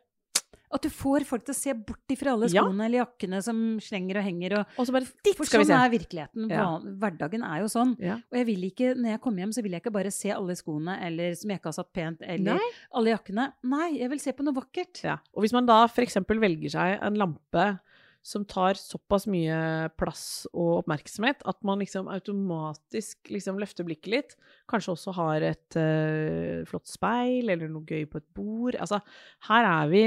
At 0.72 0.82
du 0.82 0.88
får 0.88 1.24
folk 1.26 1.42
til 1.42 1.50
å 1.50 1.58
se 1.58 1.72
bort 1.74 2.12
ifra 2.14 2.30
alle 2.30 2.46
Ja. 2.46 2.62
skoene 2.62 2.84
eller 2.86 3.00
jakkene 3.04 3.40
som 3.42 3.80
slenger 3.82 4.18
og 4.20 4.22
henger. 4.22 4.52
Og, 4.60 4.66
Og 4.78 4.86
så 4.86 4.92
bare 4.94 5.08
Dit 5.24 5.34
for 5.34 5.42
sånn 5.44 5.66
er 5.68 5.90
virkeligheten. 5.90 6.48
Ja. 6.48 6.78
Hverdagen 6.78 7.42
er 7.42 7.64
jo 7.64 7.66
sånn. 7.66 7.96
Ja. 7.98 8.20
Og 8.30 8.38
jeg 8.38 8.46
vil 8.46 8.62
ikke, 8.70 8.94
når 8.94 9.10
jeg 9.16 9.20
kommer 9.20 9.38
hjem, 9.42 9.50
så 9.52 9.64
vil 9.64 9.72
jeg 9.72 9.82
ikke 9.82 9.92
bare 9.92 10.12
se 10.14 10.30
alle 10.30 10.54
skoene 10.54 10.94
eller 11.02 11.34
som 11.34 11.50
jeg 11.50 11.58
ikke 11.58 11.72
har 11.72 11.78
satt 11.80 11.92
pent, 11.92 12.22
eller 12.22 12.54
Nei. 12.54 12.70
alle 12.94 13.10
jakkene. 13.16 13.52
Nei, 13.64 13.88
jeg 13.98 14.10
vil 14.10 14.20
se 14.20 14.30
på 14.32 14.44
noe 14.46 14.54
vakkert. 14.54 15.02
Ja. 15.02 15.18
Og 15.34 15.42
hvis 15.42 15.52
man 15.52 15.66
da 15.66 15.80
f.eks. 15.88 16.14
velger 16.14 16.70
seg 16.70 17.02
en 17.02 17.18
lampe 17.18 17.80
som 18.22 18.44
tar 18.44 18.76
såpass 18.76 19.24
mye 19.30 19.88
plass 19.98 20.44
og 20.52 20.82
oppmerksomhet 20.82 21.40
at 21.48 21.58
man 21.64 21.80
liksom 21.80 22.10
automatisk 22.12 23.30
liksom 23.32 23.60
løfter 23.60 23.86
blikket 23.88 24.12
litt, 24.12 24.36
kanskje 24.70 24.92
også 24.92 25.14
har 25.16 25.46
et 25.48 25.78
uh, 25.80 26.60
flott 26.68 26.90
speil 26.90 27.48
eller 27.48 27.72
noe 27.72 27.86
gøy 27.88 28.04
på 28.10 28.20
et 28.20 28.28
bord 28.36 28.76
Altså, 28.80 29.00
her 29.48 29.66
er 29.66 29.88
vi 29.90 30.04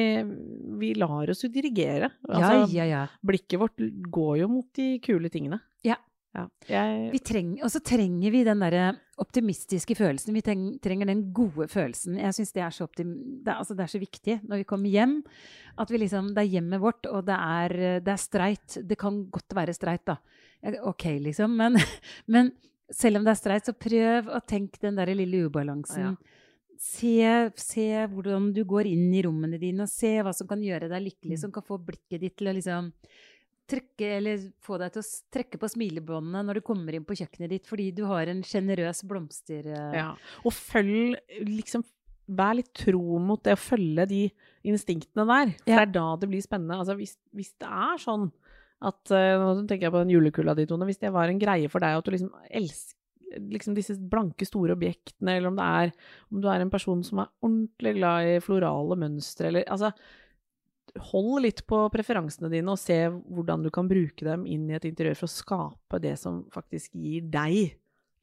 Vi 0.82 0.94
lar 0.98 1.30
oss 1.30 1.44
jo 1.44 1.50
dirigere. 1.52 2.10
Altså, 2.28 2.64
ja, 2.72 2.84
ja, 2.84 2.86
ja. 2.90 3.04
Blikket 3.26 3.60
vårt 3.62 3.84
går 4.14 4.38
jo 4.44 4.50
mot 4.52 4.70
de 4.78 4.88
kule 5.04 5.30
tingene. 5.34 5.60
Ja. 6.34 6.48
Jeg, 6.66 7.12
Vi 7.14 7.20
treng, 7.22 7.50
og 7.62 7.70
så 7.70 7.80
trenger 7.86 8.34
vi 8.34 8.40
den 8.48 8.64
derre 8.64 8.88
optimistiske 9.22 9.94
følelsen. 9.96 10.34
Vi 10.34 10.42
treng, 10.42 10.64
trenger 10.82 11.12
den 11.12 11.28
gode 11.36 11.68
følelsen. 11.70 12.18
Jeg 12.18 12.34
syns 12.34 12.54
det, 12.56 12.64
er 12.66 12.74
så 12.74 12.88
det, 12.98 13.06
altså 13.54 13.76
det 13.78 13.86
er 13.86 13.92
så 13.94 14.02
viktig 14.02 14.40
når 14.42 14.64
vi 14.64 14.68
kommer 14.72 14.90
hjem. 14.90 15.20
At 15.78 15.94
vi 15.94 16.02
liksom, 16.02 16.32
det 16.34 16.42
er 16.42 16.54
hjemmet 16.56 16.82
vårt, 16.82 17.06
og 17.06 17.26
det 17.30 17.38
er, 17.38 17.76
det 18.02 18.14
er 18.16 18.22
streit. 18.22 18.80
Det 18.82 18.98
kan 18.98 19.24
godt 19.30 19.54
være 19.54 19.76
streit, 19.78 20.06
da. 20.10 20.18
OK, 20.90 21.06
liksom. 21.22 21.54
Men, 21.60 21.78
men 22.34 22.50
selv 22.90 23.20
om 23.22 23.28
det 23.28 23.36
er 23.36 23.42
streit, 23.44 23.70
så 23.70 23.78
prøv 23.78 24.32
å 24.34 24.42
tenke 24.42 24.82
den 24.82 24.98
der 24.98 25.14
lille 25.14 25.46
ubalansen. 25.46 26.16
Ja. 26.16 26.40
Se, 26.84 27.14
se 27.62 27.86
hvordan 28.12 28.50
du 28.56 28.64
går 28.68 28.90
inn 28.90 29.14
i 29.16 29.22
rommene 29.24 29.60
dine, 29.62 29.86
og 29.86 29.92
se 29.92 30.18
hva 30.26 30.34
som 30.36 30.50
kan 30.50 30.60
gjøre 30.66 30.90
deg 30.92 31.06
lykkelig, 31.06 31.38
Mm. 31.38 31.42
som 31.46 31.52
kan 31.54 31.64
få 31.64 31.78
blikket 31.80 32.20
ditt 32.20 32.36
til 32.42 32.50
å 32.50 32.56
liksom 32.58 32.90
trekke, 33.70 34.08
eller 34.20 34.42
få 34.64 34.78
deg 34.82 34.94
til 34.96 35.04
å 35.04 35.10
trekke 35.34 35.60
på 35.62 35.70
smilebåndene 35.72 36.42
når 36.48 36.60
du 36.60 36.66
kommer 36.68 36.96
inn 36.98 37.06
på 37.08 37.16
kjøkkenet 37.20 37.50
ditt 37.56 37.68
fordi 37.70 37.90
du 37.96 38.04
har 38.10 38.28
en 38.32 38.42
sjenerøs 38.46 39.04
blomster... 39.10 39.68
eh, 39.72 39.98
ja. 40.02 40.10
Og 40.44 40.56
følg 40.56 41.18
liksom 41.48 41.86
Vær 42.24 42.54
litt 42.56 42.70
tro 42.80 43.18
mot 43.20 43.42
det 43.44 43.52
å 43.58 43.60
følge 43.60 44.06
de 44.08 44.20
instinktene 44.72 45.26
der. 45.28 45.50
For 45.60 45.74
Ja. 45.74 45.82
det 45.82 45.82
er 45.82 45.90
da 45.98 46.04
det 46.22 46.30
blir 46.32 46.40
spennende. 46.46 46.78
Altså, 46.80 46.96
hvis, 46.96 47.18
hvis 47.36 47.50
det 47.60 47.68
er 47.68 47.98
sånn 48.00 48.30
at 48.80 49.12
eh, 49.12 49.36
Nå 49.42 49.66
tenker 49.68 49.90
jeg 49.90 49.92
på 49.92 50.04
den 50.06 50.14
julekula 50.14 50.56
di, 50.56 50.64
Tone. 50.66 50.88
Hvis 50.88 51.02
det 51.04 51.12
var 51.12 51.28
en 51.28 51.42
greie 51.42 51.68
for 51.72 51.84
deg 51.84 51.98
at 52.00 52.08
du 52.08 52.14
liksom 52.16 52.32
elsker 52.48 53.00
liksom 53.34 53.74
disse 53.76 53.96
blanke, 53.98 54.46
store 54.46 54.76
objektene, 54.78 55.36
eller 55.36 55.50
om 55.50 55.56
det 55.58 55.66
er 55.66 55.92
om 56.32 56.42
du 56.44 56.48
er 56.52 56.62
en 56.62 56.70
person 56.70 57.00
som 57.04 57.24
er 57.24 57.32
ordentlig 57.44 57.96
glad 57.98 58.28
i 58.30 58.40
florale 58.46 58.98
mønstre, 59.04 59.50
eller 59.50 59.64
altså 59.74 59.90
Hold 61.10 61.42
litt 61.46 61.64
på 61.70 61.80
preferansene 61.94 62.52
dine, 62.54 62.74
og 62.74 62.82
se 62.82 62.98
hvordan 63.10 63.64
du 63.66 63.72
kan 63.74 63.88
bruke 63.90 64.26
dem 64.28 64.46
inn 64.50 64.68
i 64.70 64.76
et 64.78 64.86
interiør 64.90 65.18
for 65.24 65.30
å 65.30 65.34
skape 65.34 66.02
det 66.04 66.14
som 66.22 66.44
faktisk 66.54 66.94
gir 66.94 67.26
deg 67.34 67.74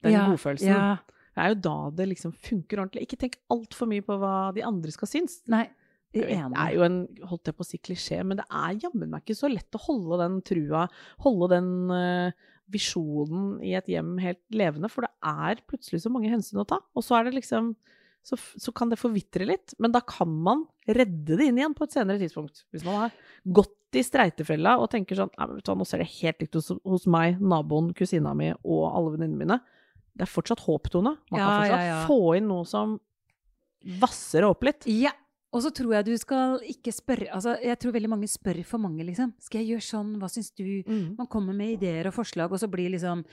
den 0.01 0.15
Ja, 0.15 0.27
godfølelsen. 0.31 0.71
Ja. 0.71 0.95
Det 1.31 1.43
er 1.43 1.53
jo 1.53 1.59
da 1.63 1.75
det 1.95 2.07
liksom 2.11 2.33
funker 2.35 2.81
ordentlig. 2.81 3.05
Ikke 3.07 3.19
tenk 3.19 3.37
altfor 3.53 3.87
mye 3.91 4.03
på 4.03 4.17
hva 4.19 4.51
de 4.55 4.63
andre 4.67 4.91
skal 4.93 5.09
synes. 5.11 5.39
Nei. 5.51 5.67
Det 6.11 6.25
er 6.27 6.73
jo 6.75 6.83
en 6.83 7.05
holdt 7.23 7.47
jeg 7.47 7.55
på 7.55 7.63
å 7.63 7.67
si 7.69 7.77
klisjé, 7.79 8.17
men 8.27 8.41
det 8.41 8.43
er 8.51 8.79
jammen 8.83 9.13
meg 9.13 9.23
ikke 9.23 9.37
så 9.39 9.47
lett 9.47 9.77
å 9.77 9.83
holde 9.85 10.17
den 10.19 10.41
trua, 10.43 10.81
holde 11.23 11.47
den 11.53 11.69
uh, 11.87 12.49
visjonen 12.71 13.53
i 13.63 13.71
et 13.79 13.87
hjem 13.87 14.17
helt 14.19 14.41
levende, 14.51 14.89
for 14.91 15.07
det 15.07 15.11
er 15.23 15.63
plutselig 15.71 16.01
så 16.03 16.11
mange 16.11 16.31
hensyn 16.31 16.59
å 16.59 16.67
ta. 16.67 16.81
Og 16.99 17.05
så 17.07 17.15
er 17.15 17.29
det 17.29 17.37
liksom 17.37 17.71
så, 18.21 18.37
så 18.37 18.71
kan 18.75 18.91
det 18.91 18.99
forvitre 19.01 19.47
litt, 19.49 19.73
men 19.81 19.91
da 19.93 20.01
kan 20.05 20.29
man 20.45 20.65
redde 20.85 21.37
det 21.39 21.47
inn 21.49 21.57
igjen 21.57 21.73
på 21.77 21.87
et 21.87 21.95
senere 21.95 22.21
tidspunkt. 22.21 22.63
Hvis 22.73 22.85
man 22.85 22.99
har 23.07 23.15
gått 23.57 23.97
i 23.97 24.03
streitefella 24.05 24.77
og 24.79 24.91
tenker 24.93 25.17
sånn 25.19 25.31
«Nei, 25.35 25.47
men 25.51 25.79
Nå 25.81 25.87
ser 25.89 26.03
det 26.03 26.09
helt 26.21 26.39
likt 26.43 26.53
ut 26.55 26.59
hos, 26.61 26.69
hos 26.87 27.07
meg, 27.11 27.41
naboen, 27.41 27.89
kusina 27.97 28.31
mi 28.37 28.51
og 28.61 28.83
alle 28.91 29.15
venninnene 29.17 29.41
mine. 29.41 29.57
Det 30.13 30.27
er 30.27 30.31
fortsatt 30.31 30.61
håp, 30.67 30.87
Tone. 30.93 31.15
Man 31.31 31.39
Ja, 31.41 31.47
kan 31.47 31.57
fortsatt 31.63 31.81
ja, 31.81 31.89
ja. 31.89 31.99
få 32.07 32.19
inn 32.37 32.47
noe 32.51 32.67
som 32.69 32.99
vasser 34.01 34.45
opp 34.47 34.63
litt. 34.67 34.85
Ja. 34.91 35.13
Og 35.51 35.65
så 35.65 35.71
tror 35.75 35.97
jeg 35.97 36.05
du 36.07 36.13
skal 36.15 36.61
ikke 36.71 36.93
spørre 36.95 37.25
Altså, 37.35 37.57
jeg 37.59 37.75
tror 37.81 37.91
veldig 37.91 38.11
mange 38.13 38.27
spør 38.31 38.61
for 38.63 38.79
mange, 38.79 39.03
liksom. 39.03 39.33
Skal 39.43 39.59
jeg 39.65 39.73
gjøre 39.73 39.83
sånn? 39.83 40.13
Hva 40.21 40.29
syns 40.31 40.53
du? 40.55 40.63
Mm. 40.87 41.17
Man 41.17 41.27
kommer 41.27 41.57
med 41.57 41.73
ideer 41.75 42.07
og 42.07 42.15
forslag, 42.15 42.53
og 42.55 42.61
så 42.61 42.69
blir 42.71 42.93
liksom 42.93 43.25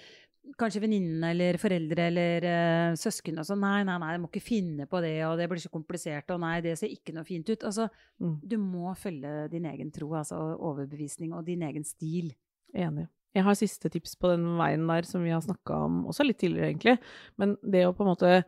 kanskje 0.59 0.81
venninnene 0.81 1.31
eller 1.35 1.59
foreldre 1.61 2.07
eller 2.09 2.47
uh, 2.49 2.97
søsken 2.99 3.39
og 3.43 3.47
sånn 3.49 3.61
Nei, 3.61 3.83
nei, 3.85 3.99
nei, 4.01 4.13
jeg 4.15 4.23
må 4.23 4.31
ikke 4.31 4.45
finne 4.47 4.87
på 4.89 5.01
det, 5.05 5.13
og 5.27 5.37
det 5.39 5.49
blir 5.51 5.61
så 5.61 5.71
komplisert, 5.73 6.31
og 6.35 6.41
nei, 6.41 6.61
det 6.65 6.77
ser 6.81 6.89
ikke 6.95 7.13
noe 7.17 7.27
fint 7.29 7.49
ut. 7.53 7.65
Altså, 7.69 7.89
Mm. 8.19 8.41
du 8.43 8.57
må 8.59 8.95
følge 8.99 9.49
din 9.53 9.65
egen 9.71 9.91
tro, 9.95 10.09
altså 10.19 10.35
overbevisning, 10.59 11.33
og 11.35 11.45
din 11.47 11.63
egen 11.63 11.85
stil. 11.85 12.33
Enig. 12.75 13.07
Jeg 13.35 13.45
har 13.45 13.55
siste 13.55 13.89
tips 13.93 14.17
på 14.17 14.31
den 14.33 14.57
veien 14.59 14.87
der 14.89 15.03
som 15.07 15.23
vi 15.23 15.31
har 15.31 15.41
snakka 15.45 15.85
om 15.85 16.07
også 16.07 16.25
litt 16.27 16.39
tidligere, 16.39 16.73
egentlig. 16.73 16.99
Men 17.39 17.57
det 17.63 17.85
å 17.87 17.93
på 17.95 18.03
en 18.03 18.11
måte 18.11 18.45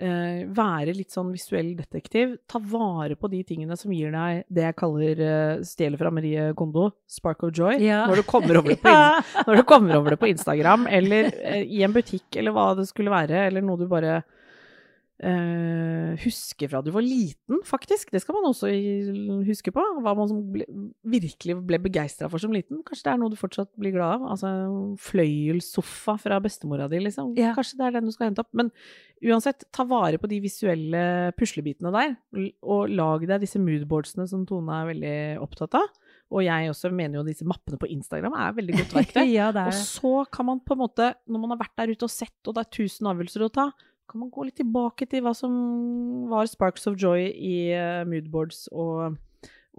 eh, 0.00 0.44
være 0.54 0.94
litt 0.96 1.14
sånn 1.14 1.32
visuell 1.34 1.72
detektiv, 1.78 2.36
ta 2.50 2.58
vare 2.58 3.16
på 3.18 3.30
de 3.32 3.42
tingene 3.46 3.76
som 3.78 3.92
gir 3.94 4.14
deg 4.14 4.44
det 4.48 4.66
jeg 4.68 4.76
kaller 4.80 5.22
uh, 5.22 5.64
stjele 5.66 5.98
fra 6.00 6.12
Marie 6.14 6.50
Kondo, 6.58 6.90
spark 7.06 7.44
of 7.46 7.54
joy, 7.54 7.78
Ja. 7.82 8.04
når, 8.10 8.22
du 8.22 8.28
kommer 8.28 8.60
over 8.60 8.74
det 8.74 8.80
på 8.82 8.94
når 9.48 9.60
du 9.60 9.64
kommer 9.68 9.98
over 9.98 10.14
det 10.14 10.20
på 10.22 10.30
Instagram, 10.32 10.88
eller 10.90 11.30
eh, 11.40 11.62
i 11.64 11.84
en 11.86 11.94
butikk, 11.94 12.26
eller 12.36 12.54
hva 12.54 12.72
det 12.78 12.88
skulle 12.90 13.14
være, 13.14 13.46
eller 13.48 13.64
noe 13.64 13.80
du 13.80 13.86
bare 13.90 14.22
eh, 15.22 16.14
huske 16.24 16.68
fra 16.70 16.80
du 16.82 16.90
var 16.94 17.04
liten, 17.04 17.60
faktisk. 17.66 18.10
Det 18.12 18.20
skal 18.22 18.36
man 18.38 18.48
også 18.50 18.70
huske 19.46 19.72
på. 19.74 19.84
Hva 20.02 20.14
man 20.18 20.30
som 20.30 20.40
ble, 20.54 20.66
virkelig 21.06 21.58
ble 21.66 21.80
begeistra 21.84 22.28
for 22.32 22.42
som 22.42 22.54
liten. 22.54 22.82
Kanskje 22.86 23.06
det 23.06 23.12
er 23.14 23.20
noe 23.22 23.32
du 23.32 23.38
fortsatt 23.38 23.70
blir 23.80 23.94
glad 23.94 24.18
av. 24.18 24.28
Altså 24.34 24.52
fløyelssofa 25.04 26.16
fra 26.22 26.40
bestemora 26.44 26.88
di, 26.90 27.02
liksom. 27.04 27.34
Ja. 27.38 27.54
Kanskje 27.56 27.80
det 27.80 27.88
er 27.88 27.98
den 27.98 28.10
du 28.10 28.14
skal 28.14 28.30
hente 28.30 28.44
opp. 28.44 28.50
Men 28.56 28.72
uansett, 29.24 29.66
ta 29.74 29.86
vare 29.88 30.20
på 30.20 30.30
de 30.30 30.40
visuelle 30.44 31.04
puslebitene 31.38 31.94
der, 31.94 32.16
og 32.66 32.90
lag 32.92 33.24
deg 33.28 33.46
disse 33.46 33.62
moodboardsene 33.62 34.26
som 34.30 34.42
Tone 34.48 34.80
er 34.82 34.90
veldig 34.92 35.16
opptatt 35.44 35.78
av. 35.78 35.88
Og 36.34 36.42
jeg 36.42 36.70
også 36.72 36.90
mener 36.90 37.20
jo 37.20 37.26
disse 37.26 37.46
mappene 37.46 37.78
på 37.78 37.88
Instagram 37.92 38.34
er 38.40 38.54
veldig 38.56 38.78
godt 38.80 38.94
verktøy. 38.96 39.24
ja, 39.36 39.50
Og 39.52 39.74
så 39.76 40.14
kan 40.32 40.48
man 40.48 40.62
på 40.64 40.74
en 40.74 40.82
måte, 40.82 41.12
når 41.30 41.42
man 41.42 41.54
har 41.54 41.60
vært 41.62 41.76
der 41.78 41.92
ute 41.94 42.08
og 42.08 42.12
sett, 42.12 42.38
og 42.48 42.56
det 42.56 42.64
er 42.64 42.72
tusen 42.80 43.10
avgjørelser 43.10 43.44
å 43.46 43.52
ta, 43.54 43.68
kan 44.10 44.20
man 44.20 44.30
gå 44.30 44.44
litt 44.46 44.56
tilbake 44.60 45.06
til 45.10 45.24
hva 45.24 45.32
som 45.36 45.54
var 46.30 46.46
Sparks 46.50 46.86
of 46.90 46.96
Joy 47.00 47.28
i 47.32 47.56
eh, 47.74 48.04
moodboards 48.08 48.66
og, 48.72 49.16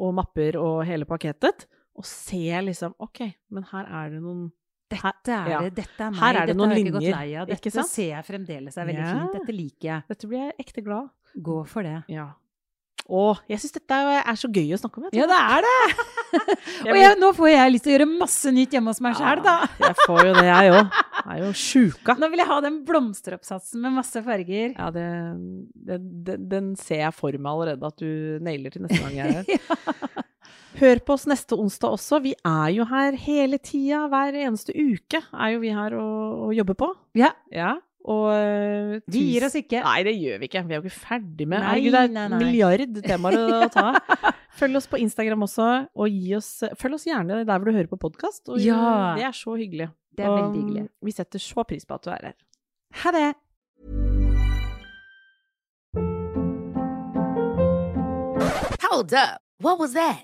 og 0.02 0.14
mapper 0.18 0.58
og 0.62 0.84
hele 0.88 1.08
pakketet, 1.10 1.68
og 1.96 2.08
se 2.10 2.44
liksom 2.66 2.96
OK, 3.00 3.22
men 3.56 3.68
her 3.72 3.90
er 4.04 4.16
det 4.16 4.22
noen 4.24 4.48
Dette 4.92 5.34
er 5.34 5.48
ja. 5.50 5.60
det, 5.66 5.72
dette 5.80 5.98
er 6.04 6.12
meg, 6.14 6.20
Her 6.22 6.36
er 6.38 6.46
det 6.46 6.54
dette 6.54 6.58
noen 6.60 6.70
har 6.70 6.78
jeg 6.78 6.86
ikke 6.86 6.98
gått 7.00 7.08
lei 7.16 7.30
av. 7.42 7.48
Dette 7.50 7.72
ser 7.90 8.10
jeg 8.12 8.26
fremdeles 8.28 8.76
er 8.78 8.86
veldig 8.86 9.02
Ja. 9.02 9.14
fint. 9.16 9.38
Dette 9.40 9.56
liker 9.56 9.88
jeg. 9.90 10.04
Dette 10.12 10.28
blir 10.30 10.44
jeg 10.44 10.54
ekte 10.62 10.84
glad. 10.86 11.08
Gå 11.48 11.56
for 11.66 11.88
det. 11.88 11.96
Ja. 12.14 12.28
Å, 13.06 13.24
jeg 13.46 13.62
syns 13.62 13.76
dette 13.76 13.98
er 14.18 14.38
så 14.40 14.50
gøy 14.50 14.72
å 14.74 14.80
snakke 14.82 14.98
om. 14.98 15.10
Ja, 15.14 15.28
det 15.30 15.38
er 15.38 15.66
det! 15.66 16.06
Og 16.90 16.98
jeg, 16.98 17.18
nå 17.22 17.30
får 17.38 17.52
jeg 17.52 17.74
lyst 17.76 17.86
til 17.86 17.92
å 17.92 17.96
gjøre 18.00 18.08
masse 18.10 18.54
nytt 18.56 18.74
hjemme 18.74 18.90
hos 18.90 19.02
meg 19.06 19.20
sjæl, 19.20 19.44
da. 19.46 19.54
Ja, 19.78 19.92
jeg 19.92 19.98
får 20.02 20.22
jo 20.24 20.32
det, 20.34 20.46
jeg 20.50 20.72
òg. 20.74 20.98
Jeg 21.20 21.36
er 21.36 21.44
jo 21.44 21.52
sjuka. 21.62 22.16
Nå 22.22 22.32
vil 22.34 22.42
jeg 22.42 22.50
ha 22.50 22.58
den 22.66 22.80
blomsteroppsatsen 22.88 23.86
med 23.86 23.94
masse 24.00 24.26
farger. 24.26 24.74
Ja, 24.74 24.90
det, 24.96 25.06
det, 25.86 26.00
det, 26.26 26.40
den 26.50 26.74
ser 26.82 27.04
jeg 27.04 27.14
for 27.18 27.38
meg 27.38 27.52
allerede 27.54 27.94
at 27.94 28.02
du 28.02 28.42
nailer 28.46 28.74
til 28.74 28.88
neste 28.88 29.02
gang 29.06 29.20
jeg 29.22 29.30
er 29.30 29.52
her. 29.54 30.24
Hør 30.82 31.00
på 31.08 31.16
oss 31.16 31.24
neste 31.30 31.56
onsdag 31.56 31.94
også. 31.96 32.20
Vi 32.26 32.34
er 32.42 32.70
jo 32.76 32.90
her 32.90 33.16
hele 33.22 33.62
tida. 33.64 34.08
Hver 34.12 34.36
eneste 34.42 34.74
uke 34.76 35.22
er 35.30 35.54
jo 35.54 35.62
vi 35.62 35.72
her 35.78 35.96
og, 36.02 36.48
og 36.50 36.56
jobber 36.58 36.82
på. 36.82 36.90
Ja, 37.22 37.32
Ja, 37.54 37.78
og 38.06 38.26
eh, 38.36 39.00
vi 39.10 39.22
gir 39.32 39.46
oss 39.48 39.56
ikke. 39.58 39.80
Nei, 39.86 40.00
det 40.06 40.14
gjør 40.14 40.42
vi 40.44 40.50
ikke. 40.50 40.62
Vi 40.68 40.76
er 40.76 40.82
jo 40.82 40.86
ikke 40.86 41.00
ferdig 41.08 41.48
med 41.50 41.64
Nei, 41.64 41.70
Herregud, 41.72 41.96
det 41.96 42.02
er 42.04 42.12
nei, 42.14 42.26
nei. 42.34 42.40
milliard 42.44 43.00
temaer 43.06 43.38
å 43.42 43.70
ta. 43.74 43.88
Følg 44.60 44.80
oss 44.80 44.88
på 44.92 45.00
Instagram 45.02 45.42
også, 45.48 45.70
og 46.00 46.14
gi 46.14 46.36
oss, 46.38 46.50
følg 46.80 46.96
oss 46.96 47.08
gjerne 47.10 47.42
der 47.42 47.58
hvor 47.60 47.68
du 47.68 47.76
hører 47.76 47.90
på 47.92 48.00
podkast. 48.06 48.48
Ja. 48.64 49.16
Det 49.18 49.26
er 49.28 49.36
så 49.36 49.58
hyggelig. 49.60 49.90
Det 50.16 50.24
er 50.24 50.32
Og, 50.32 50.38
veldig 50.40 50.62
hyggelig. 50.62 50.86
Vi 51.04 51.12
setter 51.18 51.44
så 51.44 51.66
pris 51.68 51.84
på 51.90 51.98
at 51.98 52.06
du 52.08 52.14
er 52.14 52.30
her. 52.30 52.38
Ha 53.02 53.12
det! 53.12 53.26
Hold 58.86 59.14
up. 59.14 59.42
What 59.60 59.80
was 59.80 59.94
that? 59.94 60.24